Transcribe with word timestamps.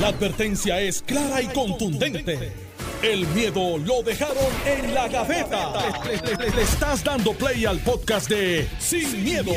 La 0.00 0.08
advertencia 0.08 0.80
es 0.80 1.02
clara 1.02 1.40
y 1.40 1.46
contundente. 1.48 2.52
El 3.02 3.26
miedo 3.28 3.76
lo 3.78 4.02
dejaron 4.02 4.36
en 4.66 4.94
la 4.94 5.08
gaveta. 5.08 5.72
Le, 6.06 6.16
le- 6.16 6.36
le- 6.36 6.56
le 6.56 6.62
estás 6.62 7.04
dando 7.04 7.32
play 7.34 7.64
al 7.66 7.78
podcast 7.80 8.28
de 8.30 8.66
Sin, 8.78 9.22
miedo, 9.22 9.52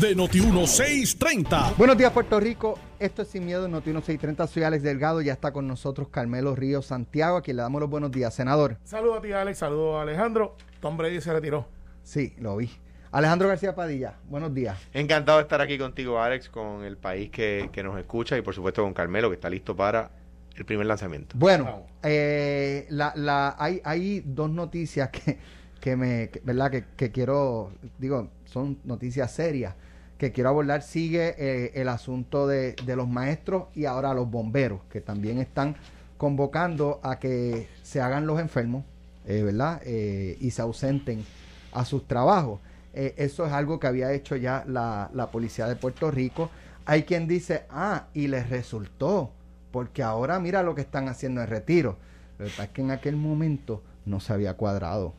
de 0.00 0.16
Noti1630. 0.16 1.76
Buenos 1.76 1.98
días, 1.98 2.12
Puerto 2.12 2.38
Rico. 2.40 2.78
Esto 3.00 3.22
es 3.22 3.28
Sin 3.28 3.44
Miedo, 3.44 3.66
Noti 3.68 3.90
1630. 3.90 4.46
Soy 4.46 4.62
Alex 4.62 4.82
Delgado. 4.84 5.20
Ya 5.20 5.32
está 5.32 5.52
con 5.52 5.66
nosotros 5.66 6.08
Carmelo 6.10 6.54
Ríos 6.54 6.86
Santiago, 6.86 7.36
a 7.38 7.42
quien 7.42 7.56
le 7.56 7.62
damos 7.62 7.80
los 7.80 7.90
buenos 7.90 8.12
días. 8.12 8.32
Senador. 8.34 8.78
Saludos 8.84 9.18
a 9.18 9.22
ti, 9.22 9.32
Alex. 9.32 9.58
Saludos 9.58 9.96
a 9.96 10.02
Alejandro. 10.02 10.56
Tom 10.80 10.96
Brady 10.96 11.20
se 11.20 11.32
retiró. 11.32 11.66
Sí, 12.04 12.34
lo 12.38 12.56
vi. 12.56 12.70
Alejandro 13.12 13.48
García 13.48 13.74
Padilla. 13.74 14.14
Buenos 14.28 14.54
días. 14.54 14.78
Encantado 14.94 15.38
de 15.38 15.42
estar 15.42 15.60
aquí 15.60 15.76
contigo, 15.76 16.18
Alex, 16.20 16.48
con 16.48 16.82
el 16.84 16.96
país 16.96 17.30
que, 17.30 17.68
que 17.70 17.82
nos 17.82 17.98
escucha 17.98 18.38
y 18.38 18.42
por 18.42 18.54
supuesto 18.54 18.82
con 18.82 18.94
Carmelo, 18.94 19.28
que 19.28 19.34
está 19.34 19.50
listo 19.50 19.76
para 19.76 20.10
el 20.56 20.64
primer 20.64 20.86
lanzamiento. 20.86 21.36
Bueno, 21.38 21.84
eh, 22.02 22.86
la, 22.88 23.12
la, 23.14 23.54
hay, 23.58 23.82
hay 23.84 24.22
dos 24.24 24.48
noticias 24.50 25.10
que, 25.10 25.38
que 25.80 25.94
me, 25.94 26.30
que- 26.30 26.40
¿verdad? 26.42 26.70
Que, 26.70 26.84
que 26.96 27.10
quiero, 27.12 27.72
digo, 27.98 28.28
son 28.46 28.78
noticias 28.84 29.30
serias 29.30 29.74
que 30.16 30.32
quiero 30.32 30.48
abordar. 30.48 30.80
Sigue 30.82 31.34
eh, 31.36 31.72
el 31.74 31.88
asunto 31.88 32.46
de, 32.46 32.72
de 32.86 32.96
los 32.96 33.08
maestros 33.08 33.64
y 33.74 33.84
ahora 33.84 34.14
los 34.14 34.30
bomberos, 34.30 34.80
que 34.90 35.02
también 35.02 35.38
están 35.38 35.76
convocando 36.16 36.98
a 37.02 37.18
que 37.18 37.68
se 37.82 38.00
hagan 38.00 38.26
los 38.26 38.40
enfermos, 38.40 38.84
eh, 39.26 39.42
¿verdad? 39.42 39.82
Eh, 39.84 40.38
y 40.40 40.50
se 40.50 40.62
ausenten 40.62 41.22
a 41.72 41.84
sus 41.84 42.06
trabajos. 42.08 42.60
Eh, 42.94 43.14
eso 43.16 43.46
es 43.46 43.52
algo 43.52 43.78
que 43.80 43.86
había 43.86 44.12
hecho 44.12 44.36
ya 44.36 44.64
la, 44.66 45.10
la 45.14 45.30
policía 45.30 45.66
de 45.66 45.76
Puerto 45.76 46.10
Rico. 46.10 46.50
Hay 46.84 47.04
quien 47.04 47.26
dice, 47.28 47.64
ah, 47.70 48.06
y 48.14 48.28
les 48.28 48.50
resultó, 48.50 49.32
porque 49.70 50.02
ahora 50.02 50.38
mira 50.40 50.62
lo 50.62 50.74
que 50.74 50.82
están 50.82 51.08
haciendo 51.08 51.40
en 51.42 51.48
retiro. 51.48 51.98
Lo 52.38 52.44
que 52.46 52.50
pasa 52.50 52.64
es 52.64 52.70
que 52.70 52.82
en 52.82 52.90
aquel 52.90 53.16
momento 53.16 53.82
no 54.04 54.20
se 54.20 54.32
había 54.32 54.54
cuadrado 54.54 55.14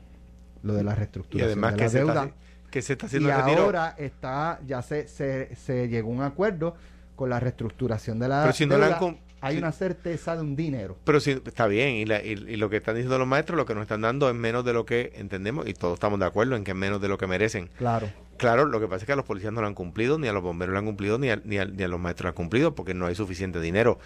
lo 0.61 0.73
de 0.73 0.83
la 0.83 0.93
Y 0.93 0.95
reestructuración 0.95 1.45
además 1.45 1.73
de 1.73 1.77
que 1.77 1.83
la 1.83 1.89
se, 1.89 1.99
deuda. 1.99 2.23
está, 2.23 2.35
que 2.69 2.81
se 2.81 2.93
está 2.93 3.05
Y 3.05 3.07
haciendo 3.07 3.31
retiro. 3.31 3.63
ahora 3.63 3.95
está, 3.97 4.59
ya 4.65 4.81
se, 4.81 5.07
se, 5.07 5.55
se 5.55 5.87
llegó 5.89 6.09
a 6.11 6.15
un 6.15 6.21
acuerdo 6.23 6.75
con 7.15 7.29
la 7.29 7.39
reestructuración 7.39 8.19
de 8.19 8.27
la 8.27 8.41
Pero 8.41 8.53
si 8.53 8.65
no 8.65 8.77
la 8.77 8.87
han 8.87 8.95
Hay 9.43 9.57
una 9.57 9.71
certeza 9.71 10.35
de 10.35 10.41
un 10.41 10.55
dinero. 10.55 10.97
Pero 11.03 11.19
sí, 11.19 11.41
está 11.45 11.67
bien, 11.67 11.95
y, 11.95 12.05
la- 12.05 12.23
y- 12.23 12.31
y 12.31 12.55
lo 12.57 12.69
que 12.69 12.77
están 12.77 12.95
diciendo 12.95 13.17
los 13.19 13.27
maestros, 13.27 13.57
lo 13.57 13.65
que 13.65 13.75
nos 13.75 13.81
están 13.83 14.01
dando 14.01 14.29
es 14.29 14.35
menos 14.35 14.63
de 14.65 14.73
lo 14.73 14.85
que 14.85 15.11
entendemos, 15.15 15.67
y 15.67 15.73
todos 15.73 15.95
estamos 15.95 16.19
de 16.19 16.25
acuerdo 16.25 16.55
en 16.55 16.63
que 16.63 16.71
es 16.71 16.77
menos 16.77 17.01
de 17.01 17.07
lo 17.09 17.17
que 17.17 17.27
merecen. 17.27 17.69
Claro. 17.77 18.07
Claro, 18.37 18.65
lo 18.65 18.79
que 18.79 18.87
pasa 18.87 18.97
es 18.97 19.05
que 19.05 19.11
a 19.13 19.15
los 19.15 19.25
policías 19.25 19.53
no 19.53 19.61
lo 19.61 19.67
han 19.67 19.75
cumplido, 19.75 20.17
ni 20.17 20.27
a 20.27 20.33
los 20.33 20.41
bomberos 20.41 20.73
lo 20.73 20.79
han 20.79 20.85
cumplido, 20.85 21.19
ni 21.19 21.29
a, 21.29 21.35
ni 21.45 21.59
a- 21.59 21.65
ni 21.65 21.83
a 21.83 21.87
los 21.87 21.99
maestros 21.99 22.25
lo 22.25 22.29
han 22.29 22.35
cumplido, 22.35 22.73
porque 22.73 22.93
no 22.95 23.05
hay 23.05 23.13
suficiente 23.15 23.61
dinero. 23.61 23.99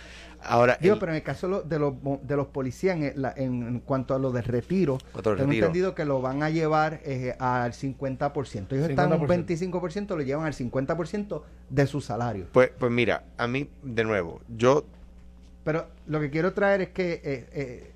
Ahora, 0.43 0.77
Digo, 0.81 0.95
el- 0.95 0.99
pero 0.99 1.11
en 1.13 1.15
el 1.15 1.23
caso 1.23 1.47
de 1.47 1.52
los, 1.53 1.69
de 1.69 1.80
los, 1.80 2.27
de 2.27 2.43
policías, 2.52 2.97
en, 2.97 3.13
la- 3.21 3.33
en- 3.35 3.63
en 3.63 3.80
cuanto 3.80 4.13
a 4.13 4.19
lo 4.19 4.31
del 4.31 4.43
retiro, 4.43 4.97
tengo 5.13 5.35
retiro. 5.35 5.53
entendido 5.67 5.95
que 5.95 6.03
lo 6.05 6.21
van 6.21 6.43
a 6.43 6.49
llevar 6.49 6.99
eh, 7.05 7.35
al 7.39 7.71
50%. 7.73 8.75
Ellos 8.75 8.89
están 8.89 9.13
en 9.13 9.21
un 9.21 9.27
50%. 9.27 9.71
25%, 9.71 10.15
lo 10.17 10.21
llevan 10.21 10.45
al 10.45 10.53
50% 10.53 11.43
de 11.69 11.88
su 11.88 12.02
salario. 12.02 12.47
pues, 12.52 12.69
pues 12.77 12.91
mira, 12.91 13.23
a 13.38 13.47
mí, 13.47 13.69
de 13.81 14.03
nuevo, 14.03 14.41
yo 14.49 14.85
Pero 15.67 15.85
lo 16.07 16.21
que 16.21 16.29
quiero 16.29 16.53
traer 16.53 16.79
es 16.81 16.89
que 16.91 17.11
eh, 17.25 17.45
eh, 17.51 17.91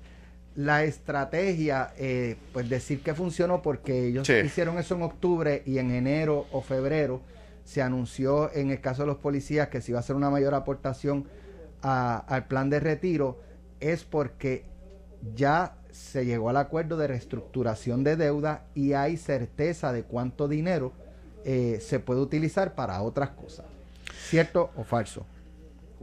la 0.56 0.84
estrategia, 0.84 1.94
eh, 1.96 2.36
pues 2.52 2.68
decir 2.68 3.02
que 3.02 3.14
funcionó 3.14 3.62
porque 3.62 4.08
ellos 4.08 4.26
Sí. 4.26 4.34
hicieron 4.44 4.76
eso 4.76 4.94
en 4.94 5.00
octubre 5.00 5.62
y 5.64 5.78
en 5.78 5.90
enero 5.90 6.44
o 6.52 6.60
febrero 6.60 7.22
se 7.64 7.80
anunció 7.80 8.52
en 8.52 8.70
el 8.70 8.82
caso 8.82 9.04
de 9.04 9.06
los 9.06 9.16
policías 9.16 9.68
que 9.68 9.80
se 9.80 9.92
iba 9.92 9.98
a 9.98 10.00
hacer 10.00 10.16
una 10.16 10.28
mayor 10.28 10.52
aportación 10.52 11.24
a- 11.80 12.18
al 12.18 12.44
plan 12.44 12.68
de 12.68 12.78
retiro, 12.78 13.40
es 13.80 14.04
porque 14.04 14.64
ya 15.34 15.76
se 15.92 16.26
llegó 16.26 16.50
al 16.50 16.58
acuerdo 16.58 16.98
de 16.98 17.06
reestructuración 17.06 18.04
de 18.04 18.16
deuda 18.16 18.64
y 18.74 18.92
hay 18.92 19.16
certeza 19.16 19.94
de 19.94 20.02
cuánto 20.02 20.46
dinero 20.46 20.92
eh, 21.46 21.78
se 21.80 22.00
puede 22.00 22.20
utilizar 22.20 22.74
para 22.74 23.00
otras 23.00 23.30
cosas. 23.30 23.64
¿Cierto 24.28 24.70
o 24.76 24.84
falso? 24.84 25.24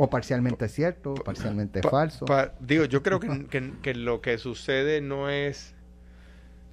O 0.02 0.10
parcialmente 0.10 0.70
cierto, 0.70 1.14
parcialmente 1.14 1.82
Pa- 1.82 1.90
falso. 1.90 2.26
pa- 2.26 2.54
digo, 2.62 2.86
yo 2.86 3.04
creo 3.04 3.20
que, 3.20 3.48
que- 3.48 3.74
que 3.82 3.94
lo 3.94 4.22
que 4.22 4.38
sucede 4.38 5.02
no 5.02 5.30
es. 5.30 5.76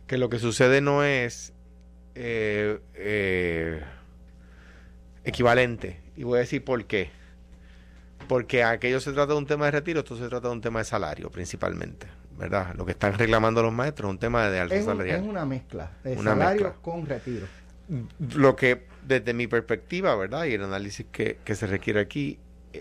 Que 0.07 0.17
lo 0.17 0.29
que 0.31 0.39
sucede 0.39 0.81
no 0.81 1.03
es. 1.03 1.53
eh, 2.15 2.79
eh, 2.95 3.83
equivalente. 5.25 6.01
Y 6.17 6.23
voy 6.25 6.37
a 6.39 6.41
decir 6.41 6.65
por 6.65 6.85
qué. 6.87 7.11
Porque 8.29 8.63
aquello 8.65 9.01
se 9.01 9.13
trata 9.13 9.33
de 9.33 9.39
un 9.39 9.47
tema 9.47 9.67
de 9.67 9.73
retiro, 9.73 10.01
esto 10.01 10.17
se 10.17 10.29
trata 10.29 10.49
de 10.49 10.55
un 10.55 10.61
tema 10.61 10.79
de 10.81 10.85
salario, 10.85 11.31
principalmente. 11.31 12.07
¿Verdad? 12.39 12.75
Lo 12.77 12.85
que 12.85 12.93
están 12.93 13.15
reclamando 13.15 13.63
los 13.63 13.73
maestros 13.73 14.09
es 14.09 14.13
un 14.13 14.19
tema 14.19 14.49
de 14.51 14.61
alza 14.61 14.75
es, 14.75 14.81
un- 14.83 14.87
salarial. 14.93 15.21
es 15.23 15.27
una 15.27 15.47
mezcla 15.47 15.91
de 16.05 16.13
Una 16.13 16.31
salario 16.33 16.63
mezcla. 16.65 16.83
con 16.83 17.07
retiro. 17.07 17.47
Lo 18.35 18.57
que, 18.57 18.85
desde 19.07 19.33
mi 19.33 19.47
perspectiva, 19.47 20.15
¿verdad? 20.17 20.45
Y 20.45 20.55
el 20.55 20.63
análisis 20.65 21.07
que, 21.11 21.39
que 21.45 21.55
se 21.55 21.67
requiere 21.67 22.01
aquí, 22.01 22.39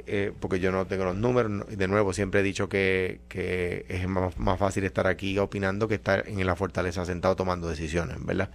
eh, 0.07 0.33
porque 0.39 0.59
yo 0.59 0.71
no 0.71 0.85
tengo 0.87 1.05
los 1.05 1.15
números, 1.15 1.65
de 1.69 1.87
nuevo 1.87 2.13
siempre 2.13 2.41
he 2.41 2.43
dicho 2.43 2.69
que, 2.69 3.21
que 3.29 3.85
es 3.89 4.07
más, 4.07 4.37
más 4.37 4.59
fácil 4.59 4.83
estar 4.83 5.07
aquí 5.07 5.37
opinando 5.39 5.87
que 5.87 5.95
estar 5.95 6.27
en 6.27 6.45
la 6.45 6.55
fortaleza 6.55 7.05
sentado 7.05 7.35
tomando 7.35 7.67
decisiones, 7.69 8.17
¿verdad? 8.25 8.49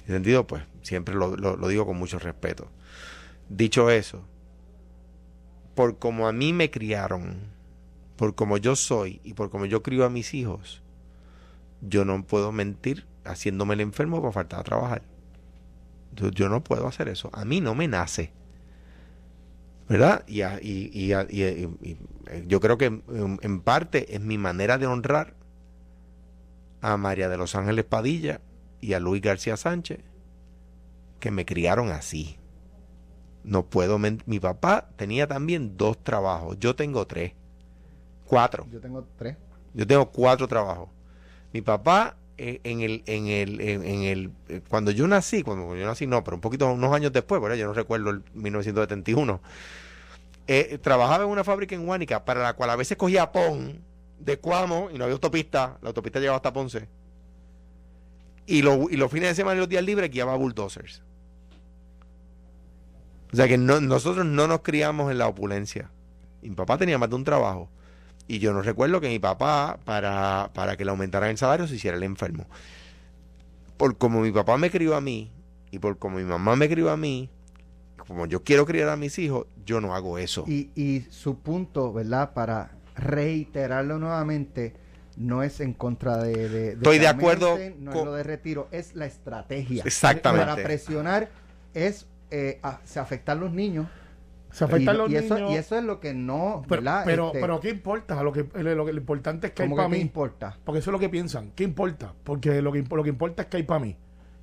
En 0.00 0.04
ese 0.04 0.12
sentido, 0.14 0.46
pues 0.46 0.64
siempre 0.82 1.14
lo, 1.14 1.36
lo- 1.36 1.56
lo 1.56 1.68
digo 1.68 1.86
con 1.86 1.98
mucho 1.98 2.18
respeto. 2.18 2.68
Dicho 3.48 3.90
eso, 3.90 4.24
por 5.74 5.98
como 5.98 6.26
a 6.28 6.32
mí 6.32 6.52
me 6.52 6.70
criaron, 6.70 7.36
por 8.16 8.34
como 8.34 8.58
yo 8.58 8.76
soy 8.76 9.20
y 9.24 9.34
por 9.34 9.50
como 9.50 9.66
yo 9.66 9.82
crío 9.82 10.04
a 10.04 10.10
mis 10.10 10.34
hijos, 10.34 10.82
yo 11.80 12.04
no 12.04 12.22
puedo 12.24 12.52
mentir 12.52 13.06
haciéndome 13.24 13.74
el 13.74 13.80
enfermo 13.80 14.20
para 14.20 14.32
faltar 14.32 14.60
a 14.60 14.64
trabajar. 14.64 15.02
Yo, 16.14 16.30
yo 16.30 16.48
no 16.48 16.62
puedo 16.64 16.86
hacer 16.86 17.08
eso. 17.08 17.30
A 17.32 17.44
mí 17.44 17.60
no 17.60 17.74
me 17.74 17.88
nace. 17.88 18.32
¿Verdad? 19.88 20.24
Y, 20.26 20.42
a- 20.42 20.60
y- 20.60 20.90
y 20.92 21.12
a- 21.12 21.26
y- 21.30 21.98
yo 22.46 22.60
creo 22.60 22.76
que 22.76 22.86
en, 22.86 23.38
en 23.40 23.60
parte 23.60 24.14
es 24.14 24.20
mi 24.20 24.36
manera 24.36 24.76
de 24.78 24.86
honrar 24.86 25.34
a 26.80 26.96
María 26.96 27.28
de 27.28 27.38
los 27.38 27.54
Ángeles 27.54 27.84
Padilla 27.84 28.40
y 28.80 28.92
a 28.92 29.00
Luis 29.00 29.22
García 29.22 29.56
Sánchez, 29.56 30.00
que 31.20 31.30
me 31.30 31.44
criaron 31.46 31.90
así. 31.90 32.36
No 33.44 33.64
puedo 33.64 33.98
Mi 33.98 34.40
papá 34.40 34.90
tenía 34.96 35.26
también 35.26 35.76
dos 35.78 35.98
trabajos. 36.04 36.58
Yo 36.60 36.76
tengo 36.76 37.06
tres. 37.06 37.32
Cuatro. 38.26 38.66
Yo 38.70 38.80
tengo 38.80 39.06
tres. 39.16 39.36
Yo 39.72 39.86
tengo 39.86 40.10
cuatro 40.10 40.46
trabajos. 40.46 40.90
Mi 41.52 41.62
papá, 41.62 42.17
en 42.38 42.80
el, 42.80 43.02
en 43.06 43.26
el, 43.26 43.60
en, 43.60 44.02
el, 44.02 44.30
eh, 44.48 44.60
cuando 44.68 44.90
yo 44.92 45.06
nací, 45.08 45.42
cuando 45.42 45.74
yo 45.76 45.84
nací 45.86 46.06
no, 46.06 46.22
pero 46.24 46.36
un 46.36 46.40
poquito, 46.40 46.70
unos 46.72 46.94
años 46.94 47.12
después, 47.12 47.40
¿verdad? 47.42 47.56
yo 47.56 47.66
no 47.66 47.72
recuerdo 47.74 48.10
el 48.10 48.22
1971, 48.34 49.40
eh, 50.46 50.78
trabajaba 50.80 51.24
en 51.24 51.30
una 51.30 51.44
fábrica 51.44 51.74
en 51.74 51.86
Huánica 51.86 52.24
para 52.24 52.42
la 52.42 52.52
cual 52.54 52.70
a 52.70 52.76
veces 52.76 52.96
cogía 52.96 53.32
pon 53.32 53.80
de 54.20 54.38
Cuamo 54.38 54.88
y 54.92 54.98
no 54.98 55.04
había 55.04 55.14
autopista, 55.14 55.78
la 55.82 55.88
autopista 55.88 56.18
llegaba 56.20 56.36
hasta 56.36 56.52
Ponce. 56.52 56.88
Y, 58.46 58.62
lo- 58.62 58.88
y 58.88 58.96
los 58.96 59.10
fines 59.12 59.28
de 59.30 59.34
semana 59.34 59.56
y 59.56 59.58
los 59.58 59.68
días 59.68 59.84
libres 59.84 60.10
guiaba 60.10 60.34
bulldozers. 60.36 61.02
O 63.32 63.36
sea 63.36 63.46
que 63.46 63.58
no- 63.58 63.80
nosotros 63.80 64.24
no 64.24 64.46
nos 64.46 64.60
criamos 64.62 65.10
en 65.10 65.18
la 65.18 65.28
opulencia. 65.28 65.90
Mi 66.40 66.50
papá 66.54 66.78
tenía 66.78 66.96
más 66.98 67.10
de 67.10 67.16
un 67.16 67.24
trabajo. 67.24 67.68
Y 68.28 68.38
yo 68.40 68.52
no 68.52 68.60
recuerdo 68.62 69.00
que 69.00 69.08
mi 69.08 69.18
papá, 69.18 69.78
para, 69.84 70.50
para 70.52 70.76
que 70.76 70.84
le 70.84 70.90
aumentaran 70.90 71.30
el 71.30 71.38
salario, 71.38 71.66
se 71.66 71.76
hiciera 71.76 71.96
el 71.96 72.02
enfermo. 72.02 72.46
Por 73.76 73.96
como 73.96 74.20
mi 74.20 74.30
papá 74.30 74.58
me 74.58 74.70
crió 74.70 74.94
a 74.94 75.00
mí, 75.00 75.32
y 75.70 75.78
por 75.78 75.98
como 75.98 76.18
mi 76.18 76.24
mamá 76.24 76.54
me 76.54 76.68
crió 76.68 76.90
a 76.90 76.96
mí, 76.96 77.30
como 77.96 78.26
yo 78.26 78.42
quiero 78.42 78.66
criar 78.66 78.90
a 78.90 78.96
mis 78.96 79.18
hijos, 79.18 79.46
yo 79.64 79.80
no 79.80 79.94
hago 79.94 80.18
eso. 80.18 80.44
Y, 80.46 80.70
y 80.74 81.06
su 81.10 81.38
punto, 81.38 81.92
¿verdad? 81.92 82.32
Para 82.34 82.72
reiterarlo 82.96 83.98
nuevamente, 83.98 84.74
no 85.16 85.42
es 85.42 85.60
en 85.60 85.72
contra 85.72 86.18
de... 86.18 86.48
de, 86.48 86.68
Estoy 86.72 86.96
que 86.96 87.02
de 87.02 87.08
acuerdo 87.08 87.58
No 87.78 87.92
es 87.92 88.04
lo 88.04 88.12
de 88.12 88.22
retiro, 88.22 88.68
es 88.72 88.94
la 88.94 89.06
estrategia. 89.06 89.82
Exactamente. 89.86 90.46
Para 90.46 90.62
presionar 90.62 91.28
es 91.74 92.06
eh, 92.30 92.60
a- 92.62 92.80
se 92.84 93.00
afectan 93.00 93.40
los 93.40 93.52
niños. 93.52 93.86
Se 94.50 94.64
afectan 94.64 94.94
y, 94.94 94.98
los 94.98 95.10
y 95.10 95.16
eso, 95.16 95.34
niños. 95.34 95.50
y 95.52 95.54
eso 95.56 95.76
es 95.78 95.84
lo 95.84 96.00
que 96.00 96.14
no, 96.14 96.62
pero, 96.68 96.82
¿verdad? 96.82 97.02
pero, 97.04 97.26
Este, 97.28 97.40
pero 97.40 97.60
¿qué 97.60 97.70
importa? 97.70 98.22
Lo 98.22 98.32
que, 98.32 98.44
lo, 98.54 98.86
que- 98.86 98.92
lo 98.92 98.98
importante 98.98 99.48
es 99.48 99.52
que 99.52 99.62
hay 99.62 99.68
¿cómo 99.68 99.76
para 99.76 99.88
que 99.88 99.92
qué 99.94 99.98
mí. 99.98 100.02
importa? 100.02 100.56
Porque 100.64 100.78
eso 100.80 100.90
es 100.90 100.92
lo 100.92 100.98
que 100.98 101.08
piensan. 101.08 101.52
¿Qué 101.54 101.64
importa? 101.64 102.14
Porque 102.24 102.62
lo 102.62 102.72
que, 102.72 102.82
lo 102.82 103.02
que 103.02 103.10
importa 103.10 103.42
es 103.42 103.48
que 103.48 103.58
hay 103.58 103.62
para 103.64 103.80
mí. 103.80 103.96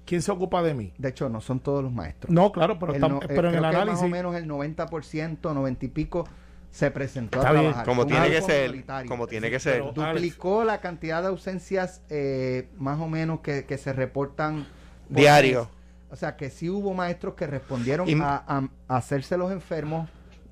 ¿Quién 0.06 0.22
se 0.22 0.32
ocupa 0.32 0.62
de 0.62 0.76
mí? 0.76 0.94
De 1.00 1.10
hecho, 1.10 1.28
no 1.30 1.42
son 1.42 1.60
todos 1.60 1.82
los 1.84 1.92
maestros. 1.92 2.32
No, 2.32 2.52
claro, 2.52 2.78
pero, 2.78 2.92
El 2.92 2.98
está- 2.98 3.08
no- 3.08 3.18
eh, 3.24 3.26
pero 3.28 3.50
en 3.50 3.56
el 3.56 3.66
análisis. 3.66 3.94
más 3.94 4.04
o 4.04 4.08
menos 4.08 4.36
el 4.36 4.46
90%, 4.48 5.54
90 5.54 5.86
y 5.86 5.90
pico 5.90 6.28
se 6.70 6.92
presentó 6.92 7.40
Está 7.40 7.50
a 7.50 7.52
bien. 7.54 7.64
trabajar. 7.64 7.86
como 7.86 8.02
Fue 8.04 8.12
tiene 8.12 8.30
que 8.30 8.42
ser, 8.44 8.86
como 9.08 9.28
tiene 9.28 9.50
que 9.50 9.60
ser. 9.60 9.74
pero- 9.82 9.94
Alex. 10.06 10.14
Duplicó 10.22 10.64
la 10.64 10.82
cantidad 10.82 11.22
de 11.24 11.30
ausencias 11.30 12.04
eh, 12.10 12.68
más 12.78 13.00
o 13.00 13.08
menos 13.08 13.40
que, 13.40 13.66
que 13.66 13.78
se 13.80 13.94
reportan 13.94 14.68
por 15.08 15.18
Diario. 15.18 15.62
mes. 15.62 15.70
O 16.10 16.16
sea 16.16 16.36
que 16.36 16.50
sí 16.50 16.70
hubo 16.70 16.94
maestros 16.94 17.34
que 17.36 17.48
respondieron 17.48 18.08
Y- 18.08 18.16
a, 18.22 18.70
hacerse 18.88 19.38
los 19.38 19.52
enfermos, 19.52 20.10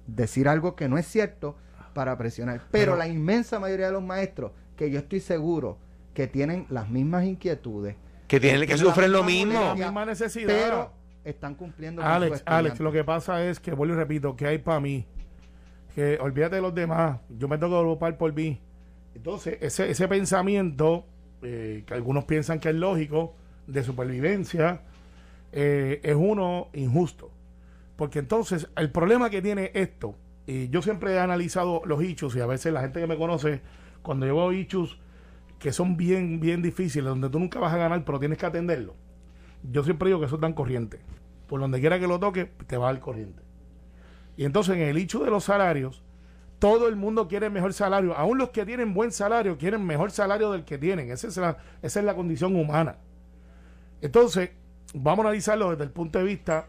decir 0.08 0.48
algo 0.48 0.76
que 0.76 0.90
no 0.90 0.98
es 0.98 1.06
cierto 1.08 1.56
para 1.94 2.18
presionar. 2.18 2.58
Pero, 2.72 2.92
Pero- 2.92 2.96
la 2.98 3.08
inmensa 3.08 3.60
mayoría 3.60 3.88
de 3.88 3.92
los 3.94 4.04
maestros, 4.04 4.52
que 4.76 4.90
yo 4.92 5.00
estoy 5.00 5.20
seguro 5.20 5.78
que 6.14 6.28
tienen 6.28 6.66
las 6.70 6.90
mismas 6.90 7.26
inquietudes, 7.26 7.96
Que 8.28 8.40
tienen 8.40 8.68
que 8.68 8.78
sufren 8.78 9.12
lo 9.12 9.24
mismo. 9.24 9.54
La 9.60 9.76
misma 9.76 10.06
necesidad. 10.06 10.48
pero 10.48 10.92
están 11.24 11.56
cumpliendo 11.56 12.02
con 12.02 12.10
su 12.10 12.16
Alex, 12.16 12.36
estudiante. 12.38 12.68
Alex, 12.70 12.80
lo 12.80 12.92
que 12.92 13.04
pasa 13.04 13.44
es 13.46 13.60
que, 13.60 13.72
vuelvo 13.74 13.94
y 13.94 13.98
repito, 13.98 14.36
que 14.36 14.48
hay 14.48 14.58
para 14.58 14.80
mí, 14.80 15.06
que 15.96 16.18
olvídate 16.20 16.56
de 16.58 16.62
los 16.62 16.74
demás, 16.74 17.20
yo 17.30 17.48
me 17.48 17.58
tengo 17.58 17.80
que 17.82 17.88
ocupar 17.88 18.18
por 18.18 18.34
mí. 18.34 18.60
Entonces, 19.16 19.58
ese, 19.62 19.90
ese 19.92 20.08
pensamiento, 20.08 21.06
eh, 21.44 21.84
que 21.86 21.94
algunos 21.94 22.26
piensan 22.26 22.60
que 22.60 22.70
es 22.70 22.76
lógico, 22.76 23.36
de 23.68 23.84
supervivencia, 23.84 24.82
eh, 25.54 26.02
es 26.04 26.16
uno 26.16 26.70
injusto. 26.74 27.32
Porque 27.96 28.20
entonces, 28.20 28.68
el 28.76 28.92
problema 28.92 29.30
que 29.30 29.42
tiene 29.42 29.72
esto, 29.76 30.16
y 30.48 30.68
yo 30.70 30.82
siempre 30.82 31.14
he 31.14 31.20
analizado 31.20 31.84
los 31.86 32.02
hechos, 32.02 32.36
y 32.36 32.42
a 32.42 32.46
veces 32.46 32.74
la 32.74 32.82
gente 32.82 33.00
que 33.00 33.08
me 33.08 33.18
conoce, 33.18 33.62
cuando 34.02 34.26
yo 34.26 34.36
veo 34.36 34.52
hechos 34.52 35.00
que 35.60 35.72
son 35.72 35.96
bien, 35.96 36.40
bien 36.40 36.62
difíciles, 36.62 37.06
donde 37.06 37.30
tú 37.30 37.40
nunca 37.40 37.60
vas 37.60 37.74
a 37.74 37.78
ganar, 37.78 38.04
pero 38.04 38.20
tienes 38.20 38.38
que 38.38 38.46
atenderlo, 38.46 38.96
yo 39.72 39.84
siempre 39.84 40.10
digo 40.10 40.20
que 40.20 40.26
eso 40.26 40.36
es 40.36 40.42
tan 40.42 40.54
corriente. 40.54 41.00
Por 41.48 41.62
donde 41.62 41.80
quiera 41.80 42.00
que 42.00 42.08
lo 42.08 42.20
toque, 42.20 42.52
te 42.68 42.76
va 42.76 42.90
al 42.90 43.00
corriente. 43.00 43.44
Y 44.36 44.46
entonces 44.46 44.76
en 44.76 44.82
el 44.82 44.98
hecho 44.98 45.24
de 45.24 45.30
los 45.30 45.44
salarios, 45.44 46.04
todo 46.60 46.88
el 46.88 46.96
mundo 46.96 47.28
quiere 47.28 47.50
mejor 47.50 47.74
salario. 47.74 48.16
Aún 48.18 48.38
los 48.38 48.50
que 48.50 48.66
tienen 48.66 48.94
buen 48.94 49.12
salario 49.12 49.58
quieren 49.58 49.86
mejor 49.86 50.12
salario 50.12 50.52
del 50.52 50.66
que 50.66 50.78
tienen. 50.78 51.12
Esa 51.12 51.28
es 51.28 51.38
la, 51.38 51.58
esa 51.82 52.00
es 52.00 52.06
la 52.06 52.16
condición 52.16 52.56
humana. 52.56 52.98
Entonces, 54.02 54.52
vamos 54.94 55.26
a 55.26 55.30
analizarlo 55.30 55.72
desde 55.72 55.84
el 55.84 55.92
punto 55.92 56.20
de 56.20 56.26
vista, 56.26 56.68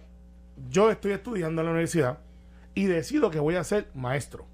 yo 0.69 0.91
estoy 0.91 1.12
estudiando 1.12 1.61
en 1.61 1.67
la 1.67 1.73
universidad 1.73 2.19
y 2.75 2.87
decido 2.87 3.31
que 3.31 3.41
voy 3.41 3.56
a 3.56 3.65
ser 3.65 3.88
maestro. 3.94 4.47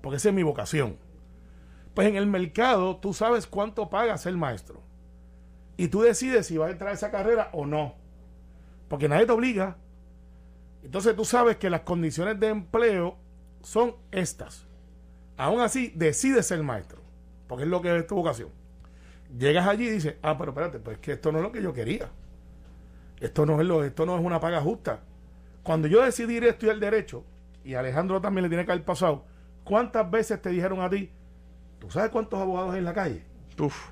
Porque 0.00 0.16
esa 0.16 0.30
es 0.30 0.34
mi 0.34 0.42
vocación. 0.42 0.96
Pues 1.94 2.08
en 2.08 2.16
el 2.16 2.26
mercado 2.26 2.96
tú 2.96 3.14
sabes 3.14 3.46
cuánto 3.46 3.88
paga 3.88 4.18
ser 4.18 4.36
maestro. 4.36 4.82
Y 5.76 5.88
tú 5.88 6.02
decides 6.02 6.46
si 6.46 6.58
vas 6.58 6.68
a 6.68 6.72
entrar 6.72 6.90
a 6.90 6.94
esa 6.94 7.10
carrera 7.10 7.50
o 7.52 7.66
no. 7.66 7.94
Porque 8.88 9.08
nadie 9.08 9.26
te 9.26 9.32
obliga. 9.32 9.76
Entonces 10.82 11.14
tú 11.14 11.24
sabes 11.24 11.56
que 11.56 11.70
las 11.70 11.82
condiciones 11.82 12.38
de 12.40 12.48
empleo 12.48 13.16
son 13.62 13.94
estas. 14.10 14.66
Aún 15.36 15.60
así, 15.60 15.92
decides 15.94 16.46
ser 16.46 16.62
maestro. 16.62 17.00
Porque 17.46 17.64
es 17.64 17.70
lo 17.70 17.80
que 17.80 17.96
es 17.96 18.06
tu 18.06 18.16
vocación. 18.16 18.50
Llegas 19.38 19.66
allí 19.66 19.86
y 19.86 19.90
dices, 19.90 20.16
ah, 20.22 20.36
pero 20.36 20.50
espérate, 20.50 20.78
pues 20.78 20.98
que 20.98 21.12
esto 21.12 21.32
no 21.32 21.38
es 21.38 21.44
lo 21.44 21.52
que 21.52 21.62
yo 21.62 21.72
quería. 21.72 22.10
Esto 23.22 23.46
no 23.46 23.60
es 23.60 23.66
lo, 23.66 23.84
esto 23.84 24.04
no 24.04 24.18
es 24.18 24.24
una 24.24 24.40
paga 24.40 24.60
justa. 24.60 25.00
Cuando 25.62 25.86
yo 25.88 26.02
decidí 26.02 26.36
ir 26.36 26.44
a 26.44 26.48
estudiar 26.48 26.78
derecho, 26.78 27.24
y 27.64 27.74
Alejandro 27.74 28.20
también 28.20 28.42
le 28.42 28.48
tiene 28.48 28.66
que 28.66 28.72
haber 28.72 28.84
pasado, 28.84 29.24
¿cuántas 29.64 30.10
veces 30.10 30.42
te 30.42 30.50
dijeron 30.50 30.80
a 30.80 30.90
ti, 30.90 31.08
tú 31.78 31.88
sabes 31.90 32.10
cuántos 32.10 32.40
abogados 32.40 32.72
hay 32.72 32.78
en 32.80 32.84
la 32.84 32.94
calle? 32.94 33.22
Uf. 33.58 33.90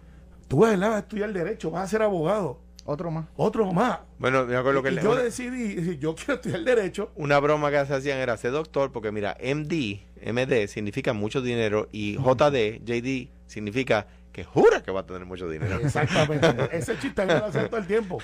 Tú 0.49 0.59
vas 0.59 0.81
a 0.83 0.99
estudiar 0.99 1.33
derecho, 1.33 1.71
vas 1.71 1.85
a 1.85 1.87
ser 1.87 2.03
abogado, 2.03 2.59
Otro 2.85 3.13
más. 3.13 3.27
otro 3.37 3.73
más. 3.73 4.01
Bueno, 4.19 4.45
me 4.47 4.57
acuerdo 4.57 4.83
que 4.83 4.91
y 4.91 4.95
le- 4.97 5.03
yo 5.03 5.13
una, 5.13 5.23
decidí, 5.23 5.75
decir, 5.77 5.99
yo 6.01 6.17
quiero 6.17 6.35
estudiar 6.35 6.65
derecho, 6.65 7.13
una 7.15 7.39
broma 7.39 7.71
que 7.71 7.87
se 7.87 7.95
hacían 7.95 8.19
era 8.19 8.37
ser 8.37 8.51
doctor, 8.51 8.91
porque 8.91 9.13
mira, 9.13 9.37
MD, 9.41 10.01
MD 10.21 10.67
significa 10.67 11.13
mucho 11.13 11.41
dinero 11.41 11.89
y 11.93 12.17
JD, 12.17 12.81
JD 12.85 13.31
significa 13.47 14.09
que 14.33 14.45
jura 14.45 14.83
que 14.83 14.91
va 14.91 15.01
a 15.01 15.07
tener 15.07 15.25
mucho 15.25 15.49
dinero. 15.49 15.79
Exactamente. 15.81 16.69
Ese 16.77 16.99
chiste 16.99 17.27
me 17.27 17.35
lo 17.35 17.47
hacen 17.47 17.69
todo 17.69 17.79
el 17.81 17.87
tiempo. 17.87 18.19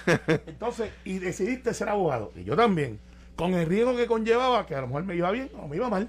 Entonces, 0.46 0.90
y 1.04 1.18
decidiste 1.18 1.74
ser 1.74 1.88
abogado. 1.88 2.32
Y 2.36 2.44
yo 2.44 2.56
también. 2.56 2.98
Con 3.34 3.52
el 3.54 3.66
riesgo 3.66 3.94
que 3.96 4.06
conllevaba, 4.06 4.64
que 4.66 4.74
a 4.74 4.80
lo 4.80 4.86
mejor 4.86 5.04
me 5.04 5.14
iba 5.16 5.30
bien 5.30 5.50
o 5.60 5.68
me 5.68 5.76
iba 5.76 5.88
mal. 5.90 6.08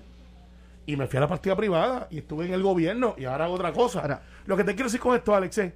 Y 0.85 0.95
me 0.95 1.07
fui 1.07 1.17
a 1.17 1.21
la 1.21 1.27
partida 1.27 1.55
privada 1.55 2.07
y 2.09 2.19
estuve 2.19 2.45
en 2.45 2.53
el 2.53 2.63
gobierno 2.63 3.15
y 3.17 3.25
ahora 3.25 3.45
hago 3.45 3.55
otra 3.55 3.73
cosa. 3.73 4.01
Ahora- 4.01 4.21
lo 4.45 4.55
que 4.55 4.63
te 4.63 4.73
quiero 4.75 4.85
decir 4.85 5.01
con 5.01 5.15
esto, 5.15 5.35
Alex, 5.35 5.57
es 5.57 5.73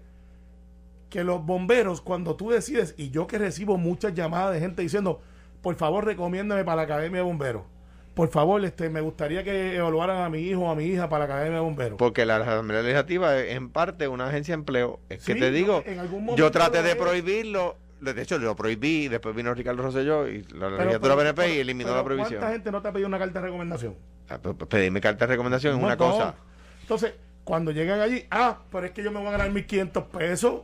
que 1.09 1.23
los 1.25 1.45
bomberos, 1.45 1.99
cuando 1.99 2.35
tú 2.37 2.51
decides, 2.51 2.93
y 2.97 3.09
yo 3.09 3.27
que 3.27 3.37
recibo 3.37 3.77
muchas 3.77 4.13
llamadas 4.13 4.53
de 4.53 4.61
gente 4.61 4.81
diciendo, 4.81 5.19
por 5.61 5.75
favor, 5.75 6.05
recomiéndame 6.05 6.63
para 6.63 6.77
la 6.77 6.81
Academia 6.83 7.17
de 7.17 7.23
Bomberos. 7.25 7.63
Por 8.13 8.29
favor, 8.29 8.63
este, 8.65 8.89
me 8.89 8.99
gustaría 8.99 9.43
que 9.43 9.75
evaluaran 9.77 10.21
a 10.21 10.29
mi 10.29 10.39
hijo 10.39 10.61
o 10.61 10.69
a 10.69 10.75
mi 10.75 10.83
hija 10.85 11.07
para 11.07 11.27
la 11.27 11.33
Academia 11.33 11.59
de 11.59 11.63
Bomberos. 11.63 11.97
Porque 11.97 12.25
la 12.25 12.37
Asamblea 12.37 12.81
Legislativa 12.81 13.37
es 13.37 13.55
en 13.55 13.69
parte 13.69 14.07
una 14.09 14.27
agencia 14.27 14.53
de 14.53 14.59
empleo. 14.59 14.99
Es 15.09 15.23
que 15.23 15.35
te 15.35 15.49
digo, 15.51 15.81
en 15.85 15.99
algún 15.99 16.25
momento 16.25 16.35
yo 16.43 16.51
traté 16.51 16.83
de 16.83 16.95
prohibirlo. 16.95 17.77
De 18.01 18.19
hecho, 18.21 18.37
lo 18.39 18.55
prohibí. 18.55 19.07
Después 19.07 19.33
vino 19.35 19.53
Ricardo 19.53 19.83
Rosselló 19.83 20.27
y 20.27 20.41
la 20.43 20.47
Pero- 20.49 20.69
legislatura 20.71 21.15
pero- 21.15 21.35
PNP 21.35 21.55
y 21.55 21.59
eliminó 21.59 21.89
pero 21.89 21.97
la 21.99 22.03
prohibición. 22.03 22.39
¿Cuánta 22.39 22.53
gente 22.53 22.71
no 22.71 22.81
te 22.81 22.87
ha 22.87 22.91
pedido 22.91 23.07
una 23.07 23.19
carta 23.19 23.39
de 23.39 23.45
recomendación? 23.45 23.95
Ah, 24.27 24.39
pues, 24.41 24.55
pues, 24.57 24.67
Pedirme 24.69 24.99
carta 24.99 25.25
de 25.25 25.31
recomendación 25.33 25.73
es 25.73 25.79
Un 25.79 25.85
una 25.85 25.95
cosa. 25.97 26.35
Entonces, 26.81 27.13
cuando 27.43 27.71
llegan 27.71 27.99
allí, 28.01 28.25
ah, 28.31 28.57
pero 28.71 28.87
es 28.87 28.91
que 28.91 29.03
yo 29.03 29.11
me 29.11 29.19
voy 29.19 29.27
a 29.27 29.31
ganar 29.31 29.51
1.500 29.51 30.03
pesos. 30.05 30.61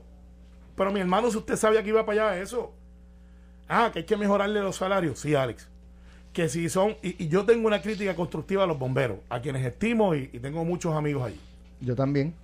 Pero 0.76 0.92
mi 0.92 1.00
hermano, 1.00 1.32
si 1.32 1.38
usted 1.38 1.56
sabía 1.56 1.82
que 1.84 1.90
iba 1.90 2.06
para 2.06 2.30
allá, 2.32 2.42
eso. 2.42 2.74
Ah, 3.70 3.90
que 3.94 4.00
hay 4.00 4.06
que 4.06 4.18
mejorarle 4.18 4.60
los 4.62 4.76
salarios. 4.76 5.20
Sí, 5.20 5.34
Alex. 5.36 5.70
Que 6.38 6.50
si 6.50 6.70
son. 6.70 6.98
Y, 7.02 7.24
y 7.24 7.30
yo 7.30 7.46
tengo 7.46 7.66
una 7.66 7.82
crítica 7.82 8.16
constructiva 8.16 8.64
a 8.64 8.68
los 8.68 8.78
bomberos, 8.78 9.18
a 9.28 9.42
quienes 9.42 9.66
estimo 9.66 10.14
y, 10.14 10.30
y 10.32 10.38
tengo 10.38 10.64
muchos 10.64 10.94
amigos 10.94 11.26
allí. 11.26 11.40
Yo 11.82 11.96
también. 11.96 12.36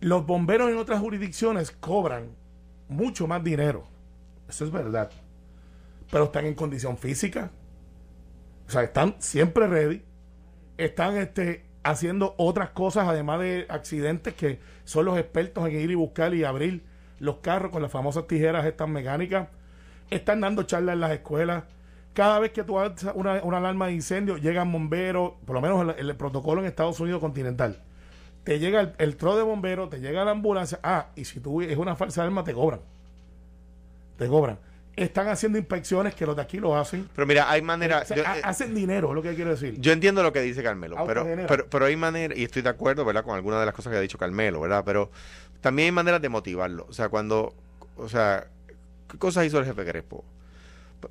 Los 0.00 0.26
bomberos 0.26 0.68
en 0.68 0.78
otras 0.78 0.98
jurisdicciones 0.98 1.70
cobran 1.70 2.26
mucho 2.88 3.28
más 3.28 3.44
dinero. 3.44 3.84
Eso 4.48 4.64
es 4.64 4.72
verdad. 4.72 5.12
Pero 6.10 6.24
están 6.24 6.46
en 6.46 6.54
condición 6.54 6.98
física. 6.98 7.52
O 8.66 8.72
sea, 8.72 8.82
están 8.82 9.14
siempre 9.20 9.68
ready. 9.68 10.02
Están 10.76 11.16
este, 11.16 11.66
haciendo 11.84 12.34
otras 12.36 12.70
cosas, 12.70 13.06
además 13.06 13.38
de 13.38 13.66
accidentes, 13.68 14.34
que 14.34 14.58
son 14.82 15.04
los 15.04 15.16
expertos 15.18 15.68
en 15.68 15.80
ir 15.80 15.92
y 15.92 15.94
buscar 15.94 16.34
y 16.34 16.42
abrir 16.42 16.82
los 17.20 17.36
carros 17.36 17.70
con 17.70 17.80
las 17.80 17.92
famosas 17.92 18.26
tijeras 18.26 18.66
estas 18.66 18.88
mecánicas. 18.88 19.50
Están 20.10 20.40
dando 20.40 20.64
charlas 20.64 20.94
en 20.94 21.00
las 21.00 21.12
escuelas. 21.12 21.62
Cada 22.14 22.38
vez 22.38 22.52
que 22.52 22.64
tú 22.64 22.78
haces 22.78 23.10
una, 23.14 23.42
una 23.42 23.58
alarma 23.58 23.86
de 23.88 23.92
incendio, 23.92 24.38
llegan 24.38 24.72
bomberos, 24.72 25.32
por 25.44 25.54
lo 25.54 25.60
menos 25.60 25.96
el, 25.98 26.08
el 26.08 26.16
protocolo 26.16 26.60
en 26.62 26.66
Estados 26.66 26.98
Unidos 27.00 27.20
continental 27.20 27.82
te 28.44 28.58
llega 28.58 28.80
el, 28.82 28.92
el 28.98 29.16
tro 29.16 29.36
de 29.36 29.42
bombero, 29.42 29.88
te 29.88 30.00
llega 30.00 30.22
la 30.22 30.32
ambulancia. 30.32 30.78
Ah, 30.82 31.06
y 31.16 31.24
si 31.24 31.40
tú 31.40 31.62
es 31.62 31.78
una 31.78 31.96
falsa 31.96 32.20
alarma, 32.20 32.44
te 32.44 32.52
cobran. 32.52 32.80
Te 34.18 34.28
cobran. 34.28 34.58
Están 34.96 35.28
haciendo 35.28 35.58
inspecciones 35.58 36.14
que 36.14 36.24
los 36.26 36.36
de 36.36 36.42
aquí 36.42 36.58
lo 36.58 36.76
hacen. 36.76 37.08
Pero 37.14 37.26
mira, 37.26 37.50
hay 37.50 37.62
manera. 37.62 38.00
O 38.02 38.04
sea, 38.04 38.16
yo, 38.18 38.22
ha- 38.26 38.38
eh, 38.38 38.42
hacen 38.44 38.74
dinero, 38.74 39.08
es 39.08 39.14
lo 39.14 39.22
que 39.22 39.34
quiero 39.34 39.50
decir. 39.50 39.80
Yo 39.80 39.92
entiendo 39.92 40.22
lo 40.22 40.32
que 40.32 40.40
dice 40.42 40.62
Carmelo, 40.62 40.96
pero, 41.06 41.26
pero, 41.48 41.66
pero 41.68 41.86
hay 41.86 41.96
manera, 41.96 42.34
y 42.36 42.44
estoy 42.44 42.62
de 42.62 42.68
acuerdo, 42.68 43.04
¿verdad? 43.04 43.24
Con 43.24 43.34
algunas 43.34 43.60
de 43.60 43.66
las 43.66 43.74
cosas 43.74 43.90
que 43.90 43.96
ha 43.96 44.02
dicho 44.02 44.18
Carmelo, 44.18 44.60
¿verdad? 44.60 44.82
Pero 44.84 45.10
también 45.62 45.86
hay 45.86 45.92
maneras 45.92 46.20
de 46.22 46.28
motivarlo. 46.28 46.86
O 46.88 46.92
sea, 46.92 47.08
cuando, 47.08 47.54
o 47.96 48.08
sea, 48.10 48.46
¿qué 49.10 49.18
cosas 49.18 49.46
hizo 49.46 49.58
el 49.58 49.64
jefe 49.64 49.84
Crespo? 49.84 50.22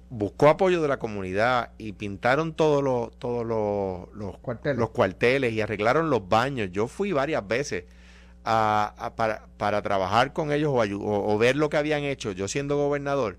Buscó 0.09 0.49
apoyo 0.49 0.81
de 0.81 0.87
la 0.87 0.97
comunidad 0.99 1.71
y 1.77 1.93
pintaron 1.93 2.53
todos 2.53 2.83
los, 2.83 3.17
todos 3.19 3.45
los, 3.45 4.13
los, 4.15 4.37
Cuarteles. 4.39 4.77
los 4.77 4.89
cuarteles 4.91 5.53
y 5.53 5.61
arreglaron 5.61 6.09
los 6.09 6.27
baños. 6.29 6.69
Yo 6.71 6.87
fui 6.87 7.11
varias 7.11 7.47
veces 7.47 7.85
a, 8.45 8.93
a- 8.97 9.15
para, 9.15 9.47
para 9.57 9.81
trabajar 9.81 10.33
con 10.33 10.51
ellos 10.51 10.71
o, 10.73 10.83
ayu- 10.83 11.01
o- 11.01 11.33
o 11.33 11.37
ver 11.37 11.55
lo 11.55 11.69
que 11.69 11.77
habían 11.77 12.03
hecho, 12.03 12.31
yo 12.31 12.47
siendo 12.47 12.77
gobernador. 12.77 13.37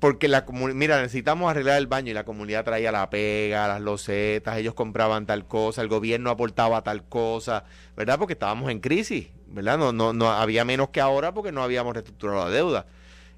Porque 0.00 0.28
la 0.28 0.44
comunidad, 0.44 0.76
mira, 0.76 0.96
necesitamos 1.02 1.50
arreglar 1.50 1.76
el 1.78 1.88
baño 1.88 2.12
y 2.12 2.14
la 2.14 2.24
comunidad 2.24 2.64
traía 2.64 2.92
la 2.92 3.10
pega, 3.10 3.66
las 3.66 3.80
losetas, 3.80 4.56
ellos 4.56 4.74
compraban 4.74 5.26
tal 5.26 5.44
cosa, 5.46 5.82
el 5.82 5.88
gobierno 5.88 6.30
aportaba 6.30 6.82
tal 6.84 7.02
cosa, 7.04 7.64
¿verdad? 7.96 8.16
Porque 8.16 8.34
estábamos 8.34 8.70
en 8.70 8.78
crisis, 8.78 9.28
¿verdad? 9.48 9.76
No, 9.76 9.92
no, 9.92 10.12
no 10.12 10.30
había 10.30 10.64
menos 10.64 10.90
que 10.90 11.00
ahora 11.00 11.34
porque 11.34 11.50
no 11.50 11.64
habíamos 11.64 11.94
reestructurado 11.94 12.44
la 12.44 12.50
deuda. 12.50 12.86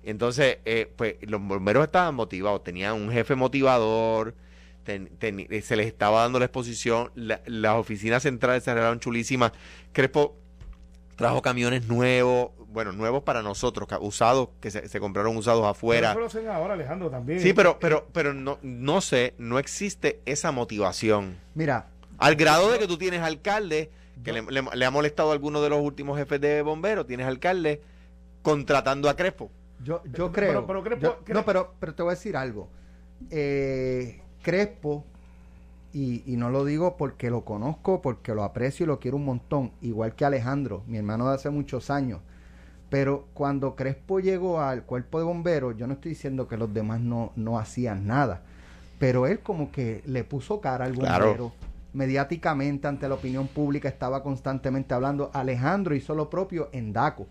Entonces, 0.03 0.59
eh, 0.65 0.91
pues 0.97 1.17
los 1.23 1.41
bomberos 1.43 1.85
estaban 1.85 2.15
motivados, 2.15 2.65
tenían 2.65 2.95
un 2.95 3.11
jefe 3.11 3.35
motivador, 3.35 4.35
ten- 4.85 5.09
ten- 5.19 5.47
eh, 5.51 5.61
se 5.63 5.77
les 5.77 5.87
estaba 5.87 6.23
dando 6.23 6.39
la 6.39 6.47
exposición, 6.47 7.11
la- 7.15 7.41
las 7.47 7.77
oficinas 7.77 8.23
centrales 8.23 8.65
se 8.65 8.71
arreglaron 8.71 8.99
chulísimas. 9.01 9.53
Crespo 9.93 10.37
trajo 11.17 11.43
camiones 11.43 11.87
nuevos, 11.87 12.53
bueno, 12.69 12.93
nuevos 12.93 13.23
para 13.25 13.43
nosotros, 13.43 13.87
usados, 14.01 14.49
que 14.61 14.71
se, 14.71 14.89
se 14.89 15.01
compraron 15.01 15.37
usados 15.37 15.61
Pero 15.61 15.69
afuera. 15.71 16.11
eso 16.13 16.21
lo 16.21 16.27
hacen 16.27 16.49
ahora, 16.49 16.75
Alejandro, 16.75 17.11
también. 17.11 17.41
Sí, 17.41 17.53
pero, 17.53 17.79
pero, 17.79 18.07
pero 18.13 18.33
no, 18.33 18.59
no 18.63 19.01
sé, 19.03 19.35
no 19.37 19.59
existe 19.59 20.21
esa 20.25 20.51
motivación. 20.51 21.37
Mira, 21.55 21.89
Al 22.17 22.37
grado 22.37 22.71
de 22.71 22.79
que 22.79 22.87
tú 22.87 22.97
tienes 22.97 23.21
alcalde, 23.23 23.91
que 24.25 24.33
le, 24.33 24.43
le- 24.43 24.63
le 24.75 24.85
ha 24.85 24.91
molestado 24.91 25.31
a 25.31 25.33
alguno 25.35 25.61
de 25.63 25.69
los 25.71 25.81
últimos 25.81 26.19
jefes 26.19 26.41
de 26.41 26.63
bomberos, 26.63 27.07
tienes 27.07 27.27
alcalde 27.27 27.81
contratando 28.43 29.09
a 29.11 29.17
Crespo. 29.17 29.51
Yo, 29.83 30.03
yo 30.05 30.31
Pero- 30.31 30.33
creo. 30.33 30.67
pero 30.67 30.83
Crespo- 30.85 31.01
yo- 31.03 31.25
Cre- 31.25 31.35
no, 31.35 31.45
pero, 31.45 31.75
pero 31.81 31.95
te 31.95 32.03
voy 32.03 32.11
a 32.13 32.15
decir 32.15 32.37
algo. 32.37 32.69
Eh, 33.31 34.21
Crespo, 34.43 35.05
y, 35.93 36.23
y 36.33 36.37
no 36.37 36.51
lo 36.51 36.65
digo 36.65 36.97
porque 36.97 37.31
lo 37.31 37.45
conozco, 37.45 38.01
porque 38.01 38.35
lo 38.35 38.45
aprecio 38.45 38.85
y 38.85 38.87
lo 38.87 39.01
quiero 39.01 39.17
un 39.17 39.25
montón, 39.25 39.73
igual 39.83 40.15
que 40.15 40.25
Alejandro, 40.25 40.83
mi 40.87 40.99
hermano 40.99 41.29
de 41.29 41.35
hace 41.35 41.51
muchos 41.51 41.91
años. 41.91 42.21
Pero 42.89 43.27
cuando 43.35 43.77
Crespo 43.77 44.19
llegó 44.21 44.61
al 44.61 44.85
cuerpo 44.85 45.19
de 45.19 45.25
bomberos, 45.25 45.77
yo 45.77 45.87
no 45.87 45.95
estoy 45.95 46.11
diciendo 46.11 46.49
que 46.49 46.57
los 46.57 46.73
demás 46.73 47.01
no, 47.01 47.33
no 47.37 47.59
hacían 47.59 48.07
nada. 48.07 48.43
Pero 48.99 49.27
él 49.27 49.41
como 49.41 49.71
que 49.71 50.03
le 50.07 50.25
puso 50.25 50.61
cara 50.61 50.85
al 50.87 50.93
Claro. 50.95 51.27
bombero 51.27 51.53
mediáticamente 51.93 52.87
ante 52.87 53.09
la 53.09 53.15
opinión 53.17 53.49
pública 53.49 53.89
estaba 53.89 54.23
constantemente 54.23 54.95
hablando. 54.95 55.31
Alejandro 55.35 55.95
hizo 55.95 56.15
lo 56.15 56.31
propio 56.31 56.69
en 56.73 56.93
DACO. 56.93 57.27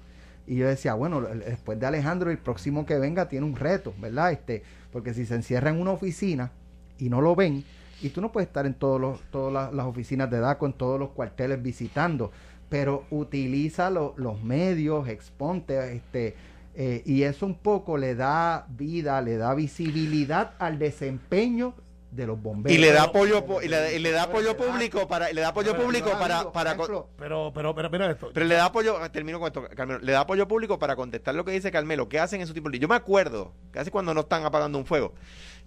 Y 0.50 0.56
yo 0.56 0.68
decía, 0.68 0.96
bueno, 0.96 1.22
después 1.22 1.80
de 1.80 1.86
Alejandro, 1.86 2.32
el 2.32 2.40
próximo 2.40 2.84
que 2.88 2.98
venga 2.98 3.30
tiene 3.30 3.46
un 3.46 3.56
reto, 3.56 3.94
¿verdad? 4.02 4.32
Este, 4.32 4.64
porque 4.92 5.14
si 5.14 5.28
se 5.28 5.36
encierra 5.36 5.70
en 5.70 5.80
una 5.80 5.92
oficina 5.92 6.52
y 6.98 7.08
no 7.08 7.22
lo 7.22 7.36
ven, 7.36 7.64
y 8.02 8.10
tú 8.10 8.20
no 8.20 8.32
puedes 8.32 8.48
estar 8.48 8.66
en 8.66 8.74
todos 8.74 9.00
los, 9.00 9.22
todas 9.30 9.72
las, 9.72 9.86
oficinas 9.86 10.32
de 10.32 10.40
DACO, 10.40 10.66
en 10.66 10.74
todos 10.74 11.00
los 11.00 11.12
cuarteles 11.12 11.62
visitando, 11.62 12.32
pero 12.68 13.06
utiliza 13.12 13.92
los 13.92 14.42
medios, 14.42 15.08
exponte, 15.08 15.94
este, 15.94 16.34
eh, 16.74 17.04
y 17.06 17.22
eso 17.22 17.46
un 17.46 17.54
poco 17.54 18.00
le 18.00 18.16
da 18.16 18.66
vida, 18.70 19.22
le 19.22 19.38
da 19.38 19.54
visibilidad 19.54 20.54
al 20.58 20.80
desempeño 20.80 21.76
de 22.12 22.26
los 22.26 22.42
bomberos. 22.42 22.76
Y 22.76 22.82
le 22.82 22.92
da 22.92 23.04
apoyo 23.04 23.46
y 23.62 23.68
le, 23.68 24.12
da 24.12 24.24
apoyo 24.24 24.58
público 24.58 25.08
para 25.08 25.32
le 25.32 25.42
da 25.42 25.50
apoyo 25.50 25.76
público 25.76 26.12
para 26.20 26.52
para 26.52 26.76
pero 27.18 27.52
pero 27.54 27.76
pero 27.76 27.90
mira 27.90 28.10
esto. 28.10 28.32
Pero 28.34 28.46
le 28.46 28.56
da 28.56 28.66
apoyo, 28.66 28.98
termino 29.12 29.40
con 29.40 29.48
esto, 29.48 29.64
Carmelo, 29.76 30.00
le 30.00 30.12
da 30.12 30.22
apoyo 30.22 30.48
público 30.48 30.80
para 30.80 30.96
contestar 30.96 31.36
lo 31.36 31.46
que 31.46 31.52
dice 31.52 31.72
Carmelo, 31.72 32.10
¿qué 32.10 32.20
hacen 32.20 32.42
en 32.42 32.48
su 32.48 32.54
tipo 32.54 32.70
de 32.70 32.80
Yo 32.80 32.88
me 32.88 32.96
acuerdo, 32.96 33.54
casi 33.72 33.92
cuando 33.92 34.14
no 34.14 34.22
están 34.22 34.46
apagando 34.46 34.78
un 34.78 34.86
fuego. 34.86 35.14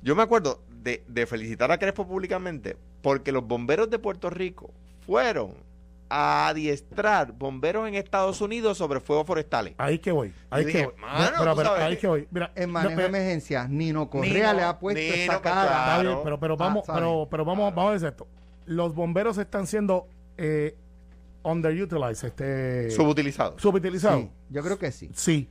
Yo 0.03 0.17
me 0.17 0.23
acuerdo 0.23 0.63
de, 0.69 1.05
de 1.07 1.27
felicitar 1.27 1.71
a 1.71 1.79
Crespo 1.79 2.07
públicamente 2.07 2.77
porque 3.03 3.31
los 3.31 3.47
bomberos 3.47 3.89
de 3.89 3.99
Puerto 4.01 4.31
Rico 4.31 4.71
fueron 5.07 5.55
a 6.14 6.49
adiestrar 6.49 7.33
bomberos 7.33 7.88
en 7.88 7.95
Estados 7.95 8.42
Unidos 8.42 8.76
sobre 8.76 9.00
fuegos 9.00 9.26
forestales. 9.26 9.75
Ahí 9.78 9.99
que 9.99 10.12
voy. 10.12 10.31
Ahí 10.50 10.66
que 10.66 10.85
voy. 10.85 10.95
ahí 11.78 11.97
que 11.97 12.07
voy. 12.07 12.28
Mira, 12.31 12.52
en 12.54 12.71
manejo 12.71 13.00
de 13.00 13.07
emergencia, 13.07 13.66
Nino 13.66 14.11
Correa 14.11 14.52
le 14.52 14.62
ha 14.62 14.78
puesto 14.78 15.00
esa 15.00 15.40
cara. 15.40 16.21
pero, 16.23 16.38
pero 16.38 16.57
vamos, 16.59 16.85
ah, 16.87 16.92
pero, 16.95 17.28
pero 17.31 17.47
vamos, 17.47 17.75
vamos 17.75 17.90
a 17.90 17.92
decir 17.95 18.09
esto. 18.09 18.26
Los 18.66 18.95
bomberos 18.95 19.38
están 19.38 19.66
siendo 19.66 20.07
eh, 20.37 20.76
underutilized, 21.45 22.28
este 22.28 22.90
subutilizados. 22.90 23.62
Subutilizados. 23.62 24.26
yo 24.50 24.62
creo 24.62 24.78
que 24.78 24.92
sí. 24.92 25.11
Sí. 25.14 25.49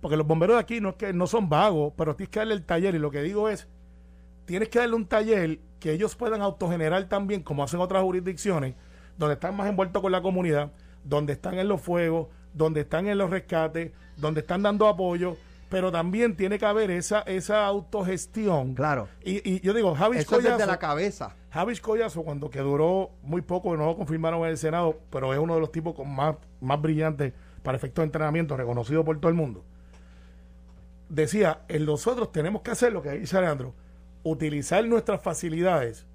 Porque 0.00 0.16
los 0.16 0.26
bomberos 0.26 0.56
de 0.56 0.60
aquí 0.62 0.80
no 0.80 0.88
es 0.90 0.94
que 0.96 1.12
no 1.12 1.28
son 1.28 1.48
vagos, 1.48 1.92
pero 1.96 2.16
tienes 2.16 2.30
que 2.30 2.40
darle 2.40 2.54
el 2.54 2.64
taller 2.64 2.96
y 2.96 2.98
lo 2.98 3.12
que 3.12 3.22
digo 3.22 3.48
es 3.48 3.68
tienes 4.46 4.68
que 4.68 4.80
darle 4.80 4.96
un 4.96 5.06
taller 5.06 5.60
que 5.78 5.92
ellos 5.92 6.16
puedan 6.16 6.42
autogenerar 6.42 7.08
también 7.08 7.44
como 7.44 7.62
hacen 7.62 7.78
otras 7.78 8.02
jurisdicciones 8.02 8.74
donde 9.22 9.34
están 9.34 9.56
más 9.56 9.68
envueltos 9.68 10.02
con 10.02 10.10
la 10.10 10.20
comunidad, 10.20 10.72
donde 11.04 11.34
están 11.34 11.56
en 11.56 11.68
los 11.68 11.80
fuegos, 11.80 12.26
donde 12.54 12.80
están 12.80 13.06
en 13.06 13.18
los 13.18 13.30
rescates, 13.30 13.92
donde 14.16 14.40
están 14.40 14.62
dando 14.62 14.88
apoyo, 14.88 15.36
pero 15.68 15.92
también 15.92 16.36
tiene 16.36 16.58
que 16.58 16.66
haber 16.66 16.90
esa 16.90 17.20
esa 17.20 17.64
autogestión. 17.64 18.74
Claro. 18.74 19.08
Y, 19.24 19.60
yo 19.60 19.74
digo, 19.74 19.94
Javis 19.94 20.26
Collazo. 20.26 20.58
de 20.58 20.66
la 20.66 20.78
cabeza. 20.80 21.36
Javis 21.50 21.80
Collazo, 21.80 22.24
cuando 22.24 22.50
que 22.50 22.58
duró 22.58 23.10
muy 23.22 23.42
poco, 23.42 23.76
no 23.76 23.86
lo 23.86 23.96
confirmaron 23.96 24.40
en 24.40 24.48
el 24.48 24.58
Senado, 24.58 24.98
pero 25.10 25.32
es 25.32 25.38
uno 25.38 25.54
de 25.54 25.60
los 25.60 25.70
tipos 25.70 25.94
con 25.94 26.12
más, 26.12 26.34
más 26.60 26.82
brillantes 26.82 27.32
para 27.62 27.76
efectos 27.76 28.02
de 28.02 28.06
entrenamiento, 28.06 28.56
reconocido 28.56 29.04
por 29.04 29.20
todo 29.20 29.28
el 29.28 29.36
mundo. 29.36 29.64
Decía, 31.08 31.60
en 31.68 31.86
nosotros 31.86 32.32
tenemos 32.32 32.62
que 32.62 32.72
hacer 32.72 32.92
lo 32.92 33.02
que 33.02 33.12
dice 33.12 33.38
Alejandro, 33.38 33.72
utilizar 34.24 34.84
nuestras 34.84 35.22
facilidades 35.22 36.06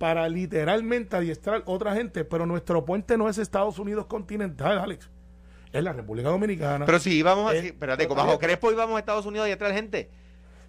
para 0.00 0.26
literalmente 0.30 1.14
adiestrar 1.14 1.62
otra 1.66 1.94
gente, 1.94 2.24
pero 2.24 2.46
nuestro 2.46 2.86
puente 2.86 3.18
no 3.18 3.28
es 3.28 3.36
Estados 3.36 3.78
Unidos 3.78 4.06
continental, 4.06 4.78
Alex. 4.78 5.10
Es 5.74 5.84
la 5.84 5.92
República 5.92 6.30
Dominicana. 6.30 6.86
Pero 6.86 6.98
si 6.98 7.18
íbamos 7.18 7.52
a, 7.52 7.54
espérate, 7.54 8.06
bajo 8.06 8.38
Crespo 8.38 8.72
íbamos 8.72 8.96
a 8.96 8.98
Estados 8.98 9.26
Unidos 9.26 9.42
a 9.42 9.44
adiestrar 9.44 9.74
gente. 9.74 10.10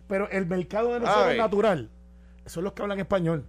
Pero 0.10 0.30
el 0.32 0.48
mercado 0.48 0.94
de 0.94 1.00
nosotros 1.00 1.32
es 1.32 1.38
natural. 1.38 1.90
Son 2.46 2.62
los 2.66 2.74
que 2.74 2.82
hablan 2.82 3.00
español 3.00 3.46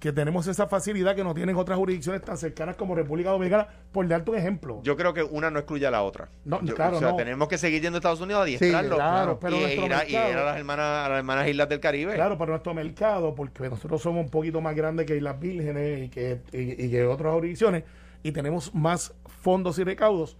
que 0.00 0.12
tenemos 0.12 0.46
esa 0.46 0.68
facilidad 0.68 1.16
que 1.16 1.24
no 1.24 1.34
tienen 1.34 1.56
otras 1.56 1.76
jurisdicciones 1.76 2.22
tan 2.22 2.38
cercanas 2.38 2.76
como 2.76 2.94
República 2.94 3.30
Dominicana, 3.30 3.66
por 3.90 4.06
darte 4.06 4.30
un 4.30 4.36
ejemplo. 4.36 4.80
Yo 4.82 4.96
creo 4.96 5.12
que 5.12 5.24
una 5.24 5.50
no 5.50 5.58
excluye 5.58 5.86
a 5.86 5.90
la 5.90 6.02
otra. 6.02 6.28
No, 6.44 6.60
claro, 6.60 6.98
o 6.98 7.00
sea, 7.00 7.16
tenemos 7.16 7.48
que 7.48 7.58
seguir 7.58 7.82
yendo 7.82 7.96
a 7.96 7.98
Estados 7.98 8.20
Unidos 8.20 8.40
a 8.40 8.42
adiestrarlo. 8.44 8.96
claro, 8.96 9.40
pero 9.40 9.56
y, 9.56 9.72
ir 9.72 9.92
a, 9.92 10.44
las 10.44 10.56
hermanas, 10.56 11.06
a 11.06 11.08
las 11.08 11.18
hermanas 11.18 11.48
islas 11.48 11.68
del 11.68 11.80
Caribe. 11.80 12.14
Claro, 12.14 12.38
pero 12.38 12.52
nuestro 12.52 12.74
mercado, 12.74 13.34
porque 13.34 13.68
nosotros 13.68 14.00
somos 14.00 14.24
un 14.24 14.30
poquito 14.30 14.60
más 14.60 14.76
grandes 14.76 15.04
que 15.04 15.16
Islas 15.16 15.40
Vírgenes 15.40 16.06
y 16.06 16.08
que, 16.08 16.40
y, 16.52 16.90
que 16.90 17.04
otras 17.04 17.34
jurisdicciones, 17.34 17.82
y 18.22 18.30
tenemos 18.30 18.72
más 18.74 19.14
fondos 19.42 19.78
y 19.80 19.84
recaudos, 19.84 20.36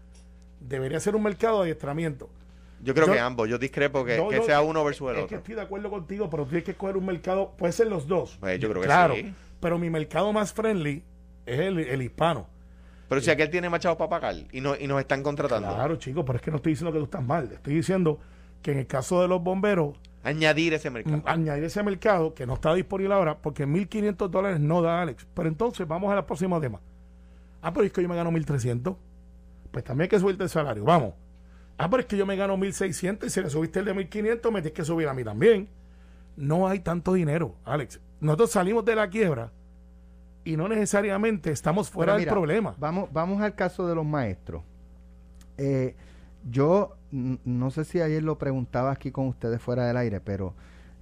debería 0.60 1.00
ser 1.00 1.16
un 1.16 1.24
mercado 1.24 1.58
de 1.58 1.62
adiestramiento. 1.70 2.30
Yo 2.80 2.94
creo 2.94 3.10
que 3.10 3.18
ambos, 3.18 3.48
yo 3.48 3.58
discrepo 3.58 4.04
que, 4.04 4.40
sea 4.46 4.60
uno 4.60 4.84
versus 4.84 5.10
el 5.10 5.16
es 5.16 5.24
otro. 5.24 5.28
que 5.30 5.34
estoy 5.34 5.56
de 5.56 5.62
acuerdo 5.62 5.90
contigo, 5.90 6.30
pero 6.30 6.44
tienes 6.44 6.62
que 6.62 6.70
escoger 6.70 6.96
un 6.96 7.06
mercado, 7.06 7.54
puede 7.58 7.72
ser 7.72 7.88
los 7.88 8.06
dos. 8.06 8.36
Pues 8.38 8.60
yo 8.60 8.68
creo 8.68 8.82
que 8.82 8.86
claro, 8.86 9.16
sí 9.16 9.34
pero 9.60 9.78
mi 9.78 9.90
mercado 9.90 10.32
más 10.32 10.52
friendly 10.52 11.02
es 11.46 11.60
el, 11.60 12.02
hispano. 12.02 12.46
Pero 13.08 13.20
si 13.20 13.30
aquel 13.30 13.50
tiene 13.50 13.70
machado 13.70 13.96
para 13.96 14.10
pagar 14.10 14.34
y, 14.52 14.60
no, 14.60 14.76
y 14.76 14.86
nos 14.86 15.00
están 15.00 15.22
contratando. 15.22 15.74
Claro, 15.74 15.96
chicos, 15.96 16.24
pero 16.26 16.36
es 16.36 16.42
que 16.42 16.50
no 16.50 16.58
estoy 16.58 16.72
diciendo 16.72 16.92
que 16.92 16.98
tú 16.98 17.04
estás 17.04 17.24
mal. 17.24 17.50
Estoy 17.52 17.74
diciendo 17.74 18.18
que 18.62 18.72
en 18.72 18.78
el 18.78 18.86
caso 18.86 19.22
de 19.22 19.28
los 19.28 19.42
bomberos. 19.42 19.96
Añadir 20.22 20.74
ese 20.74 20.90
mercado. 20.90 21.16
Mm, 21.16 21.22
añadir 21.24 21.64
ese 21.64 21.82
mercado 21.82 22.34
que 22.34 22.46
no 22.46 22.54
está 22.54 22.74
disponible 22.74 23.14
ahora 23.14 23.38
porque 23.38 23.66
1.500 23.66 24.28
dólares 24.28 24.60
no 24.60 24.82
da, 24.82 25.00
Alex. 25.00 25.26
Pero 25.32 25.48
entonces 25.48 25.88
vamos 25.88 26.12
a 26.12 26.14
la 26.14 26.26
próxima 26.26 26.60
tema. 26.60 26.80
Ah, 27.62 27.72
pero 27.72 27.86
es 27.86 27.92
que 27.92 28.02
yo 28.02 28.08
me 28.08 28.16
gano 28.16 28.30
1.300. 28.30 28.96
Pues 29.70 29.84
también 29.84 30.02
hay 30.02 30.08
que 30.08 30.20
subirte 30.20 30.42
el 30.42 30.50
salario. 30.50 30.84
Vamos. 30.84 31.14
Ah, 31.78 31.88
pero 31.88 32.00
es 32.00 32.06
que 32.06 32.16
yo 32.16 32.26
me 32.26 32.36
gano 32.36 32.56
1.600 32.56 33.26
y 33.26 33.30
si 33.30 33.40
le 33.40 33.48
subiste 33.48 33.78
el 33.78 33.84
de 33.86 33.94
1.500, 33.94 34.50
me 34.50 34.60
tienes 34.60 34.72
que 34.72 34.84
subir 34.84 35.08
a 35.08 35.14
mí 35.14 35.24
también. 35.24 35.68
No 36.36 36.68
hay 36.68 36.80
tanto 36.80 37.14
dinero, 37.14 37.54
Alex. 37.64 38.00
Nosotros 38.20 38.50
salimos 38.50 38.84
de 38.84 38.96
la 38.96 39.08
quiebra 39.08 39.50
y 40.44 40.56
no 40.56 40.68
necesariamente 40.68 41.50
estamos 41.50 41.90
fuera 41.90 42.16
del 42.16 42.26
problema. 42.26 42.74
Vamos, 42.78 43.10
vamos 43.12 43.42
al 43.42 43.54
caso 43.54 43.86
de 43.86 43.94
los 43.94 44.06
maestros. 44.06 44.62
Eh, 45.58 45.94
yo 46.50 46.96
no 47.10 47.70
sé 47.70 47.84
si 47.84 48.00
ayer 48.00 48.22
lo 48.22 48.38
preguntaba 48.38 48.92
aquí 48.92 49.10
con 49.10 49.26
ustedes 49.26 49.60
fuera 49.60 49.86
del 49.86 49.96
aire, 49.96 50.20
pero 50.20 50.54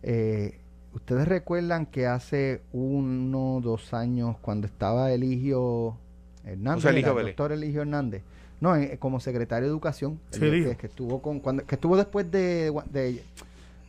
eh, 0.02 0.58
ustedes 0.94 1.28
recuerdan 1.28 1.87
que 1.87 2.06
hace 2.06 2.61
uno 2.73 3.61
dos 3.62 3.94
años, 3.94 4.37
cuando 4.40 4.66
estaba 4.66 5.12
Eligio 5.12 5.96
Hernández, 6.44 6.85
el 6.87 7.02
doctor 7.02 7.52
Eligio 7.52 7.82
Hernández, 7.82 8.23
no, 8.61 8.75
como 8.99 9.20
secretario 9.20 9.68
de 9.68 9.70
Educación, 9.70 10.18
que, 10.32 10.76
estuvo 10.82 11.20
con, 11.20 11.40
cuando, 11.40 11.64
que 11.64 11.75
estuvo 11.75 11.96
después 11.96 12.30
de, 12.30 12.73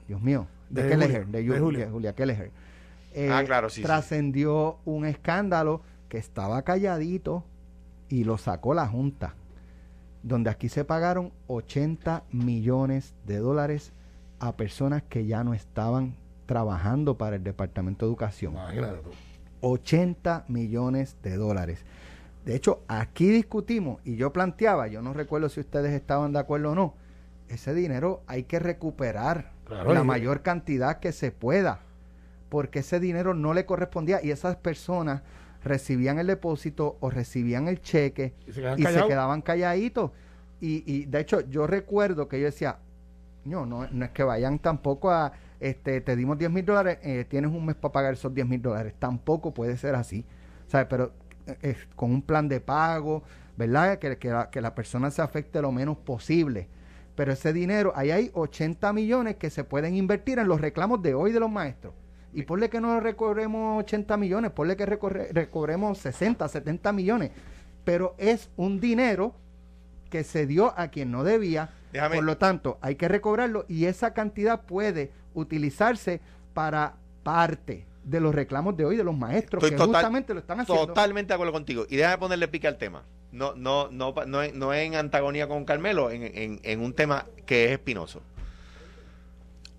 Dios 0.07 0.21
mío, 0.21 0.47
de, 0.69 0.95
de, 1.25 1.59
Julia, 1.59 1.89
Julia 1.89 2.13
Kelleher 2.13 2.51
eh, 3.17 3.31
ah, 3.31 3.43
claro, 3.43 3.67
sí, 3.69 3.81
trascendió 3.81 4.77
un 4.85 5.03
escándalo 5.03 5.81
que 6.07 6.19
estaba 6.19 6.61
calladito 6.61 7.43
y 8.09 8.25
lo 8.25 8.37
sacó 8.37 8.75
la 8.75 8.87
Junta, 8.87 9.33
donde 10.21 10.51
aquí 10.51 10.69
se 10.69 10.85
pagaron 10.85 11.33
80 11.47 12.25
millones 12.31 13.15
de 13.25 13.37
dólares 13.37 13.91
a 14.39 14.55
personas 14.55 15.01
que 15.01 15.25
ya 15.25 15.43
no 15.43 15.55
estaban 15.55 16.15
trabajando 16.45 17.17
para 17.17 17.37
el 17.37 17.43
Departamento 17.43 18.05
de 18.05 18.11
Educación. 18.11 18.55
80 19.61 20.45
millones 20.47 21.17
de 21.23 21.37
dólares. 21.37 21.85
De 22.45 22.55
hecho, 22.55 22.83
aquí 22.87 23.29
discutimos 23.29 23.99
y 24.05 24.15
yo 24.15 24.31
planteaba, 24.31 24.89
yo 24.89 25.01
no 25.01 25.13
recuerdo 25.13 25.49
si 25.49 25.59
ustedes 25.59 25.91
estaban 25.91 26.33
de 26.33 26.39
acuerdo 26.39 26.73
o 26.73 26.75
no, 26.75 26.93
ese 27.49 27.73
dinero 27.73 28.21
hay 28.27 28.43
que 28.43 28.59
recuperar 28.59 29.53
la 29.67 30.03
mayor 30.03 30.43
cantidad 30.43 30.99
que 30.99 31.11
se 31.11 31.31
pueda 31.31 31.86
porque 32.49 32.79
ese 32.79 32.99
dinero 32.99 33.33
no 33.33 33.53
le 33.53 33.65
correspondía 33.65 34.19
y 34.23 34.31
esas 34.31 34.55
personas 34.55 35.21
recibían 35.63 36.19
el 36.19 36.27
depósito 36.27 36.97
o 36.99 37.09
recibían 37.09 37.67
el 37.67 37.81
cheque 37.81 38.33
y 38.47 38.51
se, 38.51 38.61
quedaban 39.07 39.41
calladitos. 39.41 40.11
Y, 40.59 40.83
y, 40.91 41.05
de 41.05 41.19
hecho 41.19 41.41
yo 41.41 41.67
recuerdo 41.67 42.27
que 42.27 42.39
yo 42.39 42.45
decía, 42.45 42.79
no, 43.45 43.65
no, 43.65 43.83
es 43.83 44.11
que 44.11 44.23
vayan 44.23 44.59
tampoco 44.59 45.11
a, 45.11 45.33
este, 45.59 46.01
te 46.01 46.15
dimos 46.15 46.37
10 46.37 46.51
mil 46.51 46.65
dólares, 46.65 46.99
eh, 47.01 47.25
tienes 47.27 47.51
un 47.51 47.65
mes 47.65 47.75
para 47.75 47.91
pagar 47.91 48.13
esos 48.13 48.33
10 48.33 48.47
mil 48.47 48.61
dólares. 48.61 48.93
Tampoco 48.99 49.53
puede 49.53 49.77
ser 49.77 49.95
así. 49.95 50.25
¿Sabes? 50.67 50.87
Pero 50.89 51.13
eh, 51.61 51.75
con 51.95 52.11
un 52.11 52.21
plan 52.21 52.47
de 52.47 52.59
pago, 52.59 53.23
¿verdad? 53.55 53.99
Que, 53.99 54.17
que, 54.17 54.29
la, 54.29 54.49
que 54.49 54.61
la 54.61 54.75
persona 54.75 55.11
se 55.11 55.21
afecte 55.21 55.61
lo 55.61 55.71
menos 55.71 55.97
posible. 55.97 56.67
Pero 57.15 57.31
ese 57.31 57.53
dinero, 57.53 57.93
ahí 57.95 58.11
hay 58.11 58.31
80 58.33 58.93
millones 58.93 59.37
que 59.37 59.49
se 59.49 59.63
pueden 59.63 59.95
invertir 59.95 60.39
en 60.39 60.47
los 60.47 60.61
reclamos 60.61 61.01
de 61.01 61.15
hoy 61.15 61.31
de 61.31 61.39
los 61.39 61.49
maestros. 61.49 61.93
Y 62.33 62.43
ponle 62.43 62.69
que 62.69 62.81
no 62.81 62.99
recobremos 62.99 63.83
80 63.83 64.17
millones, 64.17 64.51
ponle 64.51 64.75
que 64.75 64.85
recobremos 64.85 65.97
60, 65.97 66.47
70 66.47 66.93
millones. 66.93 67.31
Pero 67.83 68.15
es 68.17 68.49
un 68.57 68.79
dinero 68.79 69.33
que 70.09 70.23
se 70.23 70.45
dio 70.45 70.77
a 70.77 70.89
quien 70.89 71.11
no 71.11 71.23
debía. 71.23 71.71
Por 71.91 72.23
lo 72.23 72.37
tanto, 72.37 72.77
hay 72.81 72.95
que 72.95 73.07
recobrarlo 73.07 73.65
y 73.67 73.85
esa 73.85 74.13
cantidad 74.13 74.61
puede 74.61 75.11
utilizarse 75.33 76.21
para 76.53 76.95
parte 77.23 77.85
de 78.03 78.19
los 78.19 78.33
reclamos 78.33 78.77
de 78.77 78.85
hoy 78.85 78.95
de 78.95 79.03
los 79.03 79.15
maestros 79.17 79.63
que 79.63 79.77
justamente 79.77 80.33
lo 80.33 80.39
están 80.39 80.59
haciendo. 80.59 80.87
Totalmente 80.87 81.29
de 81.29 81.33
acuerdo 81.33 81.53
contigo. 81.53 81.85
Y 81.89 81.97
déjame 81.97 82.17
ponerle 82.17 82.47
pique 82.47 82.67
al 82.67 82.77
tema. 82.77 83.03
No, 83.31 83.53
no, 83.55 83.89
no, 83.91 84.13
no, 84.25 84.47
no 84.53 84.73
en 84.73 84.95
antagonía 84.95 85.47
con 85.47 85.65
Carmelo, 85.65 86.09
en, 86.09 86.23
en, 86.23 86.59
en 86.63 86.79
un 86.79 86.93
tema 86.93 87.25
que 87.45 87.65
es 87.65 87.71
espinoso. 87.71 88.21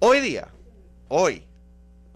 Hoy 0.01 0.21
día, 0.21 0.49
hoy, 1.09 1.48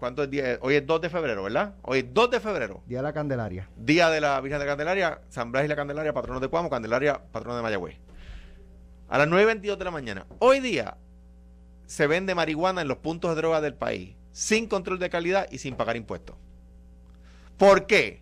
¿cuánto 0.03 0.23
es 0.23 0.29
día? 0.29 0.59
Hoy 0.59 0.75
es 0.75 0.85
2 0.85 0.99
de 0.99 1.09
febrero, 1.09 1.43
¿verdad? 1.43 1.75
Hoy 1.81 1.99
es 1.99 2.13
2 2.13 2.31
de 2.31 2.41
febrero. 2.41 2.83
Día 2.87 2.97
de 2.97 3.03
la 3.03 3.13
Candelaria. 3.13 3.69
Día 3.77 4.09
de 4.09 4.19
la 4.19 4.41
Virgen 4.41 4.59
de 4.59 4.65
Candelaria, 4.65 5.21
San 5.29 5.53
Blas 5.53 5.63
y 5.63 5.69
la 5.69 5.77
Candelaria, 5.77 6.11
patrono 6.11 6.41
de 6.41 6.49
Cuamo, 6.49 6.69
Candelaria, 6.69 7.21
patrono 7.31 7.55
de 7.55 7.63
Mayagüez. 7.63 7.95
A 9.07 9.17
las 9.17 9.29
9.22 9.29 9.77
de 9.77 9.85
la 9.85 9.91
mañana. 9.91 10.25
Hoy 10.39 10.59
día 10.59 10.97
se 11.85 12.05
vende 12.07 12.35
marihuana 12.35 12.81
en 12.81 12.89
los 12.89 12.97
puntos 12.97 13.31
de 13.31 13.37
droga 13.37 13.61
del 13.61 13.75
país, 13.75 14.13
sin 14.33 14.67
control 14.67 14.99
de 14.99 15.09
calidad 15.09 15.47
y 15.49 15.59
sin 15.59 15.77
pagar 15.77 15.95
impuestos. 15.95 16.35
¿Por 17.55 17.85
qué? 17.85 18.19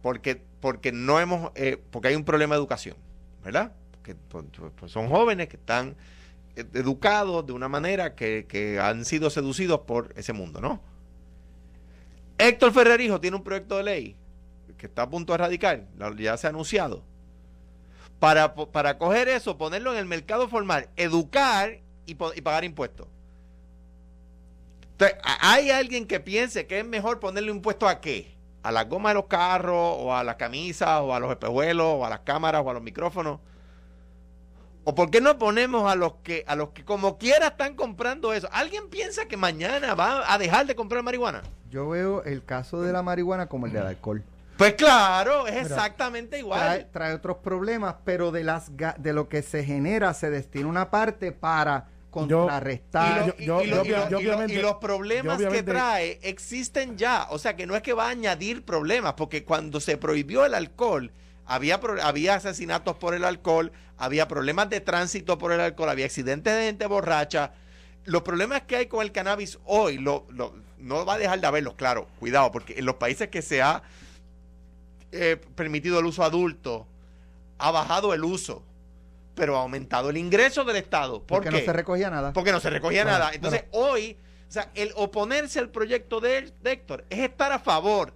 Porque, 0.00 0.40
porque 0.60 0.92
no 0.92 1.20
hemos, 1.20 1.52
eh, 1.56 1.76
porque 1.90 2.08
hay 2.08 2.14
un 2.14 2.24
problema 2.24 2.54
de 2.54 2.60
educación, 2.60 2.96
¿verdad? 3.44 3.72
Porque 3.90 4.14
pues, 4.14 4.46
pues, 4.80 4.90
son 4.90 5.10
jóvenes 5.10 5.48
que 5.48 5.58
están 5.58 5.90
eh, 5.90 5.94
educados 6.56 7.46
de 7.46 7.52
una 7.52 7.68
manera 7.68 8.14
que, 8.14 8.46
que 8.48 8.80
han 8.80 9.04
sido 9.04 9.30
seducidos 9.30 9.80
por 9.80 10.12
ese 10.16 10.32
mundo, 10.32 10.60
¿no? 10.60 10.80
Héctor 12.38 12.72
Ferrerijo 12.72 13.20
tiene 13.20 13.36
un 13.36 13.44
proyecto 13.44 13.76
de 13.76 13.82
ley 13.82 14.16
que 14.76 14.86
está 14.86 15.02
a 15.02 15.10
punto 15.10 15.32
de 15.32 15.38
radicar, 15.38 15.84
ya 16.18 16.36
se 16.36 16.46
ha 16.46 16.50
anunciado, 16.50 17.02
para, 18.18 18.54
para 18.54 18.98
coger 18.98 19.28
eso, 19.28 19.56
ponerlo 19.56 19.92
en 19.92 19.98
el 19.98 20.06
mercado 20.06 20.48
formal, 20.48 20.88
educar 20.96 21.78
y, 22.06 22.12
y 22.12 22.40
pagar 22.42 22.64
impuestos. 22.64 23.06
Entonces, 24.92 25.18
¿a- 25.22 25.52
¿hay 25.52 25.70
alguien 25.70 26.06
que 26.06 26.20
piense 26.20 26.66
que 26.66 26.80
es 26.80 26.86
mejor 26.86 27.20
ponerle 27.20 27.50
impuesto 27.50 27.88
a 27.88 28.00
qué? 28.00 28.34
¿A 28.62 28.72
las 28.72 28.88
gomas 28.88 29.10
de 29.10 29.14
los 29.14 29.26
carros, 29.26 29.96
o 29.98 30.14
a 30.14 30.24
las 30.24 30.36
camisas, 30.36 31.00
o 31.00 31.14
a 31.14 31.20
los 31.20 31.30
espejuelos, 31.30 31.86
o 31.86 32.04
a 32.04 32.10
las 32.10 32.20
cámaras, 32.20 32.62
o 32.64 32.70
a 32.70 32.74
los 32.74 32.82
micrófonos? 32.82 33.40
¿O 34.88 34.94
por 34.94 35.10
qué 35.10 35.20
no 35.20 35.36
ponemos 35.36 35.90
a 35.90 35.96
los 35.96 36.14
que, 36.22 36.44
a 36.46 36.54
los 36.54 36.68
que 36.68 36.84
como 36.84 37.18
quiera 37.18 37.48
están 37.48 37.74
comprando 37.74 38.32
eso? 38.32 38.48
¿Alguien 38.52 38.88
piensa 38.88 39.26
que 39.26 39.36
mañana 39.36 39.96
va 39.96 40.32
a 40.32 40.38
dejar 40.38 40.64
de 40.64 40.76
comprar 40.76 41.02
marihuana? 41.02 41.42
Yo 41.68 41.88
veo 41.88 42.22
el 42.22 42.44
caso 42.44 42.80
de 42.80 42.92
la 42.92 43.02
marihuana 43.02 43.48
como 43.48 43.66
el 43.66 43.72
del 43.72 43.84
alcohol. 43.84 44.22
Pues 44.56 44.74
claro, 44.74 45.48
es 45.48 45.56
exactamente 45.56 46.38
igual. 46.38 46.60
Trae, 46.60 46.84
trae 46.84 47.14
otros 47.14 47.38
problemas, 47.38 47.96
pero 48.04 48.30
de 48.30 48.44
las 48.44 48.70
de 48.76 49.12
lo 49.12 49.28
que 49.28 49.42
se 49.42 49.64
genera 49.64 50.14
se 50.14 50.30
destina 50.30 50.68
una 50.68 50.88
parte 50.88 51.32
para 51.32 51.88
contrarrestar. 52.08 53.34
Y, 53.40 53.46
los 53.46 54.76
problemas 54.80 55.40
yo 55.40 55.50
que 55.50 55.64
trae 55.64 56.20
existen 56.22 56.96
ya. 56.96 57.26
O 57.30 57.40
sea 57.40 57.56
que 57.56 57.66
no 57.66 57.74
es 57.74 57.82
que 57.82 57.92
va 57.92 58.06
a 58.06 58.10
añadir 58.10 58.64
problemas, 58.64 59.14
porque 59.14 59.42
cuando 59.42 59.80
se 59.80 59.96
prohibió 59.96 60.46
el 60.46 60.54
alcohol, 60.54 61.10
había, 61.46 61.80
había 62.02 62.34
asesinatos 62.34 62.96
por 62.96 63.14
el 63.14 63.24
alcohol, 63.24 63.72
había 63.98 64.28
problemas 64.28 64.68
de 64.68 64.80
tránsito 64.80 65.38
por 65.38 65.52
el 65.52 65.60
alcohol, 65.60 65.88
había 65.88 66.06
accidentes 66.06 66.54
de 66.54 66.64
gente 66.66 66.86
borracha. 66.86 67.52
Los 68.04 68.22
problemas 68.22 68.62
que 68.62 68.76
hay 68.76 68.86
con 68.86 69.02
el 69.02 69.12
cannabis 69.12 69.58
hoy, 69.64 69.98
lo, 69.98 70.26
lo- 70.30 70.54
no 70.78 71.04
va 71.06 71.14
a 71.14 71.18
dejar 71.18 71.40
de 71.40 71.46
haberlos, 71.46 71.74
claro, 71.74 72.06
cuidado, 72.20 72.52
porque 72.52 72.74
en 72.78 72.84
los 72.84 72.96
países 72.96 73.28
que 73.28 73.42
se 73.42 73.62
ha 73.62 73.82
eh, 75.12 75.36
permitido 75.54 75.98
el 76.00 76.06
uso 76.06 76.22
adulto, 76.22 76.86
ha 77.58 77.70
bajado 77.70 78.12
el 78.12 78.24
uso, 78.24 78.62
pero 79.34 79.56
ha 79.56 79.62
aumentado 79.62 80.10
el 80.10 80.16
ingreso 80.16 80.64
del 80.64 80.76
Estado. 80.76 81.20
¿Por 81.20 81.38
porque 81.38 81.48
qué? 81.50 81.58
no 81.60 81.64
se 81.64 81.72
recogía 81.72 82.10
nada. 82.10 82.32
Porque 82.32 82.52
no 82.52 82.60
se 82.60 82.70
recogía 82.70 83.04
nada. 83.04 83.30
Entonces, 83.32 83.64
hoy, 83.70 84.16
o 84.48 84.52
sea, 84.52 84.70
el 84.74 84.92
oponerse 84.96 85.58
al 85.58 85.70
proyecto 85.70 86.20
de, 86.20 86.52
de 86.62 86.72
Héctor 86.72 87.04
es 87.08 87.20
estar 87.20 87.52
a 87.52 87.58
favor, 87.58 88.12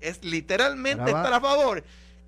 es 0.00 0.22
literalmente 0.24 1.10
estar 1.10 1.32
a 1.32 1.40
favor 1.40 1.82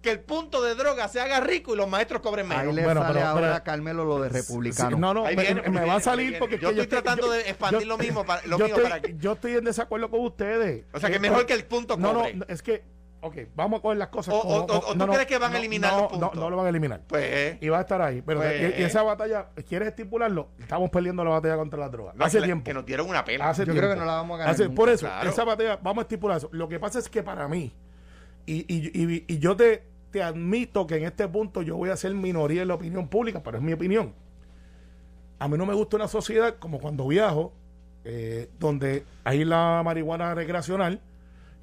que 0.07 0.13
el 0.13 0.21
punto 0.21 0.63
de 0.63 0.75
droga 0.75 1.09
se 1.09 1.21
haga 1.21 1.41
rico 1.41 1.75
y 1.75 1.77
los 1.77 1.89
maestros 1.89 2.21
cobren 2.23 2.47
menos. 2.49 2.65
Ahí 2.65 2.73
le 2.73 2.83
Bueno, 2.85 3.03
sale 3.03 3.15
pero- 3.15 3.27
ahora 3.27 3.41
pero- 3.43 3.55
a 3.55 3.61
Carmelo 3.65 4.05
lo 4.05 4.21
de 4.23 4.29
republicano. 4.31 4.97
Sí, 4.97 5.01
no, 5.01 5.13
no, 5.15 5.27
Ahí 5.27 5.37
me, 5.37 5.43
viene, 5.43 5.63
me- 5.63 5.69
me 5.71 5.81
ahí 5.81 5.87
va 5.87 5.93
a 5.93 5.97
viene, 5.97 6.01
salir 6.05 6.25
viene. 6.27 6.39
porque 6.39 6.59
Yo 6.59 6.69
que 6.73 6.81
estoy 6.81 6.87
tratando 6.87 7.31
de 7.31 7.41
expandir 7.41 7.87
lo 7.87 7.99
mismo 7.99 8.25
para- 8.25 8.43
lo 8.47 8.57
yo 8.59 8.65
mío 8.65 8.75
estoy, 8.77 8.83
para 8.85 9.01
que- 9.03 9.17
Yo 9.19 9.33
estoy 9.33 9.53
en 9.57 9.65
desacuerdo 9.65 10.09
con 10.11 10.21
ustedes. 10.21 10.85
O 10.95 11.01
sea, 11.01 11.11
que 11.11 11.19
mejor 11.19 11.45
que 11.47 11.55
el 11.55 11.65
punto 11.65 11.97
No, 11.97 12.15
cobre. 12.15 12.35
no, 12.35 12.45
es 12.49 12.63
que, 12.63 12.85
ok, 13.21 13.37
vamos 13.57 13.81
a 13.81 13.83
coger 13.83 13.99
las 13.99 14.09
cosas. 14.09 14.35
O- 14.35 14.41
como- 14.41 14.55
o- 14.55 14.59
o- 14.61 14.79
o 14.79 14.95
no, 14.95 15.05
tú 15.05 15.07
no, 15.07 15.13
crees 15.15 15.27
que 15.27 15.39
van 15.39 15.51
a 15.51 15.55
no, 15.55 15.59
eliminar 15.59 15.93
no, 15.93 16.01
los 16.03 16.09
puntos. 16.13 16.35
No, 16.35 16.41
no 16.41 16.51
lo 16.51 16.57
van 16.57 16.67
a 16.67 16.69
eliminar. 16.69 17.01
Pues, 17.09 17.59
Y 17.61 17.69
va 17.69 17.79
a 17.79 17.81
estar 17.81 18.01
ahí. 18.01 18.23
Pero 18.25 18.41
Pues- 18.41 18.79
y- 18.79 18.81
y 18.81 18.85
esa 18.85 19.03
batalla, 19.03 19.49
¿quieres 19.69 19.89
estipularlo? 19.89 20.51
Estamos 20.61 20.89
perdiendo 20.91 21.25
la 21.25 21.31
batalla 21.31 21.57
contra 21.57 21.81
las 21.81 21.91
drogas. 21.91 22.15
no, 22.15 22.25
Hace 22.25 22.39
que, 22.39 22.45
tiempo. 22.45 22.65
que 22.65 22.75
nos 22.75 22.87
dieron 22.87 23.09
una 23.09 23.25
pela. 23.25 23.49
Hace 23.51 23.63
Yo 23.63 23.73
tiempo. 23.73 23.81
creo 23.81 23.95
que 23.95 23.99
no 24.01 24.07
la 24.07 24.13
vamos 24.15 24.37
a 24.37 24.39
ganar 24.39 24.55
Hace- 24.55 24.65
nunca. 24.67 24.77
por 24.77 24.89
eso, 24.91 25.07
Claro. 25.07 25.31
esa 25.31 25.45
batalla, 25.45 25.79
vamos 25.83 25.99
a 25.99 26.03
estipular 26.03 26.37
eso. 26.37 26.49
Lo 26.53 26.69
que 26.69 26.79
pasa 26.79 27.01
es 27.01 27.09
que 27.09 27.23
para 27.25 27.49
mí, 27.49 27.75
y, 28.47 28.55
y, 28.73 28.91
y, 28.95 29.25
y 29.27 29.39
yo 29.41 29.57
te, 29.57 29.83
admito 30.23 30.87
que 30.87 30.97
en 30.97 31.05
este 31.05 31.29
punto 31.29 31.63
yo 31.63 31.77
voy 31.77 31.91
a 31.91 31.97
ser 31.97 32.15
minoría 32.15 32.63
en 32.63 32.69
la 32.69 32.75
opinión 32.75 33.09
pública, 33.09 33.43
pero 33.43 33.59
es 33.59 33.63
mi 33.63 33.73
opinión. 33.73 34.15
A 35.39 35.49
mí 35.49 35.59
no 35.59 35.67
me 35.67 35.75
gusta 35.75 35.97
una 35.97 36.09
sociedad 36.09 36.57
como 36.59 36.79
cuando 36.79 37.07
viajo, 37.07 37.53
eh, 38.05 38.49
donde 38.59 39.05
hay 39.25 39.45
la 39.45 39.83
marihuana 39.85 40.35
recreacional, 40.35 41.01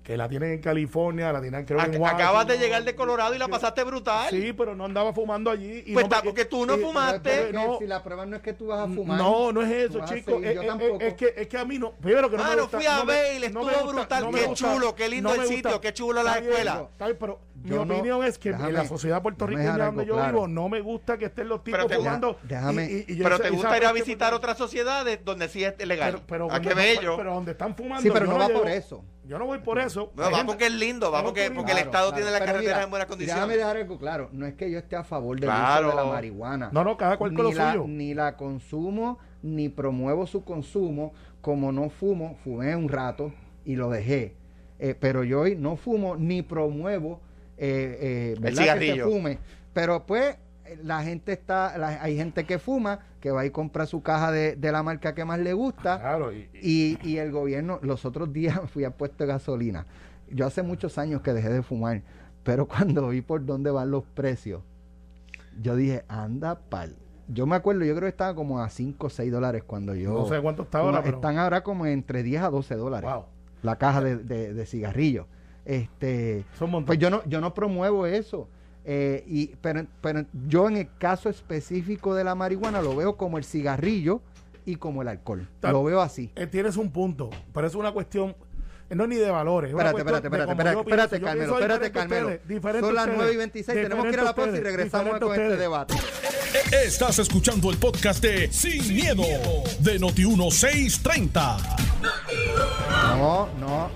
que 0.03 0.17
la 0.17 0.27
tienen 0.27 0.51
en 0.51 0.59
California, 0.61 1.31
la 1.31 1.39
tienen 1.41 1.63
creo 1.65 1.79
Ac- 1.79 1.85
en 1.95 2.01
Washington. 2.01 2.21
acabas 2.21 2.47
de 2.47 2.57
llegar 2.57 2.83
de 2.83 2.93
Colorado 2.93 3.33
y 3.35 3.37
la 3.37 3.47
pasaste 3.47 3.83
brutal. 3.85 4.29
Sí, 4.29 4.51
pero 4.51 4.75
no 4.75 4.83
andaba 4.83 5.13
fumando 5.13 5.49
allí. 5.49 5.81
y 5.85 5.93
Pues 5.93 5.95
no 5.95 6.01
está, 6.01 6.17
me- 6.17 6.23
porque 6.23 6.43
tú 6.45 6.65
no 6.65 6.75
y- 6.77 6.81
fumaste. 6.81 7.47
Que 7.47 7.53
no. 7.53 7.77
si 7.79 7.87
la 7.87 8.03
prueba 8.03 8.25
no 8.25 8.35
es 8.35 8.41
que 8.41 8.51
tú 8.51 8.67
vas 8.67 8.81
a 8.81 8.87
fumar. 8.93 9.17
No, 9.17 9.53
no 9.53 9.61
es 9.61 9.71
eso, 9.71 10.01
chicos. 10.05 10.43
Es, 10.43 10.57
es- 10.57 11.01
es 11.01 11.13
que, 11.13 11.33
es 11.37 11.47
que 11.47 11.57
a 11.57 11.63
mí 11.63 11.79
no. 11.79 11.93
Primero 11.93 12.29
que 12.29 12.35
no 12.35 12.43
me 12.43 12.49
Mano, 12.49 12.61
gusta. 12.63 12.77
fui 12.77 12.85
a 12.85 12.97
no 12.97 13.05
me- 13.05 13.13
no 13.39 13.45
estuvo 13.45 13.63
me 13.65 13.71
gusta, 13.73 13.91
brutal, 13.93 14.23
no 14.25 14.31
me 14.31 14.39
qué 14.41 14.45
gusta, 14.47 14.73
chulo, 14.73 14.95
qué 14.95 15.09
lindo 15.09 15.29
no 15.29 15.35
el 15.35 15.41
me 15.41 15.47
sitio, 15.55 15.79
qué 15.81 15.93
chulo 15.93 16.21
la 16.21 16.37
escuela. 16.37 16.89
bien, 16.99 17.17
pero 17.17 17.39
mi 17.63 17.77
opinión 17.77 18.23
es 18.25 18.37
que 18.37 18.49
déjame- 18.51 18.67
en 18.67 18.73
la 18.73 18.85
sociedad 18.87 19.21
puertorriqueña 19.21 19.77
donde 19.85 20.05
yo 20.05 20.17
vivo 20.25 20.47
no 20.49 20.67
me 20.67 20.81
gusta 20.81 21.17
que 21.17 21.25
estén 21.25 21.47
los 21.47 21.63
tipos 21.63 21.77
Pero 21.77 21.87
te- 21.89 21.95
fumando. 21.95 22.37
déjame- 22.43 23.05
Pero 23.07 23.39
te 23.39 23.49
gusta 23.51 23.77
ir 23.77 23.83
a 23.85 23.87
parte 23.87 24.01
visitar 24.01 24.33
otras 24.33 24.57
sociedades 24.57 25.19
donde 25.23 25.47
sí 25.47 25.63
es 25.63 25.77
legal. 25.87 26.21
Pero, 26.27 26.49
ah, 26.51 26.59
qué 26.59 26.73
bello. 26.73 27.15
Pero, 27.15 27.33
donde 27.35 27.51
están 27.53 27.73
fumando. 27.73 28.01
Sí, 28.03 28.09
pero 28.11 28.25
no 28.25 28.37
va 28.37 28.49
por 28.49 28.67
eso. 28.67 29.05
Yo 29.25 29.39
no 29.39 29.45
voy 29.45 29.59
por 29.59 29.79
eso. 29.79 30.11
No, 30.15 30.23
va 30.23 30.29
gente- 30.31 30.45
porque 30.45 30.65
es 30.67 30.73
lindo, 30.73 31.09
va 31.11 31.23
porque, 31.23 31.49
porque 31.51 31.71
el 31.71 31.77
Estado 31.77 32.09
claro. 32.09 32.15
tiene 32.15 32.31
las 32.31 32.39
carreteras 32.41 32.75
mira, 32.75 32.83
en 32.83 32.89
buenas 32.89 33.07
condiciones. 33.07 33.35
Déjame 33.41 33.57
dejar 33.57 33.77
algo 33.77 33.97
claro. 33.97 34.29
No 34.33 34.45
es 34.45 34.53
que 34.55 34.69
yo 34.69 34.77
esté 34.77 34.95
a 34.97 35.03
favor 35.03 35.39
del 35.39 35.45
Claro. 35.49 35.87
uso 35.87 35.97
de 35.97 36.03
la 36.03 36.09
marihuana. 36.11 36.69
No, 36.73 36.83
no, 36.83 36.97
cada 36.97 37.17
cual 37.17 37.33
con 37.33 37.45
ni 37.45 37.51
lo 37.53 37.57
la, 37.57 37.71
suyo. 37.71 37.85
Ni 37.87 38.13
la 38.13 38.35
consumo, 38.35 39.19
ni 39.41 39.69
promuevo 39.69 40.27
su 40.27 40.43
consumo. 40.43 41.13
Como 41.41 41.71
no 41.71 41.89
fumo, 41.89 42.37
fumé 42.43 42.75
un 42.75 42.89
rato 42.89 43.33
y 43.65 43.75
lo 43.75 43.89
dejé. 43.89 44.35
Eh, 44.79 44.95
pero 44.99 45.23
yo 45.23 45.41
hoy 45.41 45.55
no 45.55 45.77
fumo 45.77 46.15
ni 46.17 46.41
promuevo 46.41 47.21
eh, 47.57 47.97
eh, 48.01 48.35
¿verdad? 48.39 48.49
que 48.49 48.55
se 48.55 48.61
cigarrillo. 48.63 49.05
fume. 49.09 49.39
Pero 49.73 50.05
pues 50.05 50.35
la 50.83 51.03
gente 51.03 51.33
está, 51.33 51.77
la- 51.77 52.01
hay 52.01 52.15
gente 52.17 52.45
que 52.45 52.59
fuma, 52.59 52.99
que 53.19 53.31
va 53.31 53.45
y 53.45 53.49
compra 53.51 53.85
su 53.85 54.01
caja 54.01 54.31
de, 54.31 54.55
de 54.55 54.71
la 54.71 54.83
marca 54.83 55.13
que 55.13 55.25
más 55.25 55.39
le 55.39 55.53
gusta. 55.53 55.99
Claro, 55.99 56.31
y- 56.33 56.49
y- 57.01 57.17
el 57.17 57.31
gobierno, 57.31 57.79
los 57.81 58.05
otros 58.05 58.31
días 58.33 58.59
fui 58.71 58.83
a 58.83 58.91
puesto 58.91 59.23
de 59.23 59.27
gasolina. 59.27 59.85
Yo 60.29 60.45
hace 60.45 60.63
muchos 60.63 60.97
años 60.97 61.21
que 61.21 61.33
dejé 61.33 61.49
de 61.49 61.61
fumar, 61.63 62.01
pero 62.43 62.67
cuando 62.67 63.07
vi 63.09 63.21
por 63.21 63.45
dónde 63.45 63.71
van 63.71 63.91
los 63.91 64.03
precios, 64.03 64.61
yo 65.61 65.75
dije, 65.75 66.03
anda 66.07 66.59
pal. 66.59 66.95
Yo 67.27 67.45
me 67.45 67.55
acuerdo, 67.55 67.85
yo 67.85 67.93
creo 67.95 68.07
que 68.07 68.09
estaba 68.11 68.35
como 68.35 68.59
a 68.59 68.69
5 68.69 69.07
o 69.07 69.09
6 69.09 69.31
dólares 69.31 69.63
cuando 69.65 69.95
yo... 69.95 70.13
no 70.13 70.25
sé 70.27 70.41
cuánto 70.41 70.63
está 70.63 70.79
ahora, 70.79 71.01
pero. 71.03 71.15
Están 71.17 71.37
ahora 71.37 71.63
como 71.63 71.85
entre 71.85 72.21
10 72.23 72.41
a 72.43 72.49
12 72.49 72.75
dólares 72.75 73.09
Wow. 73.09 73.25
la 73.61 73.77
caja 73.77 74.01
de, 74.01 74.17
de, 74.17 74.53
de 74.53 74.65
cigarrillos. 74.65 75.25
Este, 75.65 76.43
Son 76.59 76.83
pues 76.85 76.99
yo 76.99 77.09
no, 77.09 77.23
yo 77.25 77.39
no 77.39 77.53
promuevo 77.53 78.05
eso. 78.05 78.49
Eh, 78.85 79.23
y, 79.27 79.47
pero, 79.61 79.85
pero 80.01 80.25
yo 80.47 80.67
en 80.67 80.77
el 80.77 80.89
caso 80.97 81.29
específico 81.29 82.13
de 82.15 82.23
la 82.23 82.35
marihuana 82.35 82.81
lo 82.81 82.95
veo 82.95 83.15
como 83.15 83.37
el 83.37 83.43
cigarrillo 83.45 84.21
y 84.65 84.75
como 84.75 85.01
el 85.01 85.07
alcohol. 85.07 85.47
Tal- 85.59 85.73
Lo 85.73 85.83
veo 85.83 86.01
así. 86.01 86.31
Eh, 86.35 86.47
tienes 86.47 86.75
un 86.77 86.91
punto, 86.91 87.29
pero 87.53 87.65
es 87.67 87.75
una 87.75 87.91
cuestión, 87.93 88.35
eh, 88.89 88.95
no 88.95 89.03
es 89.03 89.09
ni 89.09 89.15
de 89.15 89.29
valores. 89.31 89.71
Espérate, 89.71 89.97
espérate, 89.99 90.27
espérate, 90.27 90.51
espérate, 90.51 90.79
espérate, 90.79 91.21
Carmelo, 91.21 91.59
espérate, 91.59 91.91
Carmelo. 91.91 92.29
Son 92.81 92.93
las 92.95 93.03
ustedes, 93.05 93.17
9 93.17 93.33
y 93.33 93.37
26, 93.37 93.81
tenemos 93.81 94.05
que 94.05 94.11
ir 94.13 94.19
a 94.19 94.23
la 94.23 94.35
pausa 94.35 94.57
y 94.57 94.59
regresamos 94.59 95.19
con 95.19 95.31
este 95.33 95.57
debate. 95.57 95.93
Estás 96.85 97.19
escuchando 97.19 97.71
el 97.71 97.77
podcast 97.77 98.21
de 98.21 98.51
Sin, 98.51 98.93
miedo, 98.93 99.23
de 99.79 99.99
Noti1630. 99.99 101.57
No, 103.17 103.47
no, 103.59 103.89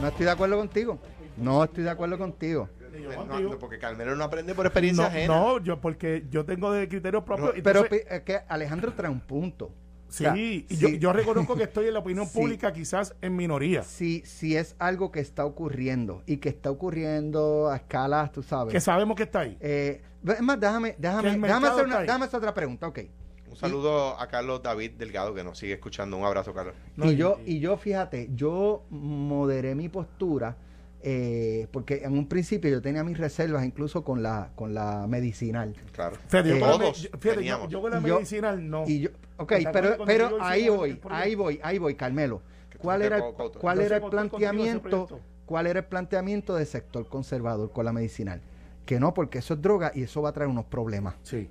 no 0.00 0.08
estoy 0.08 0.24
de 0.26 0.30
acuerdo 0.32 0.56
contigo. 0.58 0.98
No 1.36 1.64
estoy 1.64 1.84
de 1.84 1.90
acuerdo 1.90 2.18
contigo. 2.18 2.68
No, 3.02 3.40
no, 3.40 3.58
porque 3.58 3.78
Carmelo 3.78 4.14
no 4.16 4.24
aprende 4.24 4.54
por 4.54 4.66
experiencia 4.66 5.04
No, 5.04 5.08
ajena. 5.10 5.26
no, 5.34 5.58
yo 5.62 5.80
porque 5.80 6.24
yo 6.30 6.44
tengo 6.44 6.72
de 6.72 6.88
criterios 6.88 7.24
propios. 7.24 7.52
Pero 7.62 7.84
es 7.90 8.20
que 8.22 8.40
Alejandro 8.48 8.92
trae 8.92 9.10
un 9.10 9.20
punto. 9.20 9.70
sí, 10.08 10.24
o 10.26 10.28
sea, 10.28 10.36
y 10.36 10.66
sí. 10.68 10.76
yo, 10.78 10.88
yo 10.88 11.12
reconozco 11.12 11.56
que 11.56 11.64
estoy 11.64 11.86
en 11.88 11.94
la 11.94 12.00
opinión 12.00 12.26
Sí. 12.32 12.38
pública 12.38 12.72
quizás 12.72 13.14
en 13.22 13.34
minoría. 13.36 13.82
Si, 13.82 14.22
si 14.26 14.56
es 14.56 14.76
algo 14.78 15.10
que 15.10 15.20
está 15.20 15.44
ocurriendo 15.44 16.22
y 16.26 16.36
que 16.38 16.48
está 16.48 16.70
ocurriendo 16.70 17.68
a 17.70 17.76
escalas, 17.76 18.32
tú 18.32 18.42
sabes. 18.42 18.72
Que 18.72 18.80
sabemos 18.80 19.16
que 19.16 19.22
está 19.24 19.40
ahí. 19.40 19.56
Eh, 19.60 20.02
es 20.26 20.40
más, 20.40 20.58
déjame, 20.60 20.94
déjame, 20.98 21.36
déjame, 21.38 21.68
hacer 21.68 21.84
una, 21.86 22.00
déjame 22.00 22.24
hacer 22.26 22.38
otra 22.38 22.54
pregunta, 22.54 22.86
ok. 22.88 23.00
Un 23.48 23.56
saludo 23.56 24.18
a 24.18 24.28
Carlos 24.28 24.62
David 24.62 24.92
Delgado 24.92 25.34
que 25.34 25.44
nos 25.44 25.58
sigue 25.58 25.74
escuchando. 25.74 26.16
Un 26.16 26.24
abrazo, 26.24 26.54
Carlos. 26.54 26.74
No, 26.96 27.10
y 27.10 27.16
yo, 27.16 27.38
y 27.44 27.58
yo, 27.60 27.76
fíjate, 27.76 28.30
yo 28.34 28.84
moderé 28.88 29.74
mi 29.74 29.90
postura 29.90 30.56
eh, 31.04 31.66
porque 31.72 32.02
en 32.04 32.12
un 32.12 32.28
principio 32.28 32.70
yo 32.70 32.80
tenía 32.80 33.02
mis 33.04 33.18
reservas 33.18 33.64
incluso 33.64 34.04
con 34.04 34.22
la, 34.22 34.50
con 34.54 34.72
la 34.74 35.06
medicinal. 35.08 35.74
Claro. 35.92 36.16
Fíjate, 36.28 36.48
yo, 36.50 36.56
eh, 36.56 36.60
con 36.60 36.68
la- 36.70 36.78
todos 36.78 36.96
fíjate, 36.98 37.28
yo- 37.28 37.34
teníamos. 37.34 37.68
yo 37.68 37.80
con 37.82 37.90
la 37.90 38.00
medicinal 38.00 38.70
no. 38.70 38.84
Y 38.86 39.00
yo, 39.00 39.10
ok, 39.36 39.48
¿Te 39.48 39.68
acuerdas 39.68 39.98
pero, 40.06 40.28
pero 40.30 40.42
ahí 40.42 40.68
voy, 40.68 41.00
ahí 41.10 41.34
voy, 41.34 41.60
ahí 41.62 41.78
voy, 41.78 41.94
Carmelo. 41.96 42.40
cuál 42.78 43.02
era 43.02 43.16
el, 43.18 43.22
cuál 43.60 43.80
era 43.80 43.96
el 43.96 44.02
planteamiento, 44.04 45.20
cuál 45.46 45.66
era 45.66 45.80
el 45.80 45.86
planteamiento 45.86 46.54
del 46.54 46.66
sector 46.66 47.06
conservador 47.08 47.70
con 47.72 47.84
la 47.84 47.92
medicinal. 47.92 48.40
Que 48.86 48.98
no, 48.98 49.14
porque 49.14 49.38
eso 49.38 49.54
es 49.54 49.62
droga 49.62 49.92
y 49.94 50.02
eso 50.02 50.22
va 50.22 50.30
a 50.30 50.32
traer 50.32 50.48
unos 50.50 50.64
problemas. 50.66 51.14
Sí. 51.22 51.48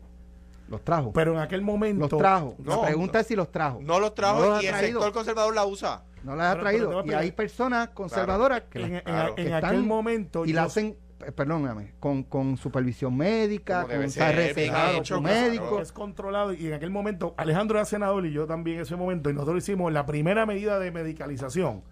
Los 0.68 0.84
trajo. 0.84 1.12
Pero 1.14 1.34
en 1.34 1.40
aquel 1.40 1.62
momento. 1.62 2.08
los 2.08 2.18
trajo. 2.18 2.56
No, 2.60 2.78
la 2.82 2.88
pregunta 2.88 3.20
es 3.20 3.28
si 3.28 3.36
los 3.36 3.52
trajo. 3.52 3.80
No 3.82 4.00
los 4.00 4.14
trajo 4.16 4.40
No 4.40 4.46
los 4.52 4.60
ha 4.60 4.64
y 4.64 4.68
el 4.68 4.76
sector 4.76 5.12
conservador 5.12 5.54
la 5.56 5.66
usa. 5.66 6.04
No 6.24 6.36
las 6.36 6.48
ha 6.56 6.60
Pero- 6.60 6.64
pero 6.66 6.88
te 6.88 6.92
traído. 6.92 7.06
y 7.06 7.14
hay 7.14 7.32
personas 7.32 7.90
conservadoras 7.90 8.62
que 8.70 8.80
En, 8.80 8.82
las- 8.84 8.92
en- 9.00 9.04
Claro. 9.06 9.30
en 9.30 9.36
que 9.36 9.54
aquel 9.54 9.70
están 9.72 9.88
momento. 9.88 10.46
y 10.46 10.54
la 10.54 10.64
hacen, 10.64 10.96
eh, 11.26 11.32
perdóname, 11.32 11.94
con, 12.00 12.24
con 12.24 12.58
supervisión 12.58 13.16
médica, 13.18 13.84
con 13.88 14.10
ser, 14.10 14.40
hecho, 14.40 15.20
claro. 15.20 15.22
médico. 15.22 15.82
es 15.82 15.92
controlado 15.92 16.54
y 16.54 16.68
en 16.68 16.74
aquel 16.74 16.90
momento 16.92 17.34
Alejandro 17.38 17.78
era 17.78 17.86
senador 17.86 18.26
y 18.26 18.32
yo 18.34 18.46
también 18.48 18.78
en 18.78 18.84
ese 18.84 18.96
momento 18.96 19.30
y 19.30 19.34
nosotros 19.34 19.58
hicimos 19.64 19.92
la 19.92 20.06
primera 20.06 20.46
medida 20.46 20.80
de 20.80 20.92
medicalización 20.92 21.84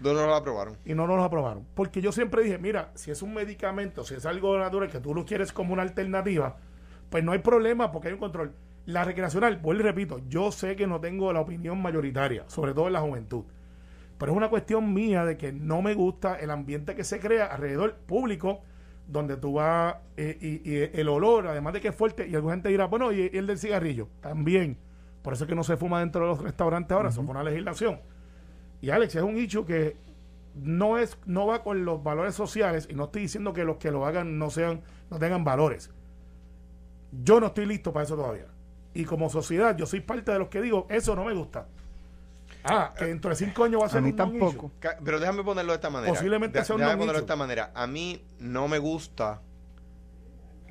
No, 0.00 0.12
no 0.14 0.26
la 0.26 0.36
aprobaron. 0.36 0.76
y 0.84 0.94
no 0.94 1.06
nos 1.06 1.16
lo 1.16 1.24
aprobaron 1.24 1.66
porque 1.74 2.00
yo 2.00 2.12
siempre 2.12 2.42
dije 2.42 2.56
mira 2.58 2.90
si 2.94 3.10
es 3.10 3.20
un 3.22 3.34
medicamento 3.34 4.04
si 4.04 4.14
es 4.14 4.24
algo 4.26 4.58
natural 4.58 4.88
que 4.90 5.00
tú 5.00 5.14
lo 5.14 5.24
quieres 5.24 5.52
como 5.52 5.72
una 5.74 5.82
alternativa 5.82 6.56
pues 7.10 7.24
no 7.24 7.32
hay 7.32 7.38
problema 7.40 7.90
porque 7.92 8.08
hay 8.08 8.14
un 8.14 8.20
control 8.20 8.52
la 8.86 9.04
recreacional 9.04 9.56
vuelvo 9.58 9.80
y 9.80 9.84
repito 9.84 10.20
yo 10.28 10.50
sé 10.52 10.76
que 10.76 10.86
no 10.86 10.98
tengo 11.00 11.30
la 11.32 11.40
opinión 11.40 11.80
mayoritaria 11.82 12.44
sobre 12.46 12.72
todo 12.74 12.86
en 12.86 12.92
la 12.94 13.00
juventud 13.00 13.44
pero 14.18 14.32
es 14.32 14.36
una 14.36 14.50
cuestión 14.50 14.92
mía 14.92 15.24
de 15.24 15.36
que 15.36 15.52
no 15.52 15.80
me 15.80 15.94
gusta 15.94 16.34
el 16.34 16.50
ambiente 16.50 16.94
que 16.94 17.04
se 17.04 17.20
crea 17.20 17.46
alrededor 17.46 17.94
público 17.94 18.62
donde 19.06 19.36
tú 19.36 19.54
vas 19.54 19.96
eh, 20.16 20.36
y, 20.40 20.70
y 20.70 20.90
el 20.92 21.08
olor, 21.08 21.46
además 21.46 21.72
de 21.72 21.80
que 21.80 21.88
es 21.88 21.94
fuerte, 21.94 22.28
y 22.28 22.34
alguna 22.34 22.54
gente 22.54 22.68
dirá, 22.68 22.86
bueno, 22.86 23.10
y, 23.10 23.30
y 23.32 23.38
el 23.38 23.46
del 23.46 23.58
cigarrillo, 23.58 24.08
también. 24.20 24.76
Por 25.22 25.32
eso 25.32 25.44
es 25.44 25.48
que 25.48 25.54
no 25.54 25.64
se 25.64 25.76
fuma 25.76 26.00
dentro 26.00 26.20
de 26.22 26.26
los 26.28 26.42
restaurantes 26.42 26.94
ahora, 26.94 27.08
eso 27.08 27.22
fue 27.22 27.30
una 27.30 27.42
legislación. 27.42 28.00
Y 28.80 28.90
Alex, 28.90 29.16
es 29.16 29.22
un 29.22 29.38
hecho 29.38 29.64
que 29.64 29.96
no 30.54 30.98
es 30.98 31.18
no 31.24 31.46
va 31.46 31.62
con 31.62 31.84
los 31.84 32.02
valores 32.02 32.34
sociales, 32.34 32.86
y 32.90 32.94
no 32.94 33.04
estoy 33.04 33.22
diciendo 33.22 33.52
que 33.52 33.64
los 33.64 33.78
que 33.78 33.90
lo 33.90 34.04
hagan 34.04 34.38
no 34.38 34.50
sean 34.50 34.82
no 35.10 35.18
tengan 35.18 35.44
valores. 35.44 35.90
Yo 37.24 37.40
no 37.40 37.46
estoy 37.46 37.66
listo 37.66 37.92
para 37.92 38.04
eso 38.04 38.16
todavía. 38.16 38.46
Y 38.92 39.04
como 39.04 39.30
sociedad, 39.30 39.76
yo 39.76 39.86
soy 39.86 40.00
parte 40.00 40.32
de 40.32 40.38
los 40.38 40.48
que 40.48 40.60
digo, 40.60 40.86
eso 40.90 41.16
no 41.16 41.24
me 41.24 41.32
gusta. 41.32 41.66
Ah, 42.70 42.94
que 42.96 43.06
dentro 43.06 43.30
de 43.30 43.36
cinco 43.36 43.64
años 43.64 43.80
va 43.82 43.86
a 43.86 43.88
ser 43.88 43.98
A 43.98 44.02
mí 44.02 44.10
un 44.10 44.16
tampoco. 44.16 44.70
Pero 45.04 45.20
déjame 45.20 45.42
ponerlo 45.42 45.72
de 45.72 45.76
esta 45.76 45.90
manera. 45.90 46.12
Posiblemente 46.12 46.58
De- 46.58 46.64
sea 46.64 46.74
un 46.76 46.80
Déjame 46.80 46.98
ponerlo 46.98 47.18
de 47.20 47.24
esta 47.24 47.36
manera. 47.36 47.70
A 47.74 47.86
mí 47.86 48.22
no 48.38 48.68
me 48.68 48.78
gusta 48.78 49.40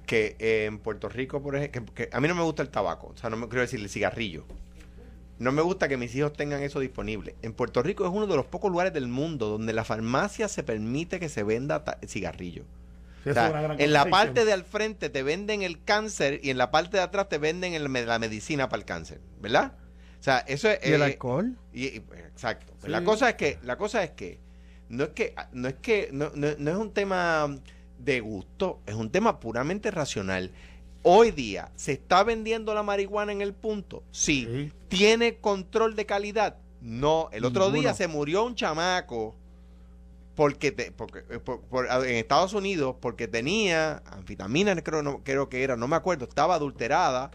que 0.06 0.36
eh, 0.40 0.66
en 0.66 0.80
Puerto 0.80 1.10
Rico, 1.10 1.42
por 1.42 1.56
ejemplo, 1.56 1.94
que, 1.94 2.08
que 2.08 2.16
a 2.16 2.20
mí 2.22 2.28
no 2.28 2.36
me 2.36 2.44
gusta 2.44 2.62
el 2.62 2.70
tabaco. 2.70 3.08
O 3.08 3.18
sea, 3.18 3.30
no 3.30 3.38
me 3.38 3.48
quiero 3.48 3.62
decir 3.62 3.80
el 3.80 3.90
cigarrillo. 3.90 4.46
No 5.40 5.52
me 5.52 5.62
gusta 5.62 5.88
que 5.88 5.98
mis 5.98 6.16
hijos 6.16 6.34
tengan 6.34 6.64
eso 6.64 6.80
disponible. 6.80 7.36
En 7.44 7.54
Puerto 7.54 7.84
Rico 7.84 8.06
es 8.06 8.12
uno 8.12 8.26
de 8.26 8.36
los 8.36 8.46
pocos 8.46 8.72
lugares 8.72 8.94
del 8.94 9.08
mundo 9.08 9.50
donde 9.50 9.72
la 9.74 9.84
farmacia 9.84 10.48
se 10.48 10.64
permite 10.64 11.20
que 11.20 11.30
se 11.30 11.44
venda 11.44 11.84
cigarrillo. 12.08 12.64
Sí, 13.24 13.32
O 13.32 13.34
sea, 13.34 13.46
es 13.46 13.52
una 13.52 13.62
gran 13.62 13.80
en 13.82 13.94
la 13.94 14.06
parte 14.06 14.46
de 14.46 14.54
al 14.54 14.64
frente 14.64 15.10
te 15.10 15.22
venden 15.22 15.62
el 15.62 15.84
cáncer 15.84 16.40
y 16.42 16.50
en 16.50 16.58
la 16.58 16.72
parte 16.72 16.98
de 16.98 17.04
atrás 17.04 17.30
te 17.30 17.38
venden 17.38 17.74
el 17.74 17.92
la 17.92 18.20
medicina 18.20 18.70
para 18.70 18.80
el 18.80 18.86
cáncer, 18.86 19.20
¿verdad? 19.40 19.74
O 20.20 20.24
sea, 20.24 20.40
eso 20.40 20.70
es... 20.70 20.80
¿Y 20.84 20.94
el 20.94 21.02
eh, 21.02 21.06
alcohol? 21.06 21.56
y, 21.74 21.88
y, 21.88 22.00
pues, 22.00 22.20
exacto. 22.22 22.74
Sí. 22.84 22.90
La 22.90 23.04
cosa 23.04 23.30
es 23.30 23.36
que, 23.36 23.60
la 23.64 23.78
cosa 23.78 24.04
es 24.04 24.12
que, 24.12 24.40
no 24.90 25.04
es 25.06 25.10
que, 25.12 25.36
no 25.54 25.68
es 25.68 25.76
que, 25.76 26.10
no, 26.12 26.32
no- 26.36 26.56
no 26.58 26.72
es 26.72 26.78
un 26.78 26.92
tema 26.92 27.56
de 28.00 28.20
gusto, 28.20 28.80
es 28.86 28.96
un 28.96 29.10
tema 29.12 29.40
puramente 29.40 29.92
racional. 29.92 30.52
Hoy 31.04 31.32
día, 31.32 31.72
¿se 31.76 31.94
está 31.94 32.24
vendiendo 32.24 32.74
la 32.74 32.84
marihuana 32.84 33.32
en 33.32 33.42
el 33.42 33.54
punto? 33.54 34.04
Sí. 34.12 34.46
Sí. 34.52 34.72
¿Tiene 34.90 35.38
control 35.38 35.96
de 35.96 36.06
calidad? 36.06 36.58
No. 36.82 37.30
El 37.32 37.46
otro 37.46 37.66
Ninguno. 37.66 37.82
día 37.82 37.94
se 37.94 38.08
murió 38.08 38.44
un 38.44 38.56
chamaco 38.56 39.36
porque, 40.36 40.72
te- 40.72 40.92
porque 40.92 41.20
eh, 41.30 41.40
por- 41.40 41.62
por- 41.62 41.86
en 41.88 42.16
Estados 42.16 42.54
Unidos 42.54 42.96
porque 43.00 43.28
tenía 43.28 44.04
anfetamina, 44.06 44.76
creo, 44.84 45.02
no, 45.02 45.24
creo 45.24 45.50
que 45.50 45.64
era, 45.64 45.76
no 45.78 45.88
me 45.88 45.96
acuerdo, 45.96 46.26
estaba 46.26 46.56
adulterada 46.56 47.32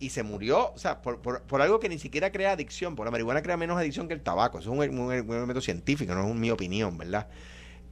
y 0.00 0.10
se 0.10 0.22
murió, 0.24 0.72
o 0.72 0.78
sea, 0.78 1.02
por, 1.02 1.20
por, 1.20 1.42
por 1.42 1.60
algo 1.62 1.78
que 1.78 1.88
ni 1.88 1.98
siquiera 1.98 2.32
crea 2.32 2.52
adicción, 2.52 2.96
porque 2.96 3.06
la 3.08 3.10
marihuana 3.12 3.42
crea 3.42 3.56
menos 3.56 3.78
adicción 3.78 4.08
que 4.08 4.14
el 4.14 4.22
tabaco, 4.22 4.58
eso 4.58 4.72
es 4.82 4.90
un, 4.90 4.98
un- 4.98 5.10
un 5.12 5.36
elemento 5.36 5.60
científico, 5.60 6.14
no 6.14 6.26
es 6.28 6.34
mi 6.34 6.50
opinión, 6.50 6.96
¿verdad? 6.98 7.28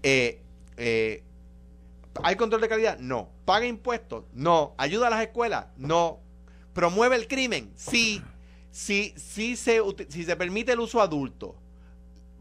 Eh, 0.03 0.41
eh, 0.77 1.23
¿Hay 2.25 2.35
control 2.37 2.61
de 2.63 2.69
calidad? 2.69 2.99
No. 2.99 3.29
¿Paga 3.45 3.67
impuestos? 3.67 4.25
No. 4.33 4.75
¿Ayuda 4.79 5.07
a 5.07 5.11
las 5.11 5.23
escuelas? 5.23 5.67
No. 5.77 6.19
¿Promueve 6.73 7.15
el 7.17 7.29
crimen? 7.29 7.71
Sí. 7.77 8.23
Sí, 8.71 9.15
sí 9.17 9.55
se, 9.57 9.81
si 10.09 10.25
se 10.25 10.35
permite 10.37 10.73
el 10.73 10.81
uso 10.81 11.01
adulto. 11.01 11.55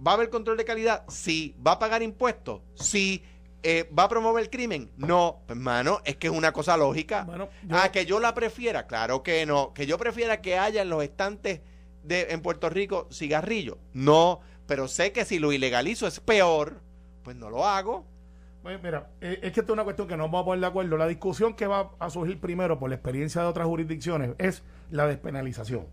¿Va 0.05 0.11
a 0.11 0.13
haber 0.15 0.29
control 0.29 0.57
de 0.57 0.65
calidad? 0.65 1.03
Sí. 1.09 1.55
¿Va 1.65 1.73
a 1.73 1.79
pagar 1.79 2.01
impuestos? 2.01 2.61
Sí. 2.75 3.23
Eh, 3.63 3.89
¿Va 3.97 4.03
a 4.03 4.09
promover 4.09 4.43
el 4.43 4.49
crimen? 4.49 4.91
No. 4.97 5.41
Hermano, 5.47 5.99
es 6.05 6.15
que 6.17 6.27
es 6.27 6.33
una 6.33 6.51
cosa 6.53 6.77
lógica. 6.77 7.23
Bueno, 7.23 7.49
yo- 7.65 7.75
Ah, 7.77 7.89
que 7.91 8.05
yo 8.05 8.19
la 8.19 8.33
prefiera. 8.33 8.87
Claro 8.87 9.23
que 9.23 9.45
no. 9.45 9.73
Que 9.73 9.85
yo 9.85 9.97
prefiera 9.97 10.41
que 10.41 10.57
haya 10.57 10.81
en 10.83 10.89
los 10.89 11.03
estantes 11.03 11.61
de, 12.03 12.27
en 12.29 12.41
Puerto 12.41 12.69
Rico 12.69 13.07
cigarrillos. 13.11 13.77
No. 13.93 14.39
Pero 14.67 14.87
sé 14.87 15.11
que 15.11 15.25
si 15.25 15.39
lo 15.39 15.51
ilegalizo 15.51 16.07
es 16.07 16.19
peor. 16.19 16.81
Pues 17.23 17.35
no 17.35 17.49
lo 17.49 17.65
hago. 17.65 18.05
Pues 18.63 18.81
mira, 18.83 19.09
eh, 19.21 19.39
es 19.41 19.51
que 19.53 19.61
esto 19.61 19.71
es 19.71 19.75
una 19.75 19.83
cuestión 19.85 20.07
que 20.07 20.17
no 20.17 20.25
vamos 20.25 20.41
a 20.41 20.45
poner 20.45 20.59
de 20.61 20.67
acuerdo. 20.67 20.97
La 20.97 21.07
discusión 21.07 21.53
que 21.55 21.67
va 21.67 21.91
a 21.99 22.09
surgir 22.09 22.39
primero 22.39 22.77
por 22.79 22.89
la 22.89 22.95
experiencia 22.95 23.41
de 23.41 23.47
otras 23.47 23.65
jurisdicciones 23.65 24.31
es 24.39 24.61
la 24.91 25.07
despenalización. 25.07 25.87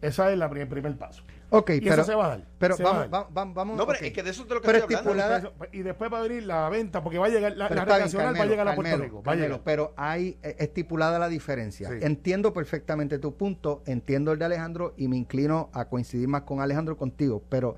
Esa 0.00 0.30
es 0.32 0.38
la 0.38 0.46
el 0.46 0.68
primer 0.68 0.96
paso. 0.96 1.22
Ok, 1.58 1.70
Y 1.70 1.80
pero, 1.80 1.94
eso 1.94 2.04
se 2.04 2.14
va 2.14 2.26
a 2.26 2.28
dar. 2.28 2.44
pero 2.58 2.76
se 2.76 2.82
va 2.82 2.90
a 2.90 2.92
vamos, 2.92 3.10
dar. 3.10 3.22
va- 3.22 3.44
va- 3.44 3.52
vamos, 3.52 3.76
No, 3.76 3.86
pero 3.86 3.98
es 4.00 4.12
que 4.12 4.22
de 4.22 4.30
eso 4.30 4.42
es 4.42 4.48
de 4.48 4.54
lo 4.54 4.60
que 4.60 4.66
Pero 4.66 4.78
estoy 4.78 4.96
hablando. 4.96 5.36
estipulada- 5.36 5.68
Y 5.72 5.82
después 5.82 6.12
va 6.12 6.18
a 6.18 6.22
venir 6.22 6.42
la 6.44 6.68
venta, 6.68 7.02
porque 7.02 7.18
va 7.18 7.26
a 7.26 7.28
llegar, 7.28 7.52
la, 7.52 7.68
la 7.68 7.74
bien, 7.74 7.86
recreacional 7.86 8.34
va 8.38 8.42
a 8.42 8.46
llegar 8.46 8.68
a 8.68 8.74
Puerto 8.74 8.90
Carmelo, 8.90 9.04
Rico. 9.04 9.16
Va 9.16 9.32
a 9.32 9.34
Carmelo, 9.34 9.46
llegar. 9.54 9.60
pero 9.64 9.92
hay 9.96 10.38
eh, 10.42 10.56
estipulada 10.58 11.18
la 11.18 11.28
diferencia. 11.28 11.88
Sí. 11.88 11.96
Entiendo 12.02 12.52
perfectamente 12.52 13.18
tu 13.18 13.34
punto, 13.36 13.82
entiendo 13.86 14.32
el 14.32 14.38
de 14.38 14.44
Alejandro 14.46 14.94
y 14.96 15.08
me 15.08 15.16
inclino 15.16 15.70
a 15.72 15.84
coincidir 15.86 16.28
más 16.28 16.42
con 16.42 16.60
Alejandro 16.60 16.96
contigo, 16.96 17.42
pero 17.48 17.76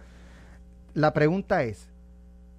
la 0.95 1.13
pregunta 1.13 1.63
es, 1.63 1.89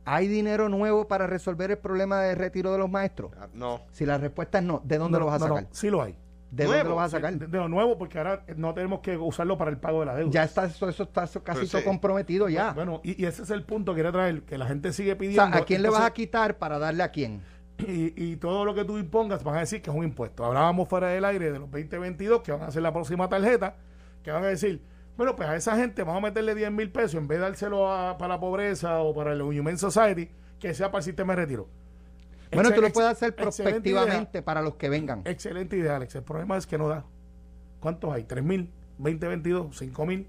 ¿hay 0.06 0.28
dinero 0.28 0.70
nuevo 0.70 1.08
para 1.08 1.28
resolver 1.28 1.72
el 1.72 1.78
problema 1.80 2.22
de 2.22 2.36
retiro 2.36 2.72
de 2.72 2.78
los 2.78 2.90
maestros? 2.90 3.32
Ah, 3.40 3.48
No. 3.54 3.82
Si 3.92 4.06
la 4.06 4.18
respuesta 4.18 4.60
es 4.60 4.64
no, 4.64 4.82
¿de 4.86 4.98
dónde 4.98 5.18
No, 5.18 5.26
lo 5.26 5.32
vas 5.32 5.42
a 5.42 5.46
no, 5.48 5.48
no, 5.48 5.56
sacar? 5.62 5.70
sí 5.74 5.90
lo 5.90 6.02
hay. 6.04 6.16
¿De 6.50 6.64
Nuevo, 6.64 6.78
dónde 6.78 6.90
lo 6.90 6.96
vas 6.96 7.14
a 7.14 7.18
sacar? 7.18 7.34
de, 7.38 7.48
de 7.48 7.58
lo 7.58 7.68
nuevo, 7.68 7.98
porque 7.98 8.18
ahora 8.18 8.44
no 8.56 8.74
tenemos 8.74 9.02
que 9.02 9.18
usarlo 9.18 9.58
para 9.58 9.70
el 9.70 9.78
pago 9.78 10.00
de 10.00 10.06
la 10.06 10.16
deuda. 10.16 10.32
Ya 10.32 10.44
está, 10.44 10.66
eso, 10.66 10.88
eso 10.88 11.04
está 11.04 11.26
eso 11.26 11.44
casi 11.44 11.60
Pero 11.60 11.72
todo 11.72 11.82
sí. 11.82 11.88
comprometido 11.88 12.48
ya. 12.50 12.72
Bueno, 12.72 13.02
y, 13.04 13.22
y 13.22 13.26
ese 13.26 13.44
es 13.44 13.50
el 13.50 13.64
punto 13.64 13.92
que 13.94 13.98
quiere 14.02 14.12
traer, 14.14 14.42
que 14.44 14.58
la 14.58 14.66
gente 14.66 14.94
sigue 14.94 15.14
o 15.14 15.18
pidiendo. 15.18 15.46
sea, 15.46 15.58
¿a 15.58 15.66
quién 15.66 15.82
le 15.82 15.90
vas 15.90 16.02
a 16.04 16.14
quitar 16.14 16.58
para 16.58 16.80
darle 16.80 17.04
a 17.04 17.12
quién? 17.12 17.42
y, 17.80 18.14
y 18.32 18.38
todo 18.38 18.66
lo 18.66 18.74
que 18.74 18.84
tú 18.86 18.98
impongas 18.98 19.44
van 19.44 19.58
a 19.58 19.60
decir 19.60 19.82
que 19.84 19.90
es 19.92 19.96
un 19.96 20.04
impuesto. 20.04 20.44
Hablábamos 20.46 20.88
fuera 20.90 21.10
del 21.10 21.24
aire 21.26 21.52
de 21.52 21.60
los 21.60 21.70
2022 21.70 22.42
que 22.42 22.52
van 22.52 22.62
a 22.64 22.68
hacer 22.68 22.82
la 22.82 22.92
próxima 22.92 23.30
tarjeta, 23.30 23.76
que 24.24 24.32
van 24.32 24.44
a 24.44 24.48
decir, 24.48 24.82
bueno, 25.16 25.36
pues 25.36 25.48
a 25.50 25.56
esa 25.56 25.76
gente 25.76 26.02
vamos 26.04 26.24
a 26.24 26.28
meterle 26.28 26.56
10 26.56 26.72
mil 26.72 26.90
pesos 26.92 27.16
en 27.16 27.28
vez 27.28 27.38
de 27.40 27.44
dárselo 27.44 27.92
a- 27.92 28.18
para 28.18 28.36
la 28.36 28.40
pobreza 28.40 29.00
o 29.02 29.14
para 29.14 29.34
el 29.34 29.42
Human 29.42 29.78
Society, 29.78 30.30
que 30.60 30.74
sea 30.74 30.90
para 30.90 31.00
el 31.00 31.04
sistema 31.04 31.36
de 31.36 31.42
retiro. 31.44 31.68
Bueno, 32.52 32.72
tú 32.72 32.82
lo 32.82 32.92
puedes 32.92 33.12
hacer 33.12 33.36
prospectivamente 33.36 34.42
para 34.42 34.62
los 34.62 34.76
que 34.76 34.90
vengan. 34.90 35.22
excelente 35.26 35.78
idea, 35.78 35.96
Alex. 35.98 36.16
El 36.16 36.24
problema 36.24 36.58
es 36.58 36.66
que 36.68 36.78
no 36.78 36.88
da. 36.88 37.06
¿Cuántos 37.80 38.12
hay? 38.14 38.24
¿3 38.24 38.42
mil? 38.42 38.72
¿2022? 39.00 39.70
¿5 39.72 40.06
mil? 40.08 40.28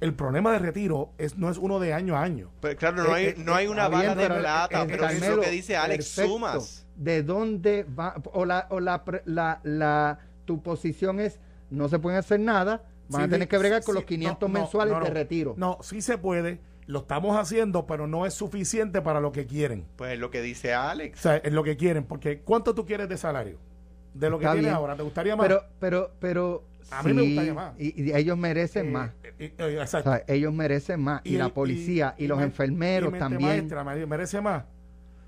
El 0.00 0.14
problema 0.14 0.52
de 0.52 0.60
retiro 0.60 1.10
es, 1.18 1.36
no 1.36 1.50
es 1.50 1.58
uno 1.58 1.78
de 1.78 1.92
año 1.92 2.16
a 2.16 2.22
año. 2.22 2.50
Pero 2.60 2.76
claro, 2.78 3.04
no 3.04 3.12
hay, 3.12 3.26
Eh, 3.26 3.28
eh, 3.30 3.42
no 3.44 3.54
hay 3.54 3.66
una 3.66 3.84
está 3.86 3.98
bien, 3.98 4.08
bala 4.10 4.22
de 4.22 4.28
pero, 4.28 4.40
plata, 4.40 4.82
eh, 4.82 4.86
pero 4.88 5.08
eso 5.08 5.24
es 5.24 5.36
lo 5.36 5.42
que 5.42 5.50
dice 5.50 5.76
Alex, 5.76 6.14
perfecto. 6.14 6.30
sumas. 6.32 6.86
¿De 6.96 7.22
dónde 7.22 7.84
va? 7.84 8.14
O 8.32 8.44
la, 8.46 8.66
o 8.70 8.80
la, 8.80 9.04
pre- 9.04 9.22
la, 9.26 9.60
la, 9.62 10.18
tu 10.46 10.62
posición 10.62 11.20
es, 11.20 11.38
no 11.68 11.88
se 11.88 11.98
puede 11.98 12.16
hacer 12.16 12.40
nada, 12.40 12.84
van 13.10 13.22
Sí, 13.22 13.26
a 13.26 13.28
tener 13.30 13.48
que 13.48 13.58
bregar 13.58 13.82
con 13.84 13.94
sí, 13.94 14.00
los 14.00 14.04
500 14.06 14.40
no, 14.40 14.48
no, 14.54 14.60
mensuales 14.60 14.94
no, 14.94 15.04
de 15.04 15.10
retiro. 15.10 15.54
No, 15.58 15.76
sí 15.82 16.00
se 16.00 16.16
puede, 16.16 16.60
lo 16.86 17.00
estamos 17.00 17.36
haciendo, 17.36 17.86
pero 17.86 18.06
no 18.06 18.26
es 18.26 18.34
suficiente 18.34 19.00
para 19.02 19.20
lo 19.20 19.32
que 19.32 19.46
quieren. 19.46 19.86
Pues 19.96 20.12
es 20.14 20.18
lo 20.18 20.30
que 20.30 20.42
dice 20.42 20.74
O 20.74 20.80
Alex. 20.80 21.20
sea, 21.20 21.36
es 21.36 21.52
lo 21.52 21.62
que 21.62 21.76
quieren, 21.76 22.04
porque 22.04 22.40
¿cuánto 22.40 22.74
tú 22.74 22.84
quieres 22.84 23.08
de 23.08 23.16
salario? 23.16 23.58
De 24.14 24.28
lo 24.28 24.38
que 24.38 24.44
Está 24.44 24.52
tienes 24.54 24.70
bien. 24.70 24.76
ahora, 24.76 24.96
¿te 24.96 25.02
gustaría 25.02 25.36
más? 25.36 25.46
Pero, 25.46 25.62
pero, 25.78 26.10
pero, 26.18 26.64
A 26.90 27.02
mí 27.04 27.12
me 27.12 27.22
sí, 27.22 27.28
gustaría 27.28 27.54
más. 27.54 27.74
Y, 27.78 28.02
y 28.02 28.12
ellos 28.12 28.36
merecen 28.36 28.88
Eh, 28.88 28.90
más. 28.90 29.10
eh, 29.38 29.54
eh, 29.56 29.62
O 29.62 29.68
exacto. 29.82 30.10
sea, 30.10 30.24
ellos 30.26 30.52
merecen 30.52 31.00
más. 31.00 31.20
Y, 31.24 31.36
la 31.36 31.48
policía 31.50 32.14
y, 32.18 32.26
los 32.26 32.42
enfermeros 32.42 33.16
también. 33.16 33.42
maestra 33.50 33.84
mere- 33.84 34.06
merece 34.06 34.40
más. 34.40 34.64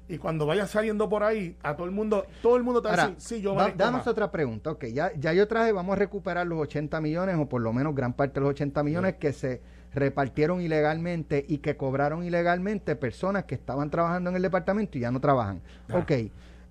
Y 0.09 0.19
cuando 0.19 0.47
vayas 0.47 0.69
saliendo 0.69 1.09
por 1.09 1.23
ahí, 1.23 1.57
a 1.63 1.77
todo 1.77 1.87
el 1.87 1.93
mundo, 1.93 2.27
todo 2.43 2.57
el 2.57 2.65
mundo 2.65 2.83
te 2.83 2.89
va 2.89 2.95
a 2.95 2.97
decir, 3.09 3.15
sí, 3.19 3.41
yo 3.41 3.55
va- 3.55 3.71
dame 3.71 3.99
más. 3.99 4.07
otra 4.09 4.33
pregunta. 4.33 4.73
Ok, 4.73 4.87
ya, 4.87 5.13
ya 5.17 5.33
yo 5.33 5.47
traje, 5.47 5.71
vamos 5.71 5.93
a 5.93 5.97
recuperar 5.97 6.45
los 6.49 6.59
80 6.59 7.01
millones, 7.01 7.37
o 7.39 7.49
por 7.49 7.63
lo 7.63 7.73
menos 7.73 7.95
gran 7.95 8.13
parte 8.15 8.35
de 8.35 8.41
los 8.41 8.51
80 8.51 8.83
millones 8.83 9.15
que 9.15 9.33
se 9.33 9.63
repartieron 9.95 10.61
ilegalmente 10.61 11.45
y 11.49 11.59
que 11.59 11.77
cobraron 11.77 12.25
ilegalmente 12.25 12.97
personas 12.97 13.45
que 13.45 13.55
estaban 13.55 13.91
trabajando 13.91 14.31
en 14.31 14.37
el 14.37 14.43
departamento 14.43 14.97
y 14.99 15.03
ya 15.03 15.11
no 15.11 15.21
trabajan. 15.21 15.61
Ah. 15.91 15.99
Ok. 15.99 16.13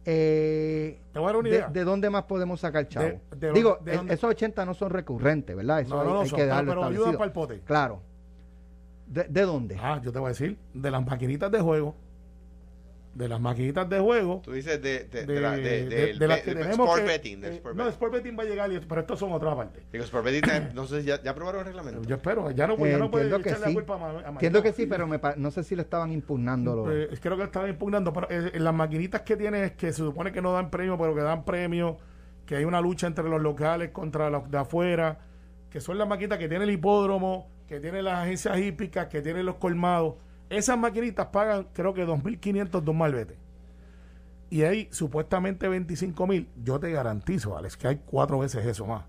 Eh, 0.03 0.99
Te 1.13 1.19
voy 1.19 1.25
a 1.25 1.31
dar 1.31 1.35
una 1.37 1.49
de, 1.49 1.55
idea. 1.55 1.67
de 1.69 1.83
dónde 1.83 2.09
más 2.09 2.23
podemos 2.23 2.59
sacar 2.59 2.87
chavo? 2.87 3.05
De- 3.05 3.19
de 3.47 3.53
Digo, 3.53 3.77
esos 4.09 4.31
80 4.31 4.65
no 4.65 4.73
son 4.73 4.89
recurrentes, 4.89 5.55
¿verdad? 5.55 5.81
Eso 5.81 5.93
No, 5.95 6.01
hay, 6.01 6.07
no, 6.07 6.13
no 6.15 6.21
hay 6.21 6.27
son, 6.29 6.37
que 6.37 6.41
pero- 6.43 6.47
dejarlo 6.49 6.71
pero 6.71 6.81
establecido. 6.81 7.17
para 7.17 7.25
el 7.25 7.31
pote. 7.31 7.59
Claro. 7.65 8.01
¿De, 9.05 9.23
de 9.25 9.41
dónde? 9.41 9.77
Ah, 9.79 10.01
yo 10.03 10.11
te 10.11 10.17
voy 10.19 10.27
a 10.27 10.29
decir, 10.29 10.57
de 10.73 10.89
las 10.91 11.05
maquinitas 11.05 11.51
de 11.51 11.59
juego. 11.59 11.95
De 13.13 13.27
las 13.27 13.41
maquinitas 13.41 13.89
de 13.89 13.99
juego. 13.99 14.41
Tú 14.41 14.53
dices 14.53 14.81
de, 14.81 15.03
de, 15.03 15.25
De, 15.25 15.33
de, 15.33 15.41
la- 15.41 15.51
de- 15.57 15.61
de- 15.61 15.85
del 16.07 16.19
de 16.19 16.27
las 16.29 16.39
que 16.39 16.55
tenemos 16.55 16.71
Sport 16.79 17.01
que- 17.01 17.07
betting. 17.07 17.43
eh, 17.43 17.49
sport 17.55 17.75
no. 17.75 17.87
Sport 17.89 18.13
Betting 18.13 18.39
va 18.39 18.43
a 18.43 18.45
llegar, 18.45 18.71
y- 18.71 18.79
pero 18.79 19.01
estos 19.01 19.19
son 19.19 19.33
otra 19.33 19.53
parte. 19.53 19.81
Digo, 19.91 20.05
Sport 20.05 20.23
betting, 20.23 20.73
no 20.73 20.87
sé, 20.87 21.03
ya, 21.03 21.21
ya 21.21 21.31
aprobaron 21.31 21.59
el 21.59 21.65
reglamento. 21.67 22.01
Yo 22.07 22.15
espero, 22.15 22.51
ya 22.51 22.67
no, 22.67 22.77
ya 22.77 22.85
Eh, 22.95 22.97
no 22.97 23.11
puede 23.11 23.25
entiendo 23.25 23.43
que 23.43 23.49
echarle 23.49 23.67
sí. 23.67 23.71
la 23.73 23.75
culpa 23.75 23.95
a 23.95 23.97
Ma- 23.97 24.05
a 24.07 24.13
Maicon. 24.13 24.33
Entiendo 24.35 24.63
que 24.63 24.71
sí, 24.71 24.85
pero 24.85 25.07
me 25.07 25.19
pa- 25.19 25.35
no 25.35 25.51
sé 25.51 25.63
si 25.63 25.75
lo 25.75 25.81
estaban 25.81 26.11
impugnando. 26.13 26.73
los- 26.73 26.87
Eh, 26.89 27.09
creo 27.21 27.35
que 27.35 27.43
estaban 27.43 27.69
impugnando, 27.69 28.13
pero 28.13 28.27
eh, 28.29 28.57
las 28.59 28.73
maquinitas 28.73 29.21
que 29.23 29.35
tienen 29.35 29.65
es 29.65 29.71
que 29.73 29.87
se 29.87 29.97
supone 29.97 30.31
que 30.31 30.41
no 30.41 30.53
dan 30.53 30.69
premio, 30.71 30.97
pero 30.97 31.13
que 31.13 31.21
dan 31.21 31.43
premio, 31.43 31.97
que 32.45 32.55
hay 32.55 32.63
una 32.63 32.79
lucha 32.79 33.07
entre 33.07 33.25
los 33.27 33.41
locales 33.41 33.89
contra 33.91 34.29
los 34.29 34.49
de 34.49 34.57
afuera, 34.57 35.19
que 35.69 35.81
son 35.81 35.97
las 35.97 36.07
maquinitas 36.07 36.37
que 36.37 36.47
tiene 36.47 36.63
el 36.63 36.71
hipódromo, 36.71 37.49
que 37.67 37.81
tiene 37.81 38.01
las 38.01 38.19
agencias 38.23 38.57
hípicas, 38.57 39.07
que 39.07 39.21
tienen 39.21 39.45
los 39.45 39.55
colmados. 39.55 40.15
Esas 40.51 40.77
maquinitas 40.77 41.27
pagan, 41.27 41.67
creo 41.71 41.93
que 41.93 42.05
2.500 42.05 42.81
de 42.81 42.91
un 42.91 42.97
malvete. 42.97 43.37
Y 44.49 44.63
hay 44.63 44.89
supuestamente 44.91 45.69
25.000. 45.69 46.47
Yo 46.61 46.77
te 46.77 46.91
garantizo, 46.91 47.57
Alex, 47.57 47.77
que 47.77 47.87
hay 47.87 48.01
cuatro 48.05 48.39
veces 48.39 48.65
eso 48.65 48.85
más. 48.85 49.05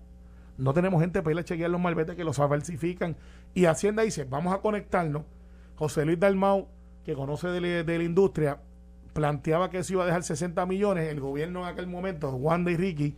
No 0.57 0.73
tenemos 0.73 1.01
gente 1.01 1.21
para 1.21 1.33
ir 1.33 1.39
a 1.39 1.43
chequear 1.43 1.69
los 1.69 1.81
malvetes 1.81 2.15
que 2.15 2.23
los 2.23 2.37
falsifican. 2.37 3.17
Y 3.53 3.65
Hacienda 3.65 4.03
dice, 4.03 4.23
vamos 4.23 4.53
a 4.53 4.59
conectarnos. 4.59 5.23
José 5.75 6.05
Luis 6.05 6.17
Dalmau, 6.17 6.69
que 7.03 7.13
conoce 7.13 7.49
de, 7.49 7.83
de 7.83 7.97
la 7.97 8.03
industria, 8.05 8.61
planteaba 9.11 9.69
que 9.69 9.79
eso 9.79 9.93
iba 9.93 10.03
a 10.03 10.05
dejar 10.05 10.23
60 10.23 10.65
millones. 10.65 11.09
El 11.09 11.19
gobierno 11.19 11.63
en 11.63 11.65
aquel 11.65 11.87
momento, 11.87 12.33
Wanda 12.33 12.71
y 12.71 12.77
Ricky, 12.77 13.17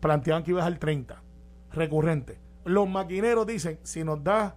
planteaban 0.00 0.44
que 0.44 0.52
iba 0.52 0.62
a 0.62 0.64
dejar 0.64 0.80
30 0.80 1.22
recurrente. 1.72 2.38
Los 2.64 2.88
maquineros 2.88 3.46
dicen, 3.46 3.78
si 3.82 4.02
nos 4.02 4.24
da, 4.24 4.56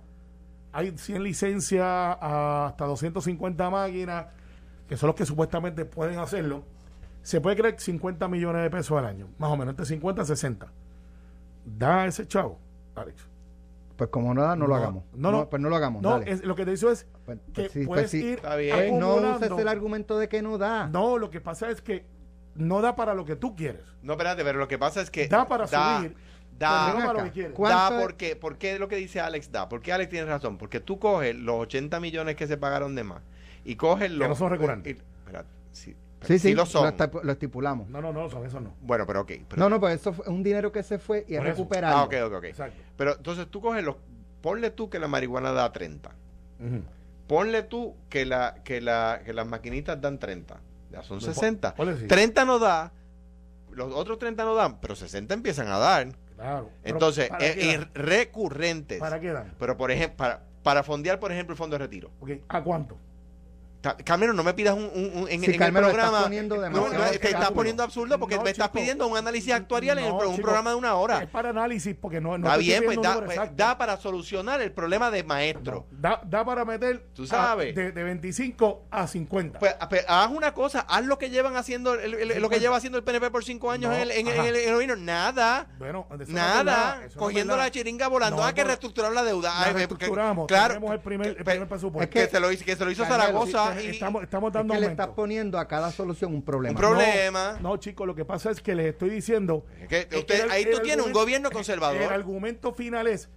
hay 0.73 0.97
100 0.97 1.23
licencias 1.23 1.83
a 1.85 2.67
hasta 2.67 2.85
250 2.85 3.69
máquinas, 3.69 4.25
que 4.87 4.97
son 4.97 5.07
los 5.07 5.15
que 5.15 5.25
supuestamente 5.25 5.85
pueden 5.85 6.19
hacerlo, 6.19 6.63
se 7.21 7.39
puede 7.39 7.55
crear 7.55 7.79
50 7.79 8.27
millones 8.27 8.63
de 8.63 8.69
pesos 8.69 8.97
al 8.97 9.05
año, 9.05 9.29
más 9.37 9.49
o 9.51 9.55
menos, 9.55 9.71
entre 9.71 9.85
50 9.85 10.23
y 10.23 10.25
60. 10.25 10.67
Da 11.65 12.05
ese 12.05 12.27
chavo, 12.27 12.59
Alex. 12.95 13.25
Pues 13.95 14.09
como 14.09 14.33
no 14.33 14.41
da, 14.41 14.55
no, 14.55 14.65
lo 14.67 14.75
No, 14.75 14.75
hagamos. 14.81 15.03
no, 15.13 15.31
no. 15.31 15.49
pues 15.49 15.61
no 15.61 15.69
lo 15.69 15.75
hagamos. 15.75 16.01
No, 16.01 16.09
dale. 16.19 16.31
es- 16.31 16.43
lo 16.43 16.55
que 16.55 16.65
te 16.65 16.71
digo 16.75 16.89
es 16.89 17.07
Pues- 17.25 17.37
que 17.53 17.61
pues 17.61 17.71
sí, 17.71 17.85
puedes 17.85 18.03
pues 18.05 18.11
sí. 18.11 18.25
ir 18.25 18.33
Está 18.35 18.55
bien. 18.55 18.99
No 18.99 19.15
uses 19.15 19.51
el 19.51 19.67
argumento 19.67 20.17
de 20.17 20.27
que 20.27 20.41
no 20.41 20.57
da. 20.57 20.87
No, 20.87 21.17
lo 21.17 21.29
que 21.29 21.39
pasa 21.39 21.69
es 21.69 21.81
que 21.81 22.05
no 22.55 22.81
da 22.81 22.95
para 22.95 23.13
lo 23.13 23.23
que 23.23 23.35
tú 23.35 23.55
quieres. 23.55 23.83
No, 24.01 24.13
espérate, 24.13 24.43
pero 24.43 24.59
lo 24.59 24.67
que 24.67 24.77
pasa 24.79 24.99
es 25.01 25.09
que. 25.11 25.27
Da 25.27 25.47
para 25.47 25.67
subir, 25.67 26.15
Da, 26.59 26.93
no 26.93 27.23
que 27.25 27.31
quieres. 27.31 27.53
¿Cuánto 27.53 27.95
da 27.95 28.01
porque, 28.01 28.35
¿por 28.35 28.57
qué 28.57 28.77
lo 28.79 28.87
que 28.87 28.95
dice 28.95 29.19
Alex 29.19 29.51
da? 29.51 29.67
Porque 29.69 29.91
Alex 29.91 30.09
tiene 30.09 30.25
razón. 30.27 30.57
Porque 30.57 30.79
tú 30.79 30.99
coges 30.99 31.35
los 31.35 31.55
80 31.61 31.99
millones 31.99 32.35
que 32.35 32.47
se 32.47 32.57
pagaron 32.57 32.95
de 32.95 33.03
más 33.03 33.21
y 33.65 33.75
coges 33.75 34.11
los. 34.11 34.29
no 34.29 34.35
son 34.35 34.49
recurrentes. 34.51 34.95
y- 34.97 34.99
espérate, 35.19 35.49
sí, 35.71 35.95
Sí, 36.21 36.39
sí, 36.39 36.53
lo 36.53 36.65
son. 36.65 36.95
Lo, 37.23 37.31
estipulamos. 37.33 37.89
No, 37.89 38.01
no, 38.01 38.13
no, 38.13 38.29
son 38.29 38.45
eso 38.45 38.61
no. 38.61 38.73
Bueno, 38.81 39.05
pero 39.05 39.21
ok. 39.21 39.31
pero- 39.49 39.59
No, 39.59 39.69
no, 39.69 39.79
pues 39.79 39.99
eso 39.99 40.13
fue 40.13 40.25
un 40.29 40.41
dinero 40.41 40.71
que 40.71 40.81
se 40.83 40.97
fue 40.99 41.25
y 41.27 41.35
es 41.35 41.43
recuperado. 41.43 41.97
Ah, 41.97 42.03
ok, 42.03 42.13
ok, 42.27 42.33
ok. 42.35 42.43
Exacto. 42.45 42.81
Pero 42.95 43.15
entonces 43.17 43.47
tú 43.49 43.59
coges 43.59 43.83
los. 43.83 43.97
Ponle 44.41 44.71
tú 44.71 44.89
que 44.89 44.99
la 44.99 45.07
marihuana 45.09 45.51
da 45.51 45.71
30. 45.73 46.11
Ujú. 46.59 46.81
Ponle 47.27 47.63
tú 47.63 47.95
que, 48.09 48.25
la, 48.25 48.55
que, 48.63 48.79
la, 48.79 49.21
que 49.25 49.33
las 49.33 49.47
maquinitas 49.47 49.99
dan 49.99 50.17
30. 50.19 50.59
Ya 50.91 51.01
son 51.03 51.19
pon- 51.19 51.33
60. 51.33 51.75
ponle 51.75 51.97
sí. 51.97 52.07
30 52.07 52.45
no 52.45 52.59
da. 52.59 52.91
Los 53.71 53.91
otros 53.93 54.19
30 54.19 54.43
no 54.45 54.53
dan, 54.55 54.79
pero 54.79 54.95
60 54.95 55.33
empiezan 55.33 55.67
a 55.67 55.77
dar. 55.77 56.07
Claro. 56.43 56.69
Entonces, 56.83 57.29
¿para 57.29 57.45
eh, 57.45 57.53
qué 57.55 57.65
y 57.65 57.77
dan? 57.77 57.89
recurrentes. 57.93 58.99
¿Para 58.99 59.19
qué 59.21 59.31
dan? 59.31 59.53
Pero, 59.57 59.77
por 59.77 59.91
ejemplo, 59.91 60.17
para, 60.17 60.43
para 60.61 60.83
fondear, 60.83 61.17
por 61.19 61.31
ejemplo, 61.31 61.53
el 61.53 61.57
fondo 61.57 61.75
de 61.75 61.85
retiro. 61.85 62.11
¿A 62.49 62.61
cuánto? 62.61 62.97
Carmelo, 64.05 64.31
no 64.33 64.43
me 64.43 64.53
pidas 64.53 64.75
un, 64.75 64.83
un- 64.93 65.11
un- 65.23 65.29
en, 65.29 65.41
Sí, 65.41 65.51
en 65.51 65.57
Carmelo, 65.57 65.87
el 65.87 65.91
estás 65.91 66.05
programa. 66.05 66.23
poniendo 66.23 66.55
no, 66.55 66.69
no, 66.89 67.09
te 67.09 67.29
estás 67.29 67.51
poniendo 67.51 67.83
absurdo 67.83 68.17
porque 68.17 68.37
No, 68.37 68.43
me 68.43 68.51
estás 68.51 68.67
chico. 68.67 68.79
pidiendo 68.79 69.07
un 69.07 69.17
análisis 69.17 69.51
actuarial 69.53 69.99
en 69.99 70.05
el 70.05 70.11
un 70.13 70.19
chico. 70.35 70.41
programa 70.41 70.69
de 70.69 70.75
una 70.77 70.95
hora. 70.95 71.23
Es 71.23 71.29
para 71.29 71.49
análisis 71.49 71.93
porque 71.99 72.21
no, 72.21 72.37
no 72.37 72.47
Está 72.47 72.57
bien, 72.57 72.83
pues 72.85 73.01
da, 73.01 73.21
pues, 73.25 73.39
da 73.57 73.77
para 73.77 73.97
solucionar 73.97 74.61
el 74.61 74.71
problema 74.71 75.11
de 75.11 75.23
maestro. 75.23 75.85
Da, 75.91 76.21
da 76.25 76.45
para 76.45 76.63
meter 76.63 77.07
Tú 77.13 77.23
a- 77.23 77.27
sabes. 77.27 77.75
de, 77.75 77.91
de 77.91 78.03
25 78.03 78.83
a 78.89 79.05
50. 79.05 79.59
Pues, 79.59 79.75
pues, 79.89 80.05
haz 80.07 80.31
una 80.31 80.53
cosa, 80.53 80.85
haz 80.87 81.03
lo 81.05 81.17
que 81.17 81.29
llevan 81.29 81.57
haciendo, 81.57 81.93
el- 81.95 82.13
el- 82.31 82.41
lo 82.41 82.49
que 82.49 82.59
lleva 82.61 82.77
haciendo 82.77 82.97
el 82.97 83.03
PNP 83.03 83.31
por 83.31 83.43
cinco 83.43 83.69
años 83.69 83.89
No, 83.91 83.95
en, 83.97 84.03
el- 84.03 84.11
en, 84.11 84.27
en 84.29 84.45
el, 84.45 84.73
gobierno. 84.73 84.95
Nada. 84.95 85.67
bueno, 85.77 86.07
Nada, 86.27 86.63
verdad, 86.99 87.11
cogiendo 87.17 87.57
la 87.57 87.69
chiringa 87.69 88.07
volando. 88.07 88.37
No, 88.37 88.47
ah, 88.47 88.53
que 88.53 88.63
reestructurar 88.63 89.11
la 89.11 89.23
deuda. 89.23 89.53
La 89.59 89.73
reestructuramos, 89.73 90.47
claro, 90.47 90.75
tenemos 90.75 90.93
el 90.93 90.99
primer, 91.01 91.43
presupuesto. 91.67 92.01
es 92.19 92.27
que, 92.27 92.31
se 92.75 92.85
lo 92.85 92.91
hizo, 92.91 93.03
Zaragoza. 93.05 93.72
Y, 93.81 93.87
estamos, 93.87 94.23
estamos 94.23 94.49
Es 94.49 94.53
dando 94.53 94.73
que 94.73 94.79
le 94.79 94.87
estás 94.87 95.07
poniendo 95.09 95.57
a 95.59 95.67
cada 95.67 95.91
solución 95.91 96.33
un 96.33 96.41
problema. 96.41 96.71
Un 96.73 96.77
problema. 96.77 97.53
No, 97.61 97.69
no, 97.69 97.77
chicos, 97.77 98.05
lo 98.07 98.15
que 98.15 98.25
pasa 98.25 98.51
es 98.51 98.61
que 98.61 98.75
les 98.75 98.87
estoy 98.87 99.09
diciendo. 99.09 99.65
Es 99.81 99.87
que 99.87 100.07
que 100.07 100.17
usted- 100.19 100.43
el- 100.45 100.51
ahí 100.51 100.63
el 100.63 100.71
tú 100.71 100.79
tienes 100.81 101.05
un 101.05 101.13
gobierno 101.13 101.49
El 101.49 101.53
conservador. 101.53 102.11
argumento 102.13 102.73
final 102.73 103.07
es 103.07 103.29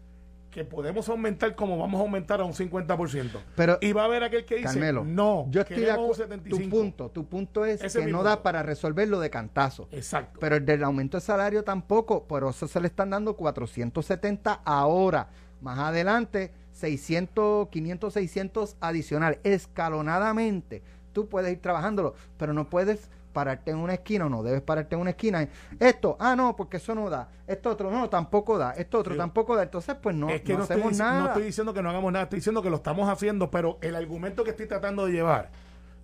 que 0.51 0.65
podemos 0.65 1.07
aumentar 1.11 1.55
como 1.55 1.77
vamos 1.77 1.99
a 1.99 2.03
aumentar 2.03 2.41
a 2.41 2.45
un 2.45 2.55
50%. 2.55 3.43
Pero- 3.57 3.77
y 3.83 3.93
va 3.93 4.03
a 4.03 4.05
haber 4.07 4.23
aquel 4.23 4.47
que 4.47 4.55
dice, 4.57 4.69
Carmelo, 4.69 5.05
no, 5.05 5.47
yo 5.51 5.61
estoy 5.61 5.81
de 5.81 5.91
acuerdo. 5.91 6.13
Tu 6.13 6.15
75. 6.23 6.71
punto, 6.77 7.11
tu 7.11 7.27
punto 7.27 7.67
es 7.67 7.75
Ese 7.83 7.87
es 7.87 7.93
que 8.07 8.11
no 8.11 8.19
punto. 8.19 8.31
da 8.31 8.43
para 8.43 8.63
resolverlo 8.63 9.21
de 9.21 9.29
cantazo. 9.29 9.87
Exacto. 9.93 10.39
Pero 10.41 10.57
el 10.57 10.65
del 10.65 10.83
aumento 10.83 11.19
de 11.19 11.21
salario 11.21 11.63
tampoco, 11.63 12.25
por 12.27 12.43
eso 12.49 12.67
se 12.67 12.81
le 12.81 12.87
están 12.87 13.11
dando 13.11 13.37
470 13.37 14.63
ahora. 14.65 15.29
Más 15.61 15.79
adelante, 15.79 16.53
600, 16.77 17.69
500, 17.71 18.13
600 18.13 18.77
adicional. 18.81 19.39
Escalonadamente, 19.45 20.83
tú 21.13 21.29
puedes 21.29 21.53
ir 21.53 21.61
trabajándolo, 21.61 22.15
pero 22.37 22.53
no 22.53 22.69
puedes 22.69 23.09
pararte 23.33 23.71
en 23.71 23.77
una 23.79 23.95
esquina 23.95 24.27
o 24.27 24.29
no 24.31 24.43
debes 24.43 24.63
pararte 24.63 24.95
en 24.95 25.01
una 25.03 25.11
esquina. 25.11 25.47
Esto, 25.79 26.17
ah, 26.19 26.35
no, 26.37 26.57
porque 26.57 26.79
eso 26.79 26.95
no 26.95 27.11
da. 27.11 27.29
Esto 27.47 27.71
otro, 27.71 27.91
no, 27.91 28.09
tampoco 28.09 28.57
da. 28.57 28.73
Esto 28.73 28.99
otro, 28.99 29.13
Sí. 29.15 29.19
tampoco 29.19 29.55
da. 29.57 29.63
Entonces, 29.65 29.95
pues 30.03 30.17
no, 30.17 30.31
es 30.31 30.41
que 30.43 30.53
no 30.53 30.59
no, 30.59 30.65
estoy, 30.65 30.77
hacemos 30.77 30.93
dic- 30.95 30.99
nada. 30.99 31.21
no 31.21 31.27
estoy 31.29 31.43
diciendo 31.45 31.75
que 31.75 31.83
no 31.83 31.91
hagamos 31.91 32.13
nada, 32.13 32.23
estoy 32.25 32.39
diciendo 32.39 32.63
que 32.63 32.71
lo 32.71 32.77
estamos 32.77 33.09
haciendo, 33.11 33.51
pero 33.51 33.79
el 33.83 33.95
argumento 33.95 34.43
que 34.45 34.51
estoy 34.51 34.67
tratando 34.67 35.05
de 35.07 35.13
llevar 35.13 35.51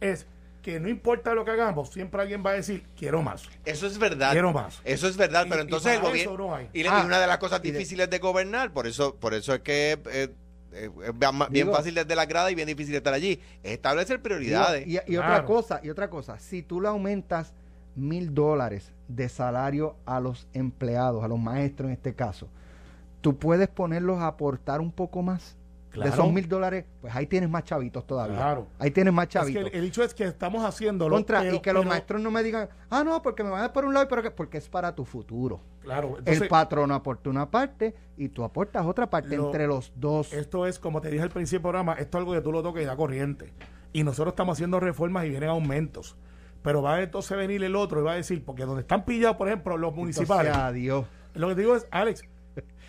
es 0.00 0.26
que 0.62 0.78
no 0.78 0.88
importa 0.88 1.34
lo 1.34 1.44
que 1.44 1.50
hagamos, 1.50 1.88
siempre 1.90 2.20
alguien 2.22 2.44
va 2.44 2.50
a 2.50 2.54
decir, 2.54 2.84
quiero 2.96 3.20
más. 3.22 3.48
Eso 3.64 3.86
es 3.86 3.98
verdad. 3.98 4.30
Quiero 4.32 4.52
más. 4.52 4.80
Eso 4.84 5.08
es 5.08 5.16
verdad, 5.16 5.44
Y- 5.46 5.48
pero 5.48 5.62
y 5.62 5.64
entonces 5.64 5.94
el 5.94 6.00
gobierno. 6.02 6.36
no 6.36 6.54
hay. 6.54 6.68
Y, 6.72 6.82
le- 6.84 6.88
Ah, 6.90 7.00
y 7.02 7.06
una 7.06 7.18
de 7.18 7.26
las 7.26 7.38
cosas 7.38 7.62
de- 7.62 7.72
difíciles 7.72 8.08
de 8.10 8.18
gobernar, 8.20 8.72
por 8.72 8.86
eso, 8.86 9.16
por 9.16 9.32
eso 9.34 9.54
es 9.54 9.60
que 9.62 9.98
eh, 10.12 10.28
es 10.72 10.90
bien 11.18 11.38
bien 11.50 11.66
Digo- 11.66 11.72
fácil 11.76 11.94
desde 11.94 12.14
la 12.16 12.26
grada 12.26 12.50
y 12.50 12.54
bien 12.54 12.66
difícil 12.68 12.94
estar 12.94 13.12
allí. 13.14 13.40
Es 13.62 13.72
establecer 13.72 14.20
prioridades. 14.22 14.86
Y, 14.86 14.96
y- 14.96 15.00
y 15.06 15.16
otra 15.16 15.44
cosa, 15.44 15.80
y 15.82 15.90
otra 15.90 16.08
cosa, 16.10 16.38
si 16.38 16.62
tú 16.62 16.80
le 16.80 16.88
aumentas 16.88 17.52
mil 17.94 18.32
dólares 18.34 18.90
de 19.08 19.28
salario 19.28 19.96
a 20.06 20.18
los 20.20 20.46
empleados, 20.54 21.22
a 21.22 21.28
los 21.28 21.38
maestros 21.38 21.88
en 21.88 21.92
este 21.92 22.14
caso, 22.14 22.48
tú 23.20 23.36
puedes 23.36 23.68
ponerlos 23.68 24.18
a 24.20 24.26
aportar 24.28 24.80
un 24.80 24.90
poco 24.90 25.22
más. 25.22 25.56
De 25.94 26.08
esos 26.08 26.32
mil 26.32 26.48
dólares, 26.48 26.86
pues 27.00 27.14
ahí 27.14 27.26
tienes 27.26 27.50
más 27.50 27.64
chavitos 27.64 28.06
todavía. 28.06 28.36
Claro. 28.36 28.66
Ahí 28.78 28.90
tienes 28.90 29.12
más 29.12 29.24
Es 29.24 29.28
que 29.28 29.32
chavitos. 29.38 29.62
el, 29.64 29.78
el 29.78 29.84
hecho 29.84 30.02
es 30.02 30.14
que 30.14 30.24
estamos 30.24 30.64
haciéndolo. 30.64 31.14
Contra, 31.16 31.40
pero- 31.40 31.56
y 31.56 31.60
que 31.60 31.72
los 31.72 31.84
maestros 31.84 32.20
no 32.22 32.30
me 32.30 32.42
digan, 32.42 32.68
ah, 32.88 33.04
no, 33.04 33.20
porque 33.20 33.42
me 33.44 33.50
van 33.50 33.58
a 33.58 33.62
dar 33.64 33.72
por 33.72 33.84
un 33.84 33.92
lado, 33.92 34.06
y 34.06 34.08
pero 34.08 34.22
que, 34.22 34.30
porque 34.30 34.58
es 34.58 34.68
para 34.68 34.94
tu 34.94 35.04
futuro. 35.04 35.60
Claro, 35.82 36.14
entonces, 36.18 36.42
el 36.42 36.48
patrono 36.48 36.94
aporta 36.94 37.28
una 37.28 37.50
parte 37.50 37.94
y 38.16 38.28
tú 38.28 38.42
aportas 38.44 38.86
otra 38.86 39.10
parte 39.10 39.36
Lo- 39.36 39.46
entre 39.46 39.66
los 39.66 39.92
dos. 39.96 40.32
esto 40.32 40.66
es, 40.66 40.78
como 40.78 41.00
te 41.00 41.10
dije 41.10 41.22
al 41.22 41.30
principio 41.30 41.58
del 41.58 41.62
programa, 41.72 41.92
esto 41.94 42.16
es 42.18 42.20
algo 42.22 42.32
que 42.32 42.40
tú 42.40 42.52
lo 42.52 42.62
toques 42.62 42.82
y 42.82 42.86
da 42.86 42.96
corriente. 42.96 43.52
Y 43.92 44.04
nosotros 44.04 44.32
estamos 44.32 44.54
haciendo 44.56 44.80
reformas 44.80 45.26
y 45.26 45.28
vienen 45.28 45.50
aumentos. 45.50 46.16
Pero 46.62 46.80
va 46.80 46.94
a 46.94 47.02
entonces 47.02 47.36
venir 47.36 47.62
el 47.64 47.74
otro 47.76 48.00
y 48.00 48.04
va 48.04 48.12
a 48.12 48.14
decir, 48.14 48.42
porque 48.44 48.64
donde 48.64 48.82
están 48.82 49.04
pillados, 49.04 49.36
por 49.36 49.48
ejemplo, 49.48 49.76
los 49.76 49.94
municipales. 49.94 50.56
Adiós. 50.56 51.04
Lo 51.34 51.48
que 51.48 51.54
te 51.56 51.60
digo 51.62 51.74
es, 51.74 51.86
Alex, 51.90 52.22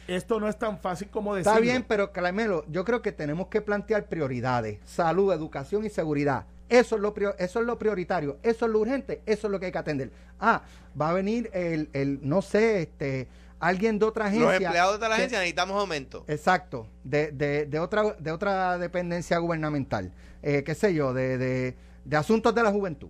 esto 0.07 0.39
no 0.39 0.47
es 0.47 0.57
tan 0.57 0.77
fácil 0.79 1.09
como 1.09 1.35
decirlo. 1.35 1.51
Está 1.53 1.61
bien, 1.61 1.83
pero 1.87 2.11
Calamelo, 2.11 2.65
yo 2.69 2.83
creo 2.85 3.01
que 3.01 3.11
tenemos 3.11 3.47
que 3.47 3.61
plantear 3.61 4.05
prioridades. 4.07 4.79
Salud, 4.85 5.31
educación 5.33 5.85
y 5.85 5.89
seguridad. 5.89 6.45
Eso 6.69 6.95
es 6.95 7.01
lo 7.01 7.13
prio- 7.13 7.35
eso 7.37 7.59
es 7.59 7.65
lo 7.65 7.77
prioritario, 7.77 8.37
eso 8.41 8.65
es 8.65 8.71
lo 8.71 8.79
urgente, 8.79 9.21
eso 9.25 9.47
es 9.47 9.51
lo 9.51 9.59
que 9.59 9.67
hay 9.67 9.71
que 9.71 9.77
atender. 9.77 10.11
Ah, 10.39 10.63
va 10.99 11.09
a 11.09 11.13
venir 11.13 11.49
el, 11.53 11.89
el 11.93 12.19
no 12.23 12.41
sé, 12.41 12.81
este 12.83 13.27
alguien 13.59 13.97
de 13.99 14.05
otra 14.05 14.25
agencia. 14.25 14.45
Los 14.45 14.55
empleados 14.61 14.99
de 14.99 15.07
la 15.07 15.15
que- 15.15 15.21
agencia 15.21 15.39
necesitamos 15.39 15.79
aumento. 15.79 16.23
Exacto, 16.27 16.87
de, 17.03 17.31
de, 17.31 17.65
de 17.65 17.79
otra 17.79 18.13
de 18.17 18.31
otra 18.31 18.77
dependencia 18.77 19.37
gubernamental, 19.37 20.11
eh, 20.41 20.63
qué 20.65 20.73
sé 20.75 20.93
yo, 20.93 21.13
de, 21.13 21.37
de, 21.37 21.75
de 22.05 22.17
asuntos 22.17 22.53
de 22.55 22.63
la 22.63 22.71
juventud. 22.71 23.09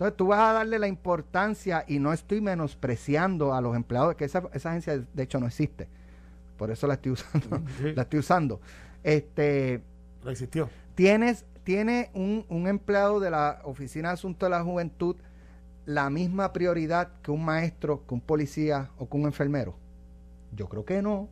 Entonces 0.00 0.16
tú 0.16 0.28
vas 0.28 0.40
a 0.40 0.52
darle 0.54 0.78
la 0.78 0.88
importancia 0.88 1.84
y 1.86 1.98
no 1.98 2.14
estoy 2.14 2.40
menospreciando 2.40 3.52
a 3.52 3.60
los 3.60 3.76
empleados, 3.76 4.14
que 4.16 4.24
esa, 4.24 4.42
esa 4.54 4.70
agencia 4.70 4.96
de 5.12 5.22
hecho 5.22 5.38
no 5.38 5.46
existe. 5.46 5.88
Por 6.56 6.70
eso 6.70 6.86
la 6.86 6.94
estoy 6.94 7.12
usando. 7.12 7.60
Sí. 7.78 7.92
la 7.94 8.02
estoy 8.02 8.20
usando. 8.20 8.60
Este, 9.04 9.82
Lo 10.24 10.30
existió. 10.30 10.70
tienes, 10.94 11.44
tiene 11.64 12.10
un, 12.14 12.46
un 12.48 12.66
empleado 12.66 13.20
de 13.20 13.30
la 13.30 13.60
Oficina 13.64 14.08
de 14.08 14.14
Asuntos 14.14 14.46
de 14.46 14.50
la 14.56 14.62
Juventud 14.64 15.16
la 15.84 16.08
misma 16.08 16.50
prioridad 16.54 17.10
que 17.22 17.30
un 17.30 17.44
maestro, 17.44 18.02
que 18.06 18.14
un 18.14 18.22
policía 18.22 18.88
o 18.98 19.06
que 19.06 19.16
un 19.18 19.24
enfermero. 19.24 19.74
Yo 20.56 20.66
creo 20.68 20.86
que 20.86 21.02
no. 21.02 21.28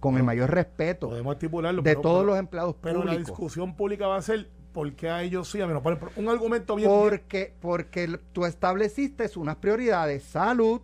con 0.00 0.16
el 0.16 0.22
mayor 0.24 0.50
respeto 0.50 1.08
Podemos 1.08 1.34
estipularlo. 1.34 1.82
de 1.82 1.90
pero- 1.90 2.00
todos 2.00 2.26
los 2.26 2.36
empleados 2.36 2.74
Pero 2.82 2.98
la 3.00 3.12
públicos. 3.12 3.26
discusión 3.28 3.76
pública 3.76 4.08
va 4.08 4.16
a 4.16 4.22
ser 4.22 4.48
por 4.78 4.92
qué 4.92 5.10
a 5.10 5.24
ellos 5.24 5.50
sí, 5.50 5.60
a 5.60 5.66
mí 5.66 5.72
no. 5.72 5.82
Un 6.14 6.28
argumento 6.28 6.76
bien. 6.76 6.88
Porque, 6.88 7.52
porque 7.60 8.16
tú 8.32 8.46
estableciste 8.46 9.28
unas 9.34 9.56
prioridades, 9.56 10.22
salud, 10.22 10.80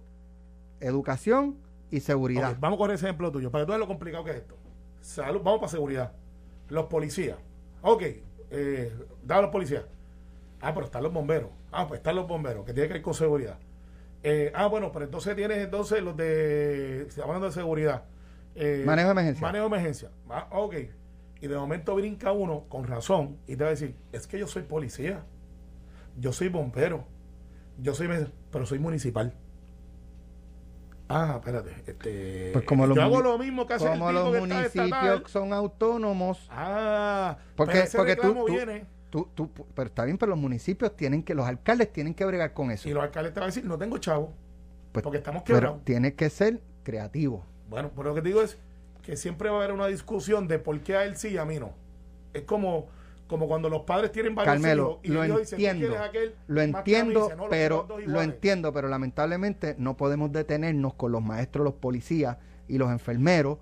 educación 0.81 1.59
y 1.93 2.01
seguridad. 2.01 2.51
Ok, 2.51 2.57
vamos 2.59 2.77
con 2.77 2.91
ese 2.91 3.07
ejemplo 3.07 3.31
tuyo, 3.31 3.53
para 3.53 3.63
que 3.63 3.67
tú 3.67 3.71
veas 3.71 3.79
lo 3.79 3.87
complicado 3.87 4.25
que 4.25 4.33
es 4.33 4.37
esto. 4.39 4.57
Salud, 5.01 5.43
vamos 5.45 5.61
para 5.61 5.71
seguridad. 5.71 6.13
Los 6.71 6.87
policías. 6.87 7.39
Ok, 7.83 8.03
eh, 8.51 8.93
dame 9.23 9.43
los 9.43 9.53
policías. 9.53 9.85
Ah, 10.61 10.75
pero 10.75 10.87
están 10.87 11.05
los 11.05 11.13
bomberos. 11.13 11.51
Ah, 11.71 11.87
pues 11.87 11.99
están 11.99 12.17
los 12.17 12.27
bomberos, 12.27 12.65
que 12.65 12.73
tiene 12.73 12.89
que 12.89 12.95
ver 12.95 13.03
con 13.03 13.15
seguridad. 13.15 13.61
Eh, 14.25 14.51
ah, 14.57 14.67
bueno, 14.67 14.91
pero 14.91 15.05
entonces 15.05 15.37
tienes 15.37 15.59
entonces 15.59 16.03
los 16.03 16.17
de. 16.17 17.07
Se 17.11 17.23
hablando 17.23 17.47
de 17.47 17.53
seguridad. 17.53 18.03
Eh, 18.57 18.83
Manejo 18.85 19.07
de 19.07 19.13
emergencia. 19.13 19.47
Manejo 19.47 19.63
de 19.63 19.69
emergencia. 19.69 20.11
Ah, 20.29 20.49
ok. 20.51 20.75
Y 21.41 21.47
de 21.47 21.57
momento 21.57 21.95
brinca 21.95 22.33
uno 22.33 22.65
con 22.69 22.85
razón 22.87 23.37
y 23.47 23.57
te 23.57 23.65
va 23.65 23.69
a 23.69 23.71
decir: 23.71 23.95
Es 24.13 24.27
que 24.27 24.39
yo 24.39 24.47
soy 24.47 24.63
policía. 24.63 25.25
Yo 26.19 26.33
soy 26.33 26.49
bombero. 26.49 27.05
Yo 27.81 27.95
soy. 27.95 28.09
Pero 28.51 28.67
soy 28.67 28.79
municipal. 28.79 29.35
Ah, 31.09 31.35
espérate. 31.39 31.71
Este, 31.87 32.51
Pues 32.53 32.65
como 32.65 32.87
los 32.87 32.97
yo 32.97 33.03
hago 33.03 33.21
lo 33.21 33.39
mismo 33.39 33.67
que 33.67 33.75
hace 33.75 33.85
el 33.85 33.99
Como 33.99 34.09
tipo 34.09 34.21
los 34.23 34.33
que 34.33 34.41
municipios 34.41 35.31
son 35.31 35.53
autónomos, 35.53 36.47
Ah, 36.51 37.37
Porque- 37.57 37.73
pero 37.75 37.85
ese 37.85 37.97
porque 37.99 38.17
tú- 38.17 38.35
tú- 38.35 38.47
viene 38.47 38.87
tú, 39.11 39.29
tú, 39.35 39.51
pero 39.75 39.89
está 39.89 40.05
bien, 40.05 40.17
pero 40.19 40.31
los 40.31 40.39
municipios 40.39 40.97
tienen 40.97 41.23
que, 41.23 41.35
los 41.35 41.47
alcaldes 41.47 41.93
tienen 41.93 42.15
que 42.15 42.25
bregar 42.25 42.53
con 42.55 42.71
eso. 42.71 42.89
y 42.89 42.93
los 42.93 43.03
alcaldes 43.03 43.35
te 43.35 43.41
van 43.41 43.45
a 43.45 43.47
decir, 43.49 43.65
no 43.67 43.77
tengo 43.79 43.99
chavo, 43.99 44.33
Pues, 44.93 45.03
porque 45.03 45.19
estamos 45.19 45.43
pero 45.47 45.59
quebrados. 45.59 45.85
tiene 45.85 46.15
que 46.15 46.31
ser 46.31 46.61
creativo. 46.83 47.45
Bueno, 47.69 47.91
pero 47.95 48.09
lo 48.09 48.15
que 48.15 48.23
te 48.23 48.29
digo 48.29 48.43
es 48.43 48.59
que 49.05 49.17
siempre 49.17 49.51
va 49.51 49.57
a 49.57 49.59
haber 49.59 49.73
una 49.73 49.87
discusión 49.87 50.49
de 50.49 50.59
por 50.59 50.81
qué 50.81 50.97
a 50.97 51.05
él 51.05 51.17
sí 51.17 51.29
y 51.29 51.37
a 51.39 51.45
mí 51.45 51.59
no. 51.59 51.73
Es 52.33 52.43
como, 52.43 52.89
como 53.27 53.47
cuando 53.47 53.69
los 53.69 53.83
padres 53.83 54.13
tienen 54.13 54.35
varios 54.35 54.55
Carmelo, 54.55 54.83
hijos 54.83 55.01
y 55.05 55.09
lo 55.09 55.25
ellos 55.25 55.39
dicen, 55.41 55.59
"¿Tú 55.59 55.65
entiendo, 55.67 55.99
aquel 55.99 56.35
lo 56.47 56.69
más 56.69 56.83
que 56.83 56.97
a 56.97 57.05
mí?" 57.05 57.11
entiendo, 57.11 57.23
Dice, 57.25 57.37
"No, 57.37 57.43
los 57.43 57.51
pero 57.51 57.87
lo 57.89 58.01
iguales". 58.01 58.25
entiendo, 58.35 58.73
pero 58.73 58.89
lamentablemente 58.89 59.75
no 59.79 59.97
podemos 59.97 60.33
detenernos 60.33 60.95
con 60.95 61.13
los 61.13 61.23
maestros, 61.23 61.65
los 61.65 61.75
policías 61.75 62.39
y 62.67 62.79
los 62.79 62.91
enfermeros, 62.91 63.59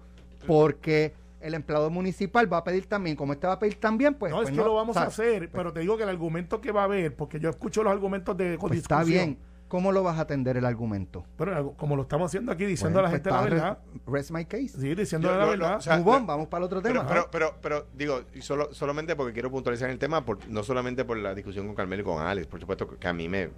porque 0.47 1.15
el 1.41 1.55
empleado 1.55 1.91
municipal 1.91 2.51
va 2.53 2.59
a 2.59 2.65
pedir 2.65 2.87
también, 2.87 3.17
como 3.17 3.33
este 3.33 3.49
va 3.49 3.55
a 3.55 3.59
pedir 3.59 3.75
también, 3.81 4.15
pues, 4.15 4.31
no, 4.31 4.37
pues 4.39 4.51
es 4.51 4.57
que 4.57 4.65
lo 4.65 4.75
vamos 4.75 4.97
a 4.97 5.05
hacer, 5.05 5.51
pero 5.51 5.73
te 5.73 5.81
digo 5.81 5.97
que 5.97 6.05
el 6.05 6.09
argumento 6.09 6.61
que 6.61 6.71
va 6.71 6.83
a 6.83 6.85
haber, 6.85 7.15
porque 7.17 7.41
yo 7.41 7.51
escucho 7.51 7.83
los 7.83 7.93
argumentos 7.93 8.37
de 8.37 8.57
pues 8.59 8.75
está 8.75 9.03
bien. 9.03 9.39
¿Cómo 9.73 9.91
lo 9.91 10.03
vas 10.03 10.19
a 10.19 10.21
atender 10.21 10.59
el 10.59 10.67
argumento? 10.67 11.25
Pero 11.39 11.73
como 11.79 11.97
lo 11.97 12.03
estamos 12.03 12.27
haciendo 12.27 12.53
aquí, 12.53 12.67
diciendo 12.67 13.01
Bueno, 13.01 13.09
a 13.09 13.11
la 13.11 13.23
pues 13.23 13.23
gente 13.23 13.31
la 13.31 13.57
verdad, 13.57 13.79
re- 14.07 14.13
Rest 14.13 14.31
my 14.31 14.45
case. 14.45 14.69
sí, 14.79 14.95
diciéndole 14.95 15.33
Yo- 15.33 15.41
la 15.41 15.47
verdad. 15.47 15.77
o 15.79 15.81
sea, 15.81 15.97
lo- 15.97 16.05
vamos 16.05 16.49
para 16.49 16.59
el 16.59 16.65
otro 16.67 16.83
tema. 16.83 17.07
pero, 17.07 17.29
pero, 17.33 17.55
pero, 17.63 17.87
digo, 17.95 18.21
solo, 18.43 18.75
solamente 18.75 19.17
porque 19.17 19.33
quiero 19.33 19.51
puntualizar 19.51 19.89
el 19.89 19.99
tema, 19.99 20.27
por, 20.27 20.47
no 20.47 20.63
solamente 20.63 21.07
por 21.07 21.17
la 21.17 21.35
discusión 21.35 21.65
con 21.65 21.75
Carmelo 21.75 22.03
y 22.03 22.05
con 22.05 22.21
Alex, 22.23 22.49
por 22.49 22.61
supuesto 22.61 22.87
que 22.87 23.09
a 23.09 23.15
mí 23.15 23.31
me, 23.31 23.49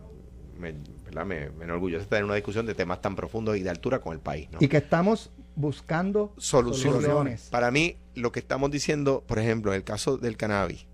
me, 0.56 0.76
¿verdad? 1.04 1.26
me, 1.26 1.50
me 1.50 1.64
enorgullece 1.64 2.06
tener 2.06 2.24
una 2.24 2.36
discusión 2.36 2.64
de 2.64 2.76
temas 2.76 3.00
tan 3.00 3.16
profundos 3.16 3.56
y 3.56 3.64
de 3.64 3.70
altura 3.70 3.98
con 4.00 4.12
el 4.12 4.20
país. 4.20 4.48
¿no? 4.52 4.58
Y 4.60 4.68
que 4.68 4.76
estamos 4.76 5.32
buscando 5.56 6.32
soluciones. 6.36 7.02
soluciones. 7.02 7.48
Para 7.50 7.72
mí, 7.72 7.96
lo 8.14 8.30
que 8.30 8.38
estamos 8.38 8.70
diciendo, 8.70 9.24
por 9.26 9.40
ejemplo, 9.40 9.72
en 9.72 9.78
el 9.78 9.82
caso 9.82 10.16
del 10.16 10.36
cannabis 10.36 10.86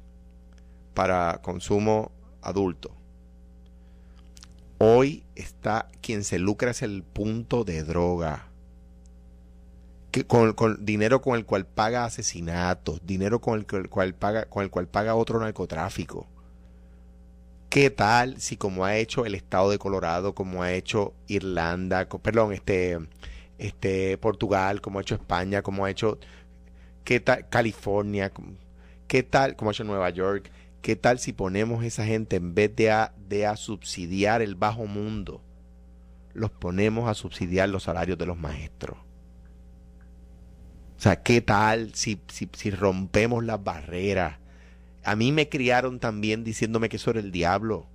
para 0.94 1.40
consumo 1.42 2.10
adulto, 2.40 2.96
hoy 4.82 5.24
está 5.36 5.88
quien 6.00 6.24
se 6.24 6.38
lucra 6.38 6.70
es 6.70 6.80
el 6.82 7.02
punto 7.02 7.64
de 7.64 7.82
droga. 7.82 8.46
Que 10.10 10.24
con, 10.24 10.56
dinero 10.84 11.20
con 11.20 11.36
el 11.36 11.44
cual 11.44 11.66
paga 11.66 12.04
asesinatos, 12.04 13.00
dinero 13.06 13.40
con 13.40 13.58
el, 13.58 13.88
cual- 13.88 14.14
paga, 14.14 14.46
con 14.46 14.64
el 14.64 14.70
cual 14.70 14.88
paga 14.88 15.14
otro 15.14 15.38
narcotráfico. 15.38 16.26
¿Qué 17.68 17.90
tal 17.90 18.40
si 18.40 18.56
como 18.56 18.84
ha 18.84 18.96
hecho 18.96 19.26
el 19.26 19.34
estado 19.36 19.70
de 19.70 19.78
Colorado, 19.78 20.34
como 20.34 20.62
ha 20.64 20.72
hecho 20.72 21.12
Irlanda, 21.28 22.08
perdón, 22.08 22.52
este, 22.52 22.98
este 23.58 24.18
Portugal, 24.18 24.80
como 24.80 24.98
ha 24.98 25.02
hecho 25.02 25.14
España, 25.14 25.62
como 25.62 25.84
ha 25.84 25.90
hecho 25.90 26.18
California, 27.50 28.32
qué 29.10 29.24
tal 29.24 29.56
como 29.56 29.70
ha 29.70 29.72
hecho 29.72 29.82
Nueva 29.82 30.08
York, 30.10 30.52
qué 30.82 30.94
tal 30.94 31.18
si 31.18 31.32
ponemos 31.32 31.82
esa 31.82 32.06
gente 32.06 32.36
en 32.36 32.54
vez 32.54 32.76
de 32.76 32.92
a, 32.92 33.12
de 33.28 33.44
a 33.44 33.56
subsidiar 33.56 34.40
el 34.40 34.54
bajo 34.54 34.86
mundo, 34.86 35.42
los 36.32 36.52
ponemos 36.52 37.08
a 37.08 37.14
subsidiar 37.14 37.68
los 37.70 37.82
salarios 37.82 38.16
de 38.18 38.26
los 38.26 38.38
maestros. 38.38 38.96
O 40.96 41.00
sea, 41.00 41.24
¿qué 41.24 41.40
tal 41.40 41.92
si, 41.92 42.20
si, 42.28 42.48
si 42.52 42.70
rompemos 42.70 43.42
las 43.42 43.64
barreras? 43.64 44.38
A 45.02 45.16
mí 45.16 45.32
me 45.32 45.48
criaron 45.48 45.98
también 45.98 46.44
diciéndome 46.44 46.88
que 46.88 46.94
eso 46.96 47.10
era 47.10 47.18
el 47.18 47.32
diablo. 47.32 47.88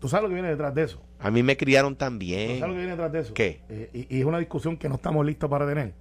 Tú 0.00 0.08
sabes 0.08 0.22
lo 0.22 0.28
que 0.30 0.36
viene 0.36 0.48
detrás 0.48 0.74
de 0.74 0.84
eso. 0.84 1.02
A 1.18 1.30
mí 1.30 1.42
me 1.42 1.58
criaron 1.58 1.96
¿Tú 1.96 1.98
sabes 1.98 2.12
también. 2.12 2.60
lo 2.60 2.68
que 2.68 2.72
viene 2.72 2.92
detrás 2.92 3.12
de 3.12 3.20
eso? 3.20 3.34
¿Qué? 3.34 3.60
Eh, 3.68 4.06
y, 4.08 4.16
y 4.16 4.20
es 4.20 4.24
una 4.24 4.38
discusión 4.38 4.78
que 4.78 4.88
no 4.88 4.94
estamos 4.94 5.26
listos 5.26 5.50
para 5.50 5.66
tener. 5.66 5.92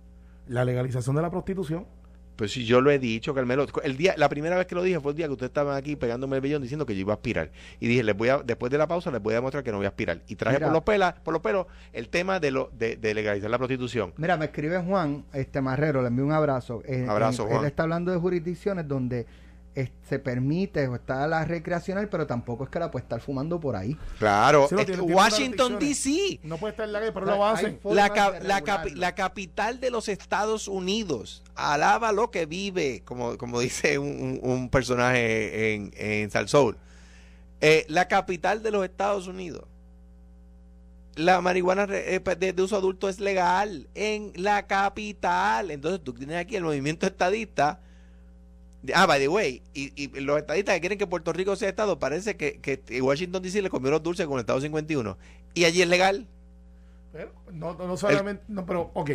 La 0.48 0.64
legalización 0.64 1.18
de 1.18 1.24
la 1.24 1.30
prostitución. 1.30 1.99
Pues 2.40 2.54
si 2.54 2.64
yo 2.64 2.80
lo 2.80 2.90
he 2.90 3.00
dicho, 3.00 3.34
Carmelo, 3.34 3.66
el 3.84 3.98
día, 3.98 4.14
la 4.16 4.30
primera 4.30 4.56
vez 4.56 4.66
que 4.66 4.74
lo 4.74 4.82
dije 4.82 4.98
fue 5.02 5.12
el 5.12 5.18
día 5.18 5.26
que 5.26 5.34
ustedes 5.34 5.50
estaban 5.50 5.76
aquí 5.76 5.98
pegándome 5.98 6.38
el 6.38 6.42
vellón 6.42 6.62
diciendo 6.62 6.86
que 6.86 6.96
yo 6.96 7.02
iba 7.02 7.12
a 7.12 7.16
aspirar. 7.16 7.52
Y 7.82 7.88
dije, 7.90 8.02
les 8.02 8.16
voy 8.16 8.30
a, 8.30 8.38
después 8.38 8.72
de 8.72 8.78
la 8.78 8.88
pausa 8.88 9.12
les 9.12 9.22
voy 9.22 9.34
a 9.34 9.36
demostrar 9.36 9.62
que 9.62 9.72
no 9.72 9.78
voy 9.78 9.86
a 9.86 9.90
aspirar. 9.90 10.22
Y 10.26 10.38
traje 10.38 10.56
Mira. 10.56 10.68
por 10.68 10.74
los 10.74 10.84
pelas, 10.84 11.16
por 11.16 11.34
los 11.34 11.44
pelos, 11.44 11.68
el 11.92 12.08
tema 12.08 12.40
de 12.40 12.52
lo, 12.52 12.72
de, 12.78 12.96
de 12.96 13.14
legalizar 13.14 13.50
la 13.50 13.58
prostitución. 13.58 14.14
Mira, 14.16 14.38
me 14.38 14.46
escribe 14.46 14.82
Juan, 14.82 15.26
este 15.34 15.60
Marrero, 15.60 16.02
le 16.02 16.08
envío 16.08 16.24
un 16.24 16.32
abrazo. 16.32 16.82
Eh, 16.86 17.06
Abrazo, 17.10 17.46
Juan. 17.46 17.60
Él 17.60 17.66
está 17.66 17.84
hablando 17.84 18.10
de 18.10 18.18
jurisdicciones 18.20 18.88
donde 18.88 19.26
se 20.02 20.20
permite 20.20 20.88
o 20.88 20.96
está 20.96 21.26
la 21.28 21.46
recreacional, 21.46 22.10
pero 22.10 22.28
tampoco 22.28 22.66
es 22.66 22.70
que 22.70 22.80
la 22.80 22.92
puede 22.92 23.04
estar 23.04 23.22
fumando 23.22 23.60
por 23.60 23.76
ahí. 23.76 23.96
Claro, 24.18 24.68
Sí, 24.68 24.76
tiene- 24.76 24.98
tiene 24.98 25.14
Washington. 25.14 25.80
DC, 25.80 26.40
No 26.44 26.58
puede 26.58 26.72
estar 26.72 26.86
en 26.86 26.92
la 26.94 27.00
calle, 27.00 27.12
pero 27.14 27.26
sea, 27.28 27.36
lo 27.36 27.46
hacen. 27.46 27.80
la, 27.86 27.94
la, 28.42 28.64
capi- 28.64 28.94
la 28.96 29.16
capital 29.16 29.80
de 29.80 29.90
los 29.92 30.10
Estados 30.10 30.68
Unidos, 30.68 31.44
alaba 31.56 32.12
lo 32.12 32.30
que 32.32 32.46
vive, 32.46 33.04
como, 33.06 33.38
como 33.38 33.60
dice 33.62 33.98
un, 34.00 34.40
un- 34.42 34.70
personaje 34.70 35.74
en, 35.76 35.92
en 35.96 36.30
Sal 36.32 36.50
Soul. 36.50 36.76
Eh, 37.62 37.86
la 37.88 38.08
capital 38.08 38.64
de 38.64 38.72
los 38.72 38.84
Estados 38.84 39.28
Unidos. 39.28 39.64
La 41.16 41.42
marihuana 41.42 41.86
eh, 41.90 42.20
de, 42.40 42.54
de 42.54 42.62
uso 42.62 42.78
adulto 42.78 43.10
es 43.10 43.20
legal 43.20 43.88
en 43.94 44.32
la 44.36 44.68
capital. 44.68 45.70
Entonces 45.72 46.02
tú 46.04 46.14
tienes 46.14 46.38
aquí 46.38 46.56
el 46.56 46.64
movimiento 46.64 47.06
estadista. 47.06 47.82
Ah, 48.94 49.06
by 49.06 49.20
the 49.20 49.28
way, 49.28 49.62
y, 49.74 49.92
y 49.96 50.22
los 50.22 50.38
estadistas 50.38 50.76
que 50.76 50.80
quieren 50.80 50.98
que 50.98 51.08
Puerto 51.08 51.34
Rico 51.34 51.56
sea 51.56 51.68
estado, 51.68 52.00
parece 52.00 52.38
que, 52.38 52.62
que 52.62 53.02
Washington 53.02 53.44
DC 53.44 53.62
le 53.62 53.70
comió 53.70 53.92
los 53.92 54.02
dulces 54.02 54.26
con 54.26 54.36
el 54.36 54.42
Estado 54.42 54.62
51. 54.62 55.18
Y 55.54 55.66
allí 55.66 55.82
es 55.82 55.88
legal. 55.88 56.28
Pero 57.12 57.34
no, 57.52 57.74
no, 57.74 57.88
no 57.88 57.98
solamente. 57.98 58.44
No, 58.48 58.66
pero, 58.66 58.92
ok. 58.94 59.12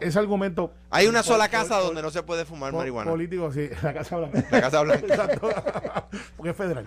Ese 0.00 0.18
argumento. 0.18 0.72
Hay 0.90 1.08
una 1.08 1.24
sola 1.24 1.48
casa 1.48 1.78
donde 1.78 2.02
no 2.02 2.10
se 2.10 2.22
puede 2.22 2.44
fumar 2.44 2.72
marihuana. 2.72 3.10
Político, 3.10 3.50
sí. 3.52 3.68
La 3.82 3.92
Casa 3.92 4.16
Blanca. 4.16 4.44
La 4.50 4.60
Casa 4.60 4.82
Blanca. 4.82 5.06
Exacto. 5.08 5.48
Porque 6.36 6.50
es 6.50 6.56
federal. 6.56 6.86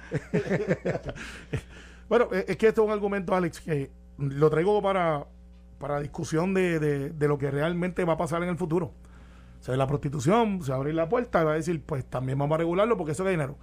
bueno, 2.08 2.30
es 2.32 2.56
que 2.56 2.68
esto 2.68 2.82
es 2.84 2.88
un 2.88 2.94
argumento, 2.94 3.36
Alex, 3.36 3.60
que 3.60 3.92
lo 4.18 4.50
traigo 4.50 4.82
para, 4.82 5.26
para 5.80 6.00
discusión 6.00 6.54
de, 6.54 6.80
de, 6.80 7.10
de 7.10 7.28
lo 7.28 7.38
que 7.38 7.52
realmente 7.52 8.06
va 8.06 8.14
a 8.14 8.18
pasar 8.18 8.42
en 8.44 8.50
el 8.50 8.58
futuro. 8.58 8.94
O 9.62 9.64
sea, 9.64 9.78
la 9.78 9.86
prostitución, 9.88 10.62
se 10.64 10.72
va 10.72 10.78
a 10.78 10.80
abrir 10.80 10.96
la 10.96 11.08
puerta 11.08 11.42
y 11.42 11.46
va 11.46 11.52
a 11.52 11.56
decir, 11.56 11.82
pues 11.86 12.04
también 12.04 12.38
vamos 12.40 12.56
a 12.56 12.58
regularlo 12.58 12.98
porque 12.98 13.12
eso 13.14 13.24
es 13.24 13.30
dinero. 13.30 13.58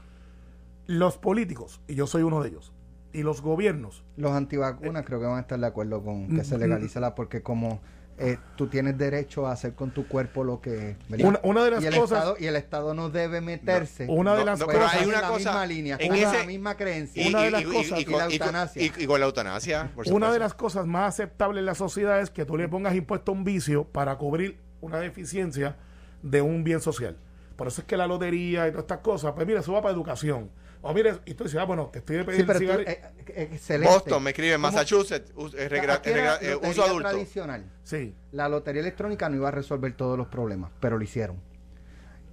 Los 0.86 1.18
políticos, 1.18 1.80
y 1.86 1.94
yo 1.96 2.06
soy 2.06 2.22
uno 2.22 2.42
de 2.42 2.48
ellos, 2.50 2.72
y 3.12 3.22
los 3.22 3.42
gobiernos, 3.42 4.04
Los 4.16 4.32
antivacunas 4.32 5.04
creo 5.04 5.18
que 5.20 5.26
van 5.26 5.38
a 5.38 5.40
estar 5.40 5.58
de 5.58 5.66
acuerdo 5.66 6.02
con 6.02 6.28
que 6.28 6.44
se 6.44 6.56
Mm, 6.56 6.60
legalice 6.60 7.00
la, 7.00 7.14
porque 7.14 7.42
como 7.42 7.80
eh, 8.20 8.36
tú 8.56 8.66
tienes 8.68 8.96
derecho 8.98 9.46
a 9.46 9.52
hacer 9.52 9.74
con 9.74 9.90
tu 9.92 10.06
cuerpo 10.08 10.42
lo 10.44 10.60
que... 10.60 10.96
una, 11.22 11.38
una 11.42 11.64
de 11.64 11.70
las 11.72 11.84
y 11.84 11.86
el 11.88 11.94
cosas... 11.96 12.18
Estado, 12.18 12.36
y 12.40 12.46
el 12.46 12.56
Estado 12.56 12.94
no 12.94 13.10
debe 13.10 13.40
meterse. 13.40 14.06
Una 14.08 14.32
de 14.34 14.40
No, 14.40 14.44
las 14.46 14.60
no, 14.60 14.66
pero 14.66 14.78
cosas... 14.80 14.94
hay 14.94 15.02
en 15.02 15.08
una 15.10 15.20
la 15.20 15.28
cosa, 15.28 15.36
misma 15.50 15.66
línea, 15.66 15.96
en 16.00 16.14
ese- 16.14 16.38
la 16.38 16.44
misma 16.44 16.76
creencia. 16.76 17.28
Una 17.28 17.42
de 17.42 17.50
las 17.50 17.64
cosas- 17.64 18.00
y 18.00 18.04
la 18.06 18.12
con- 18.24 18.32
eutanasia. 18.32 18.82
y- 18.82 18.92
y 18.98 19.06
con 19.06 19.20
la 19.20 19.26
eutanasia, 19.26 19.90
por 19.94 20.10
Una 20.12 20.32
de 20.32 20.38
las 20.38 20.54
cosas 20.54 20.86
más 20.86 21.08
aceptables 21.14 21.60
en 21.60 21.66
la 21.66 21.74
sociedad 21.74 22.20
es 22.20 22.30
que 22.30 22.44
tú 22.44 22.56
le 22.56 22.68
pongas 22.68 22.94
impuesto 22.94 23.30
a 23.32 23.34
un 23.34 23.44
vicio 23.44 23.84
para 23.84 24.16
cubrir 24.16 24.58
una 24.80 24.98
deficiencia 24.98 25.76
de 26.22 26.42
un 26.42 26.64
bien 26.64 26.80
social. 26.80 27.16
Por 27.56 27.66
eso 27.68 27.80
es 27.80 27.86
que 27.86 27.96
la 27.96 28.06
lotería 28.06 28.66
y 28.68 28.70
todas 28.70 28.84
estas 28.84 28.98
cosas, 28.98 29.32
pues 29.34 29.46
mira, 29.46 29.60
eso 29.60 29.72
va 29.72 29.82
para 29.82 29.94
educación. 29.94 30.50
O 30.80 30.94
mire, 30.94 31.14
y 31.26 31.34
tú 31.34 31.42
dices, 31.44 31.58
ah, 31.60 31.64
bueno, 31.64 31.88
te 31.92 31.98
estoy 31.98 32.18
Sí, 32.18 32.24
pidiendo 32.24 32.54
cigarrillo. 32.54 32.88
eh, 32.88 33.00
eh, 33.28 33.48
excelente. 33.52 33.92
Boston 33.92 34.22
me 34.22 34.30
escribe. 34.30 34.58
Massachusetts, 34.58 35.32
us- 35.34 35.54
eh, 35.54 35.68
eh, 36.04 36.56
uso 36.70 36.84
adulto. 36.84 37.08
tradicional. 37.08 37.64
Sí. 37.82 38.14
La 38.30 38.48
lotería 38.48 38.80
electrónica 38.82 39.28
no 39.28 39.34
iba 39.36 39.48
a 39.48 39.50
resolver 39.50 39.96
todos 39.96 40.16
los 40.16 40.28
problemas, 40.28 40.70
pero 40.78 40.96
lo 40.96 41.02
hicieron. 41.02 41.36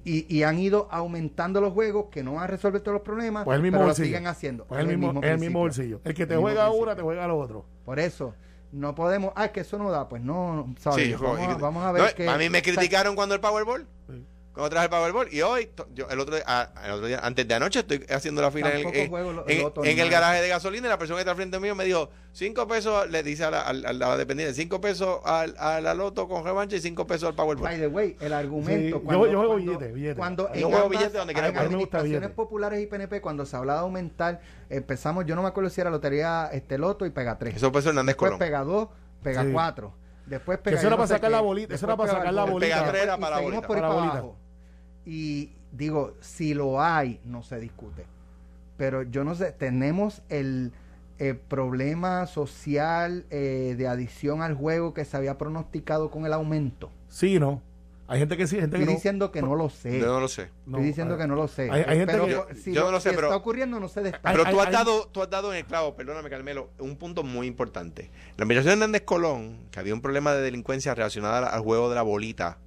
Y, 0.04 0.28
y 0.34 0.44
han 0.44 0.60
ido 0.60 0.88
aumentando 0.92 1.60
los 1.60 1.74
juegos 1.74 2.08
que 2.12 2.22
no 2.22 2.34
van 2.36 2.44
a 2.44 2.48
resolver 2.48 2.82
todos 2.82 2.94
los 2.94 3.02
problemas, 3.02 3.44
Pues 3.46 3.56
el 3.56 3.64
mismo 3.64 3.78
pero 3.78 3.86
lo 3.86 3.88
bolsillo. 3.88 4.06
siguen 4.06 4.28
haciendo. 4.28 4.66
Pues 4.66 4.80
el 4.82 4.88
mismo, 4.96 5.20
el 5.24 5.40
mismo 5.40 5.60
bolsillo. 5.60 6.02
El 6.04 6.14
que 6.14 6.28
te 6.28 6.36
El 6.36 6.42
juega 6.42 6.70
una, 6.70 6.96
te 6.96 7.02
juega 7.02 7.26
lo 7.28 7.40
otro. 7.40 7.66
Por 7.84 8.00
eso, 8.00 8.36
no 8.76 8.93
podemos, 8.93 9.32
ah, 9.36 9.45
es 9.45 9.51
que 9.51 9.61
eso 9.61 9.78
no 9.78 9.89
da, 9.89 10.07
pues 10.09 10.21
no, 10.21 10.65
Sí, 10.78 10.84
sorry, 10.84 11.09
yo- 11.11 11.19
vamos, 11.19 11.47
a, 11.47 11.53
vamos 11.55 11.84
a 11.86 11.91
ver 11.91 12.03
No, 12.03 12.15
que... 12.15 12.30
a 12.30 12.38
mí 12.38 12.49
me 12.49 12.61
criticaron 12.61 13.15
cuando 13.15 13.34
el 13.36 13.41
Powerball. 13.41 13.88
Sí. 14.09 14.26
Cuando 14.56 14.70
traje 14.70 14.86
el 14.86 14.89
Powerball. 14.89 15.28
Y 15.32 15.41
hoy, 15.41 15.70
yo, 15.93 16.08
el, 16.10 16.20
otro 16.20 16.36
día, 16.36 16.43
ah, 16.47 16.70
el 16.86 16.91
otro 16.91 17.06
día, 17.08 17.20
antes 17.22 17.47
de 17.47 17.53
anoche, 17.53 17.80
estoy 17.80 18.06
haciendo 18.10 18.41
la 18.41 18.49
fila 18.51 18.70
en, 18.72 18.88
el, 18.88 18.95
en- 18.95 19.12
lo- 19.36 19.47
en- 19.47 19.72
en 19.86 19.99
el 19.99 20.10
garaje 20.10 20.41
de 20.41 20.47
gasolina. 20.47 20.88
Y 20.88 20.89
la 20.89 20.97
persona 20.97 21.18
que 21.18 21.22
está 21.22 21.32
al 21.32 21.36
frente 21.38 21.60
mío 21.60 21.76
me 21.76 21.84
dijo: 21.84 22.10
cinco 22.32 22.66
pesos, 22.68 23.10
le 23.12 23.22
dice 23.22 23.43
a 23.43 23.51
la, 23.51 23.62
a 23.62 23.74
la- 23.74 23.89
a 23.89 23.93
la 23.93 24.18
dependiente, 24.18 24.53
cinco 24.53 24.80
pesos 24.82 25.20
al, 25.26 25.56
a 25.60 25.82
la 25.82 25.93
loto 25.93 26.28
con 26.30 26.43
revancha 26.45 26.78
y 26.78 26.80
cinco 26.82 27.06
pesos 27.06 27.28
al 27.30 27.36
Powerball. 27.36 27.66
By 27.68 27.78
the 27.80 27.88
way, 27.88 28.16
el 28.22 28.32
argumento. 28.34 28.99
Sí, 28.99 29.06
yo- 29.12 29.28
yo 29.28 29.38
juego 29.39 29.56
billete, 29.56 29.91
billete. 29.91 30.16
Cuando 30.16 30.47
Yo 30.47 30.53
en 30.56 30.62
juego 30.70 30.86
ambas- 30.86 30.89
billete 30.99 31.18
donde 31.18 31.34
quiera, 31.34 31.49
en 31.49 31.58
administraciones 31.58 32.30
populares 32.32 32.82
y 32.82 32.88
PNP, 32.88 33.20
cuando 33.20 33.45
se 33.45 33.58
hablaba 33.58 33.80
de 33.80 33.84
aumentar, 33.84 34.39
empezamos, 34.70 35.26
yo 35.26 35.36
no 35.36 35.41
me 35.41 35.49
acuerdo 35.49 35.70
si 35.70 35.82
era 35.82 35.89
lotería 35.89 36.49
este 36.53 36.78
loto 36.78 37.06
y 37.06 37.10
pega 37.10 37.38
3. 37.38 37.56
Eso 37.58 37.72
fue 37.72 37.82
Hernández 37.82 38.14
Después 38.16 38.30
Colón. 38.30 38.39
pega 38.39 38.64
2, 38.64 38.88
pega 39.22 39.43
Sí. 39.43 39.49
4. 39.51 39.93
Después 40.26 40.58
Que 40.58 40.64
pega 40.64 40.78
eso 40.80 40.88
era 40.88 40.95
para 40.95 41.08
sacar 41.08 41.30
la 41.30 41.41
bolita, 41.41 41.76
eso 41.76 41.86
era 41.86 41.93
Después 41.93 42.08
para 42.10 42.20
sacar 42.20 42.34
la 42.34 42.45
el 42.45 42.51
bolita. 42.51 42.76
Pega 42.78 42.89
tres 42.89 43.03
era 43.03 43.16
y 43.16 43.20
para 43.22 43.36
la 43.36 43.41
bolita. 43.43 44.24
Y 45.06 45.51
digo, 45.72 46.14
si 46.20 46.53
lo 46.53 46.82
hay, 46.82 47.20
no 47.26 47.43
se 47.43 47.60
discute. 47.60 48.06
Pero 48.78 49.03
yo 49.03 49.24
no 49.24 49.36
sé, 49.36 49.51
tenemos 49.51 50.22
el 50.30 50.72
eh, 51.20 51.34
problema 51.34 52.28
social 52.28 53.26
eh, 53.30 53.76
de 53.78 53.88
adicción 53.88 54.41
al 54.41 54.53
juego 54.56 54.93
que 54.93 55.06
se 55.06 55.16
había 55.16 55.38
pronosticado 55.38 56.10
con 56.12 56.26
el 56.26 56.34
aumento. 56.34 56.91
Sí, 57.08 57.39
no. 57.39 57.62
Hay 58.08 58.20
gente 58.20 58.38
que 58.38 58.45
sí, 58.45 58.58
gente 58.58 58.76
que 58.78 58.84
Estoy 58.84 58.93
no. 58.93 58.97
diciendo 58.97 59.32
que 59.32 59.41
no 59.41 59.56
lo 59.56 59.68
sé. 59.70 59.99
Yo 59.99 60.06
no 60.14 60.20
lo 60.20 60.28
sé. 60.28 60.49
No, 60.68 60.78
Estoy 60.78 60.88
diciendo 60.89 61.16
hay- 61.16 61.22
que 61.22 61.28
no 61.28 61.36
lo 61.36 61.47
sé. 61.47 61.72
hay- 61.72 61.84
hay 61.88 61.97
gente 61.99 62.14
pero 62.14 62.26
que- 62.28 62.36
por- 62.36 62.56
si 62.56 62.72
yo 62.74 62.84
no 62.86 62.91
lo 62.91 62.99
sé, 62.99 63.10
si 63.10 63.16
pero- 63.16 63.28
está 63.30 63.38
ocurriendo, 63.38 63.80
no 63.80 63.88
se 63.88 64.01
destaca. 64.01 64.30
Hay- 64.30 64.36
Pero 64.38 64.51
tú, 64.51 64.60
has 64.62 64.68
hay- 64.68 64.74
dado, 64.74 65.08
tú 65.08 65.24
has 65.24 65.30
dado 65.32 65.51
en 65.53 65.60
el 65.60 65.66
clavo, 65.66 65.95
perdóname 65.95 66.30
Carmelo, 66.30 66.70
un 66.78 66.97
punto 66.97 67.24
muy 67.24 67.47
importante. 67.47 68.12
La 68.38 68.43
administración 68.43 68.78
de 68.80 68.84
Hernández 68.86 69.01
Colón, 69.06 69.58
que 69.72 69.80
había 69.80 69.93
un 69.95 70.01
problema 70.01 70.34
de 70.34 70.41
delincuencia 70.41 70.93
relacionada 70.93 71.47
al 71.47 71.62
juego 71.62 71.89
de 71.89 71.95
la 71.95 72.03
bolita, 72.03 72.60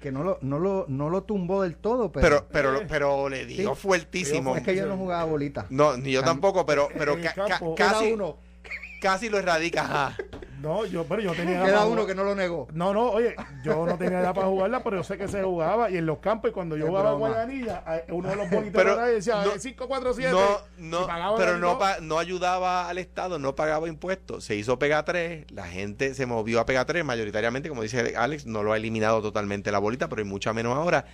que 0.00 0.12
no 0.12 0.22
lo, 0.22 0.38
no 0.42 0.58
lo, 0.58 0.84
no 0.88 1.08
lo 1.10 1.22
tumbó 1.22 1.62
del 1.62 1.76
todo, 1.76 2.12
pero, 2.12 2.46
pero 2.50 2.70
pero, 2.72 2.80
Eh. 2.82 2.86
pero 2.88 3.28
le 3.28 3.46
dio 3.46 3.74
Sí. 3.74 3.80
fuertísimo. 3.80 4.56
es 4.56 4.62
que 4.62 4.76
yo 4.76 4.86
no 4.86 4.96
jugaba 4.96 5.24
bolita. 5.24 5.66
No, 5.70 5.96
ni 5.96 6.12
yo 6.12 6.22
tampoco, 6.22 6.64
pero, 6.66 6.88
pero 6.96 7.16
ca- 7.20 7.34
casi, 7.76 8.12
uno, 8.12 8.36
casi 9.00 9.28
lo 9.28 9.38
erradica. 9.38 9.82
ajá. 9.82 10.16
No, 10.60 10.84
yo, 10.86 11.04
pero 11.04 11.20
yo 11.20 11.32
tenía. 11.34 11.62
queda 11.62 11.80
uno 11.84 11.90
jugar- 12.02 12.06
que 12.06 12.14
no 12.14 12.24
lo 12.24 12.34
negó. 12.34 12.66
No, 12.72 12.92
no, 12.94 13.10
oye, 13.10 13.36
yo 13.62 13.84
no 13.86 13.96
tenía 13.98 14.20
edad 14.20 14.34
para 14.34 14.46
jugarla, 14.48 14.82
pero 14.82 14.96
yo 14.96 15.04
sé 15.04 15.16
que 15.18 15.28
se 15.28 15.42
jugaba. 15.42 15.90
Y 15.90 15.98
en 15.98 16.06
los 16.06 16.18
campos, 16.18 16.50
y 16.50 16.54
cuando 16.54 16.76
yo 16.76 16.84
Es 16.84 16.88
jugaba. 16.88 17.12
Guayanilla, 17.12 17.84
uno 18.08 18.28
de 18.30 18.36
los 18.36 18.46
y 18.50 19.14
decía 19.14 19.44
no- 19.44 19.50
5, 19.58 19.86
4, 19.86 20.14
7. 20.14 20.32
No, 20.32 21.06
no, 21.06 21.06
pero 21.36 21.58
no, 21.58 21.78
pa- 21.78 21.98
no 22.00 22.18
ayudaba 22.18 22.88
al 22.88 22.98
Estado, 22.98 23.38
no 23.38 23.54
pagaba 23.54 23.86
impuestos. 23.86 24.44
Se 24.44 24.56
hizo 24.56 24.78
Pega 24.78 25.04
3, 25.04 25.44
la 25.52 25.66
gente 25.66 26.14
se 26.14 26.24
movió 26.26 26.58
a 26.58 26.66
Pega 26.66 26.84
3, 26.86 27.04
mayoritariamente, 27.04 27.68
como 27.68 27.82
dice 27.82 28.14
Alex, 28.16 28.46
no 28.46 28.62
lo 28.62 28.72
ha 28.72 28.76
eliminado 28.78 29.20
totalmente 29.22 29.70
la 29.70 29.78
bolita, 29.78 30.08
pero 30.08 30.22
hay 30.22 30.28
mucha 30.28 30.52
menos 30.52 30.74
ahora. 30.76 31.04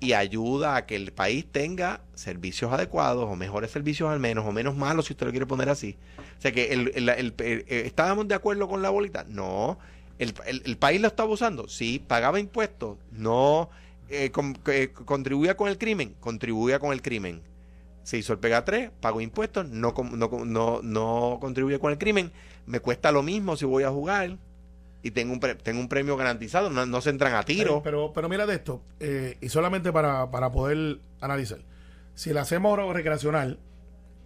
Y 0.00 0.12
ayuda 0.12 0.76
a 0.76 0.86
que 0.86 0.94
el 0.94 1.12
país 1.12 1.44
tenga 1.50 2.00
servicios 2.14 2.72
adecuados, 2.72 3.24
o 3.28 3.34
mejores 3.34 3.70
servicios 3.72 4.08
al 4.10 4.20
menos, 4.20 4.46
o 4.46 4.52
menos 4.52 4.76
malos, 4.76 5.06
si 5.06 5.12
usted 5.12 5.26
lo 5.26 5.32
quiere 5.32 5.46
poner 5.46 5.68
así. 5.68 5.96
O 6.38 6.40
sea 6.40 6.52
que 6.52 6.72
el, 6.72 6.92
eh, 7.16 7.64
¿estábamos 7.84 8.28
de 8.28 8.34
acuerdo 8.36 8.68
con 8.68 8.80
la 8.80 8.90
bolita? 8.90 9.24
No. 9.28 9.78
¿El, 10.18 10.76
país 10.78 11.00
lo 11.00 11.08
estaba 11.08 11.30
usando? 11.30 11.68
Sí. 11.68 12.02
¿Pagaba 12.06 12.38
impuestos? 12.38 12.98
No. 13.10 13.70
Eh, 14.08 14.30
con- 14.30 14.54
que- 14.54 14.92
¿Contribuía 14.92 15.56
con 15.56 15.68
el 15.68 15.78
crimen? 15.78 16.14
Contribuía 16.20 16.78
con 16.78 16.92
el 16.92 17.02
crimen 17.02 17.42
se 18.08 18.16
hizo 18.16 18.32
el 18.32 18.38
Pega 18.38 18.64
3, 18.64 18.90
pago 19.02 19.20
impuestos, 19.20 19.68
no, 19.68 19.92
no, 20.12 20.30
no, 20.46 20.80
no 20.82 21.38
contribuye 21.42 21.78
con 21.78 21.92
el 21.92 21.98
crimen, 21.98 22.32
me 22.64 22.80
cuesta 22.80 23.12
lo 23.12 23.22
mismo 23.22 23.54
si 23.54 23.66
voy 23.66 23.82
a 23.82 23.90
jugar 23.90 24.38
y 25.02 25.10
tengo 25.12 25.32
un, 25.32 25.40
pre- 25.40 25.54
tengo 25.54 25.80
un 25.80 25.88
premio 25.88 26.16
garantizado, 26.16 26.70
no, 26.70 26.84
no 26.86 27.00
se 27.00 27.10
entran 27.10 27.34
a 27.34 27.42
tiro. 27.44 27.82
Pero, 27.82 28.12
pero 28.14 28.28
mira 28.28 28.46
de 28.46 28.54
esto, 28.54 28.82
eh, 29.00 29.36
y 29.40 29.48
solamente 29.48 29.92
para, 29.92 30.30
para 30.30 30.50
poder 30.50 30.98
analizar. 31.20 31.58
Si 32.14 32.32
la 32.32 32.40
hacemos 32.42 32.76
recreacional, 32.92 33.58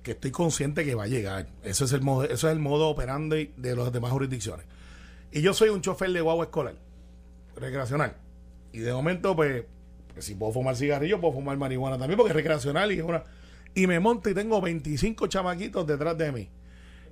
que 0.03 0.13
estoy 0.13 0.31
consciente 0.31 0.85
que 0.85 0.95
va 0.95 1.05
a 1.05 1.09
llegar, 1.09 1.47
eso 1.63 1.85
es 1.85 1.93
el 1.93 2.01
modo, 2.01 2.25
eso 2.25 2.49
es 2.49 2.53
el 2.53 2.59
modo 2.59 2.89
operandi 2.89 3.53
de 3.57 3.77
las 3.77 3.93
demás 3.93 4.11
jurisdicciones. 4.13 4.67
Y 5.31 5.43
yo 5.43 5.55
soy 5.55 5.69
un 5.69 5.81
chofer 5.83 6.11
de 6.11 6.21
guagua 6.21 6.45
escolar, 6.47 6.75
recreacional. 7.57 8.17
Y 8.73 8.79
de 8.79 8.93
momento, 8.93 9.37
pues, 9.37 9.65
pues, 10.13 10.25
si 10.25 10.35
puedo 10.35 10.53
fumar 10.53 10.77
cigarrillo, 10.77 11.21
puedo 11.21 11.35
fumar 11.35 11.57
marihuana 11.57 11.99
también, 11.99 12.17
porque 12.17 12.31
es 12.31 12.37
recreacional 12.37 12.93
y 12.93 12.99
es 12.99 13.05
una. 13.05 13.25
Y 13.75 13.87
me 13.87 14.01
monto 14.01 14.29
y 14.29 14.35
tengo 14.35 14.61
25 14.61 15.27
chamaquitos 15.29 15.87
detrás 15.87 16.17
de 16.19 16.33
mí. 16.33 16.49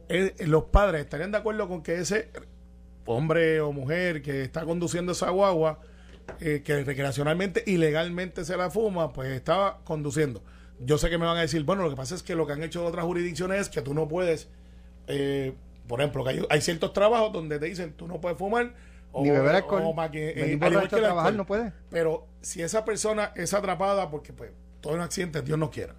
Eh, 0.08 0.34
los 0.46 0.64
padres 0.64 1.02
estarían 1.02 1.30
de 1.30 1.38
acuerdo 1.38 1.68
con 1.68 1.82
que 1.82 1.94
ese 2.00 2.30
hombre 3.10 3.60
o 3.60 3.72
mujer 3.72 4.22
que 4.22 4.42
está 4.42 4.64
conduciendo 4.64 5.12
esa 5.12 5.30
guagua, 5.30 5.80
eh, 6.40 6.62
que 6.64 6.84
recreacionalmente 6.84 7.62
y 7.66 7.76
legalmente 7.76 8.44
se 8.44 8.56
la 8.56 8.70
fuma, 8.70 9.12
pues 9.12 9.30
estaba 9.30 9.80
conduciendo. 9.84 10.42
Yo 10.78 10.96
sé 10.96 11.10
que 11.10 11.18
me 11.18 11.26
van 11.26 11.36
a 11.36 11.40
decir, 11.42 11.62
bueno, 11.64 11.82
lo 11.82 11.90
que 11.90 11.96
pasa 11.96 12.14
es 12.14 12.22
que 12.22 12.34
lo 12.34 12.46
que 12.46 12.52
han 12.54 12.62
hecho 12.62 12.84
otras 12.86 13.04
jurisdicciones 13.04 13.60
es 13.62 13.68
que 13.68 13.82
tú 13.82 13.92
no 13.94 14.08
puedes, 14.08 14.48
eh, 15.08 15.54
por 15.86 16.00
ejemplo, 16.00 16.24
que 16.24 16.30
hay, 16.30 16.46
hay 16.48 16.60
ciertos 16.60 16.92
trabajos 16.92 17.32
donde 17.32 17.58
te 17.58 17.66
dicen 17.66 17.92
tú 17.92 18.06
no 18.06 18.20
puedes 18.20 18.38
fumar 18.38 18.72
o, 19.12 19.24
Ni 19.24 19.30
beber 19.30 19.56
alcohol. 19.56 19.82
o 19.84 20.10
que- 20.10 20.30
eh, 20.30 20.58
al 20.60 20.72
igual 20.72 20.88
que 20.88 20.96
trabajar 20.96 21.18
alcohol. 21.18 21.36
no 21.36 21.46
puede. 21.46 21.72
Pero 21.90 22.26
si 22.40 22.62
esa 22.62 22.84
persona 22.84 23.32
es 23.34 23.52
atrapada 23.52 24.08
porque 24.10 24.32
pues 24.32 24.52
todo 24.80 24.94
un 24.94 25.00
accidente, 25.00 25.42
Dios 25.42 25.58
no 25.58 25.70
quiera, 25.70 25.96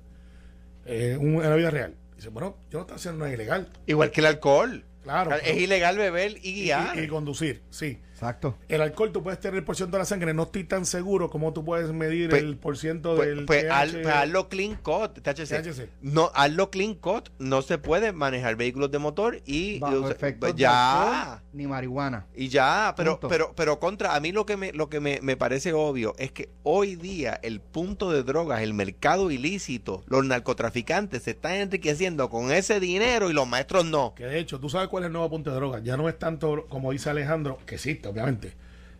eh, 0.86 1.18
un- 1.20 1.36
en 1.44 1.50
la 1.50 1.56
vida 1.56 1.70
real, 1.70 1.96
dice, 2.16 2.30
bueno, 2.30 2.56
yo 2.70 2.80
no 2.80 2.82
estoy 2.84 2.96
haciendo 2.96 3.20
nada 3.20 3.34
ilegal. 3.34 3.70
Igual 3.86 4.12
que 4.12 4.22
el 4.22 4.28
alcohol. 4.28 4.86
Claro. 5.04 5.36
es 5.36 5.58
ilegal 5.58 5.98
beber 5.98 6.38
y 6.44 6.50
y, 6.50 6.64
guiar. 6.64 6.98
y 6.98 7.08
conducir, 7.08 7.62
sí. 7.70 7.98
Exacto. 8.22 8.56
El 8.70 8.82
alcohol 8.82 9.12
tú 9.12 9.24
puedes 9.24 9.40
tener 9.40 9.66
por 9.66 9.76
ciento 9.76 9.98
de 9.98 10.00
la 10.02 10.06
sangre, 10.06 10.32
no 10.34 10.44
estoy 10.44 10.64
tan 10.64 10.86
seguro 10.86 11.30
como 11.32 11.54
tú 11.54 11.66
puedes 11.66 11.92
medir 11.92 12.30
Pues- 12.30 12.44
el 12.44 12.56
por 12.58 12.78
ciento 12.78 13.16
pues, 13.16 13.28
del 13.30 13.46
pues, 13.46 13.64
TH. 13.64 13.72
haz- 13.72 13.92
pues 14.04 14.08
hazlo 14.16 14.48
clean 14.48 14.76
cut, 14.76 15.20
THC. 15.22 15.62
THC. 15.64 15.90
No, 16.02 16.30
hazlo 16.36 16.70
clean 16.70 16.94
cut. 16.94 17.30
No 17.40 17.64
se 17.64 17.80
puede 17.80 18.12
manejar 18.14 18.56
vehículos 18.58 18.92
de 18.92 19.00
motor 19.00 19.42
y, 19.46 19.80
Bajo 19.80 20.08
efectos 20.10 20.56
de 20.56 20.62
ya. 20.62 21.24
alcohol 21.24 21.42
ni 21.54 21.66
marihuana. 21.68 22.28
Y 22.36 22.48
ya, 22.50 22.94
pero, 22.96 23.14
Punto. 23.14 23.28
pero, 23.28 23.54
pero 23.56 23.80
contra, 23.80 24.16
a 24.16 24.20
mí 24.20 24.32
lo 24.32 24.46
que 24.46 24.56
me, 24.56 24.72
lo 24.72 24.88
que 24.88 25.00
me, 25.00 25.20
me 25.24 25.36
parece 25.36 25.74
obvio 25.74 26.14
es 26.20 26.32
que 26.32 26.50
hoy 26.64 26.96
día 26.96 27.40
el 27.42 27.60
punto 27.60 28.12
de 28.12 28.22
drogas, 28.24 28.62
el 28.62 28.74
mercado 28.76 29.32
ilícito, 29.32 30.04
los 30.08 30.24
narcotraficantes 30.26 31.24
se 31.24 31.32
están 31.32 31.54
enriqueciendo 31.56 32.30
con 32.30 32.52
ese 32.52 32.80
dinero 32.80 33.30
y 33.30 33.34
los 33.34 33.48
maestros 33.48 33.86
no. 33.86 34.14
Que 34.16 34.26
de 34.26 34.40
hecho, 34.40 34.60
tú 34.60 34.70
sabes 34.70 34.88
cuál 34.90 35.04
es 35.04 35.08
el 35.08 35.14
nuevo 35.14 35.30
punto 35.30 35.50
de 35.50 35.56
droga. 35.56 35.80
Ya 35.84 35.98
no 35.98 36.08
es 36.08 36.20
tanto, 36.20 36.66
como 36.70 36.92
dice 36.92 37.10
Alejandro, 37.10 37.58
que 37.66 37.76
existe, 37.76 38.11
obviamente. 38.12 38.54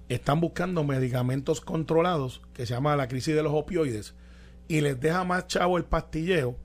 Están 0.10 0.42
buscando 0.42 0.84
medicamentos 0.84 1.62
controlados, 1.62 2.42
que 2.54 2.66
se 2.66 2.74
llama 2.74 2.96
la 2.96 3.08
crisis 3.08 3.34
de 3.36 3.44
los 3.44 3.54
opioides, 3.54 4.14
y 4.68 4.82
les 4.82 5.00
deja 5.00 5.24
más 5.24 5.48
chavo 5.48 5.78
el 5.78 5.86
pastilleo 5.86 6.58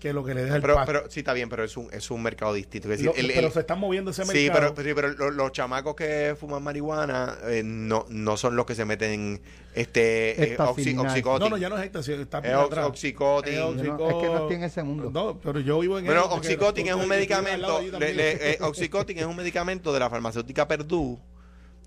que 0.00 0.12
lo 0.12 0.24
que 0.24 0.34
le 0.34 0.42
deja 0.42 0.56
el 0.56 0.62
Pero, 0.62 0.74
pasto. 0.74 0.92
pero 0.92 1.10
sí 1.10 1.20
está 1.20 1.32
bien, 1.32 1.48
pero 1.48 1.62
es 1.62 1.76
un, 1.76 1.88
es 1.92 2.10
un 2.10 2.20
mercado 2.24 2.52
distinto. 2.54 2.88
Es 2.90 2.98
decir, 2.98 3.06
Lo- 3.06 3.14
el- 3.14 3.30
el- 3.30 3.36
pero 3.36 3.52
se 3.52 3.60
están 3.60 3.78
moviendo 3.78 4.10
ese 4.10 4.24
Sí, 4.24 4.32
mercado. 4.50 4.74
pero, 4.74 4.88
sí, 4.88 4.94
pero 4.96 5.08
lo- 5.12 5.30
los 5.30 5.52
chamacos 5.52 5.94
que 5.94 6.34
fuman 6.36 6.60
marihuana 6.60 7.36
eh, 7.44 7.62
no, 7.64 8.04
no 8.08 8.36
son 8.36 8.56
los 8.56 8.66
que 8.66 8.74
se 8.74 8.84
meten 8.84 9.40
este 9.76 10.30
eh, 10.42 10.50
Esta 10.52 10.64
oxi- 10.70 10.98
oxicotin. 10.98 11.44
no, 11.44 11.50
no, 11.50 11.56
ya 11.56 11.68
no 11.68 11.78
es 11.78 11.84
éxtasis, 11.84 12.18
está 12.18 12.38
Es 12.40 12.52
ox- 12.52 12.76
oxicotin. 12.78 13.52
Es 13.54 13.60
no- 13.60 13.70
es 13.70 13.76
que 14.16 14.26
no 14.26 14.38
estoy 14.38 14.56
en 14.56 14.64
ese 14.64 14.82
mundo. 14.82 15.08
No, 15.12 15.38
pero 15.38 15.60
yo 15.60 15.78
vivo 15.78 16.00
en 16.00 16.04
porque 16.06 16.18
Oxycontin 16.20 16.88
es 16.88 16.94
un 16.94 17.06
medicamento, 17.06 17.80
le- 18.00 18.52
eh, 18.54 18.58
Oxycontin 18.60 19.18
es 19.20 19.26
un 19.26 19.36
medicamento 19.36 19.92
de 19.92 20.00
la 20.00 20.10
farmacéutica 20.10 20.66
Perdue 20.66 21.16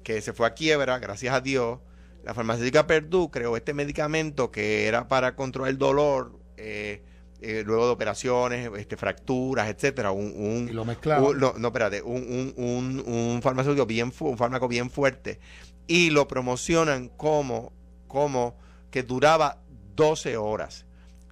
que 0.05 0.21
se 0.21 0.31
fue 0.31 0.47
a 0.47 0.53
quiebra, 0.53 0.99
gracias 0.99 1.33
a 1.35 1.41
Dios. 1.41 1.79
La 2.23 2.33
farmacéutica 2.33 2.87
Perdue 2.87 3.29
creó 3.31 3.57
este 3.57 3.73
medicamento 3.73 4.51
que 4.51 4.87
era 4.87 5.07
para 5.09 5.35
controlar 5.35 5.71
el 5.71 5.77
dolor 5.77 6.39
eh, 6.57 7.01
eh, 7.41 7.63
luego 7.65 7.85
de 7.87 7.91
operaciones, 7.91 8.69
este, 8.77 8.97
fracturas, 8.97 9.67
etcétera. 9.67 10.11
Un, 10.11 10.31
un- 10.35 10.69
Y 10.69 10.73
lo 10.73 10.85
mezclaba. 10.85 11.27
un- 11.27 11.37
no, 11.39 11.53
no, 11.57 11.67
espérate, 11.67 12.01
un, 12.01 12.53
un, 12.55 12.63
un, 12.63 13.03
un 13.13 13.41
farmacéutico 13.41 13.85
bien, 13.85 14.13
un 14.19 14.37
fármaco 14.37 14.67
bien 14.67 14.89
fuerte 14.89 15.39
y 15.87 16.11
lo 16.11 16.27
promocionan 16.27 17.09
como, 17.09 17.73
como 18.07 18.57
que 18.91 19.03
duraba 19.03 19.61
12 19.95 20.37
horas 20.37 20.85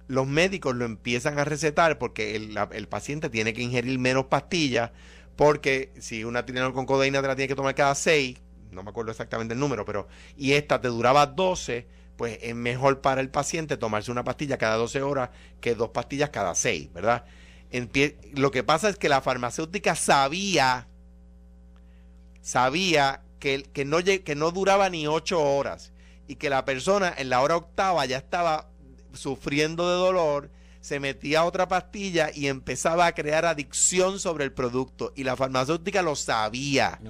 los 0.06 0.26
médicos 0.26 0.74
lo 0.76 0.84
empiezan 0.84 1.38
a 1.38 1.44
recetar 1.44 1.98
porque 1.98 2.36
el, 2.36 2.52
la- 2.54 2.68
el 2.72 2.88
paciente 2.88 3.30
tiene 3.30 3.54
que 3.54 3.62
ingerir 3.62 3.98
menos 3.98 4.26
pastillas 4.26 4.90
porque 5.34 5.92
si 5.98 6.24
una 6.24 6.44
Tylenol 6.44 6.74
con 6.74 6.84
codeína 6.86 7.22
te 7.22 7.26
la 7.28 7.34
tiene 7.36 7.48
que 7.48 7.54
tomar 7.54 7.74
cada 7.74 7.94
6, 7.94 8.38
no 8.74 8.82
me 8.82 8.90
acuerdo 8.90 9.10
exactamente 9.10 9.54
el 9.54 9.60
número, 9.60 9.84
pero 9.84 10.08
y 10.36 10.52
esta 10.52 10.80
te 10.80 10.88
duraba 10.88 11.26
12, 11.26 11.86
pues 12.16 12.38
es 12.42 12.54
mejor 12.54 13.00
para 13.00 13.20
el 13.20 13.30
paciente 13.30 13.76
tomarse 13.76 14.10
una 14.10 14.24
pastilla 14.24 14.58
cada 14.58 14.76
12 14.76 15.02
horas 15.02 15.30
que 15.60 15.74
dos 15.74 15.90
pastillas 15.90 16.30
cada 16.30 16.54
6, 16.54 16.92
¿verdad? 16.92 17.24
Lo 18.34 18.50
que 18.50 18.62
pasa 18.62 18.88
es 18.88 18.96
que 18.96 19.08
la 19.08 19.20
farmacéutica 19.20 19.94
sabía 19.94 20.88
sabía 22.40 23.22
que, 23.40 23.62
que, 23.72 23.84
no, 23.84 23.98
que 23.98 24.34
no 24.36 24.50
duraba 24.50 24.90
ni 24.90 25.06
8 25.06 25.40
horas 25.40 25.92
y 26.28 26.36
que 26.36 26.50
la 26.50 26.64
persona 26.64 27.12
en 27.16 27.30
la 27.30 27.40
hora 27.40 27.56
octava 27.56 28.04
ya 28.06 28.18
estaba 28.18 28.68
sufriendo 29.12 29.88
de 29.88 29.96
dolor, 29.96 30.50
se 30.84 31.00
metía 31.00 31.44
otra 31.44 31.66
pastilla 31.66 32.30
y 32.34 32.48
empezaba 32.48 33.06
a 33.06 33.14
crear 33.14 33.46
adicción 33.46 34.20
sobre 34.20 34.44
el 34.44 34.52
producto. 34.52 35.14
Y 35.16 35.24
la 35.24 35.34
farmacéutica 35.34 36.02
lo 36.02 36.14
sabía. 36.14 37.00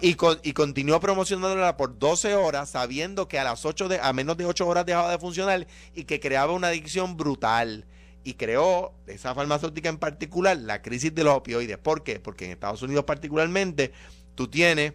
y, 0.00 0.16
y 0.44 0.52
continuó 0.52 1.00
promocionándola 1.00 1.76
por 1.76 1.98
12 1.98 2.36
horas, 2.36 2.70
sabiendo 2.70 3.26
que 3.26 3.40
a 3.40 3.42
las 3.42 3.64
8 3.64 3.88
de, 3.88 3.98
a 4.00 4.12
menos 4.12 4.36
de 4.36 4.46
8 4.46 4.68
horas 4.68 4.86
dejaba 4.86 5.10
de 5.10 5.18
funcionar 5.18 5.66
y 5.96 6.04
que 6.04 6.20
creaba 6.20 6.52
una 6.52 6.68
adicción 6.68 7.16
brutal 7.16 7.86
y 8.22 8.34
creó 8.34 8.94
esa 9.08 9.34
farmacéutica 9.34 9.88
en 9.88 9.98
particular 9.98 10.56
la 10.56 10.80
crisis 10.80 11.12
de 11.12 11.24
los 11.24 11.34
opioides. 11.34 11.78
¿Por 11.78 12.04
qué? 12.04 12.20
Porque 12.20 12.44
en 12.44 12.52
Estados 12.52 12.82
Unidos 12.82 13.02
particularmente 13.02 13.90
tú 14.36 14.46
tienes 14.46 14.92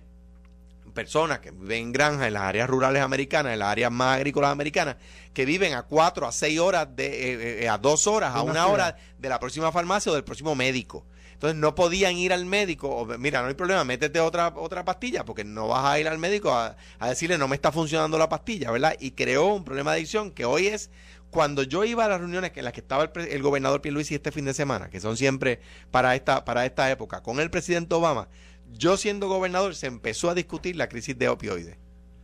personas 0.99 1.39
que 1.39 1.51
viven 1.51 1.77
en 1.83 1.91
granjas 1.93 2.27
en 2.27 2.33
las 2.33 2.43
áreas 2.43 2.69
rurales 2.69 3.01
americanas, 3.01 3.53
en 3.53 3.59
las 3.59 3.69
áreas 3.69 3.89
más 3.89 4.17
agrícolas 4.17 4.51
americanas, 4.51 4.97
que 5.33 5.45
viven 5.45 5.73
a 5.73 5.83
cuatro, 5.83 6.27
a 6.27 6.33
seis 6.33 6.59
horas, 6.59 6.93
de, 6.93 7.05
eh, 7.05 7.63
eh, 7.63 7.69
a 7.69 7.77
dos 7.77 8.05
horas, 8.05 8.35
a 8.35 8.41
una 8.41 8.67
hora 8.67 8.97
de 9.17 9.29
la 9.29 9.39
próxima 9.39 9.71
farmacia 9.71 10.11
o 10.11 10.15
del 10.15 10.25
próximo 10.25 10.55
médico. 10.55 11.05
Entonces 11.31 11.57
no 11.57 11.73
podían 11.73 12.17
ir 12.17 12.33
al 12.33 12.45
médico, 12.45 12.89
o, 12.89 13.05
mira, 13.17 13.41
no 13.41 13.47
hay 13.47 13.53
problema, 13.53 13.85
métete 13.85 14.19
otra, 14.19 14.51
otra 14.57 14.83
pastilla, 14.83 15.23
porque 15.23 15.45
no 15.45 15.69
vas 15.69 15.85
a 15.85 15.97
ir 16.01 16.09
al 16.09 16.17
médico 16.17 16.51
a, 16.51 16.75
a 16.99 17.07
decirle 17.07 17.37
no 17.37 17.47
me 17.47 17.55
está 17.55 17.71
funcionando 17.71 18.17
la 18.17 18.27
pastilla, 18.27 18.69
¿verdad? 18.69 18.97
Y 18.99 19.11
creó 19.11 19.53
un 19.53 19.63
problema 19.63 19.91
de 19.91 19.99
adicción 19.99 20.31
que 20.31 20.43
hoy 20.43 20.67
es 20.67 20.89
cuando 21.29 21.63
yo 21.63 21.85
iba 21.85 22.03
a 22.03 22.09
las 22.09 22.19
reuniones 22.19 22.51
en 22.55 22.65
las 22.65 22.73
que 22.73 22.81
estaba 22.81 23.03
el, 23.05 23.21
el 23.21 23.41
gobernador 23.41 23.81
Pierluisi 23.81 24.15
este 24.15 24.33
fin 24.33 24.43
de 24.43 24.53
semana, 24.53 24.89
que 24.89 24.99
son 24.99 25.15
siempre 25.15 25.61
para 25.91 26.13
esta, 26.13 26.43
para 26.43 26.65
esta 26.65 26.91
época, 26.91 27.23
con 27.23 27.39
el 27.39 27.49
presidente 27.49 27.95
Obama, 27.95 28.27
yo 28.71 28.97
siendo 28.97 29.27
gobernador 29.27 29.75
se 29.75 29.87
empezó 29.87 30.29
a 30.29 30.35
discutir 30.35 30.75
la 30.75 30.89
crisis 30.89 31.17
de 31.17 31.29
opioides. 31.29 31.77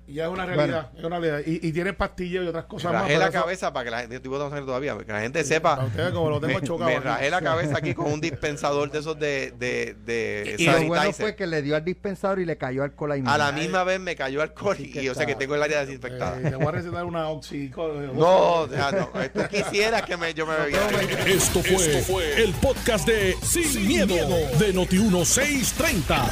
Y 0.07 0.13
ya 0.15 0.25
es 0.25 0.29
una 0.29 0.45
realidad, 0.45 0.91
es 0.95 1.03
una 1.03 1.19
realidad. 1.19 1.51
Y, 1.51 1.67
y 1.67 1.71
tiene 1.71 1.93
pastillas 1.93 2.43
y 2.43 2.47
otras 2.47 2.65
cosas 2.65 2.91
me 2.91 2.97
más. 2.99 3.07
rajé 3.07 3.17
la 3.17 3.31
cabeza 3.31 3.73
para 3.73 3.85
que 3.85 3.91
la 3.91 3.99
gente, 4.01 4.15
estoy 4.17 4.31
todavía, 4.31 4.93
para 4.93 5.05
que 5.05 5.11
la 5.11 5.21
gente 5.21 5.43
sepa. 5.43 5.83
Ustedes 5.83 6.11
como 6.11 6.29
lo 6.29 6.39
tengo 6.39 6.59
me, 6.59 6.67
chocado. 6.67 6.89
me 6.91 6.99
rajé 6.99 7.29
la 7.31 7.41
cabeza 7.41 7.77
aquí 7.77 7.95
con 7.95 8.11
un 8.11 8.21
dispensador 8.21 8.91
de 8.91 8.99
esos 8.99 9.17
de, 9.17 9.51
de, 9.57 9.95
de 10.05 10.55
Y 10.59 10.65
lo 10.67 10.83
bueno 10.83 11.11
fue 11.13 11.35
que 11.35 11.47
le 11.47 11.63
dio 11.63 11.75
al 11.75 11.83
dispensador 11.83 12.39
y 12.39 12.45
le 12.45 12.55
cayó 12.57 12.83
alcohol 12.83 13.13
ahí 13.13 13.23
A 13.25 13.37
la 13.37 13.51
misma 13.51 13.83
vez 13.83 13.99
me 13.99 14.15
cayó 14.15 14.41
alcohol 14.43 14.73
Así 14.73 14.89
y 14.89 14.93
sé 14.93 15.07
está. 15.07 15.25
que 15.25 15.35
tengo 15.35 15.55
el 15.55 15.63
área 15.63 15.83
desinfectada. 15.83 16.39
Eh, 16.39 16.51
te 16.51 16.55
voy 16.55 16.67
a 16.67 16.71
recetar 16.71 17.05
una 17.05 17.29
oxi. 17.29 17.71
no, 18.13 18.51
o 18.61 18.67
sea, 18.67 18.91
no, 18.91 19.09
tú 19.33 19.41
quisieras 19.49 20.03
que 20.03 20.17
me, 20.17 20.33
yo 20.33 20.45
me 20.45 20.55
bebiera. 20.55 21.01
Esto 21.25 21.61
fue, 21.63 22.43
el 22.43 22.53
podcast 22.53 23.07
de 23.07 23.35
Sin, 23.41 23.87
miedo, 23.87 24.15
de 24.59 24.73
Noti1630. 24.73 26.29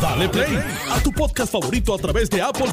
Dale 0.00 0.28
play 0.28 0.58
a 0.90 1.00
tu 1.00 1.12
podcast 1.12 1.52
favorito 1.52 1.94
a 1.94 1.98
través 1.98 2.28
de 2.28 2.42
Apple 2.42 2.72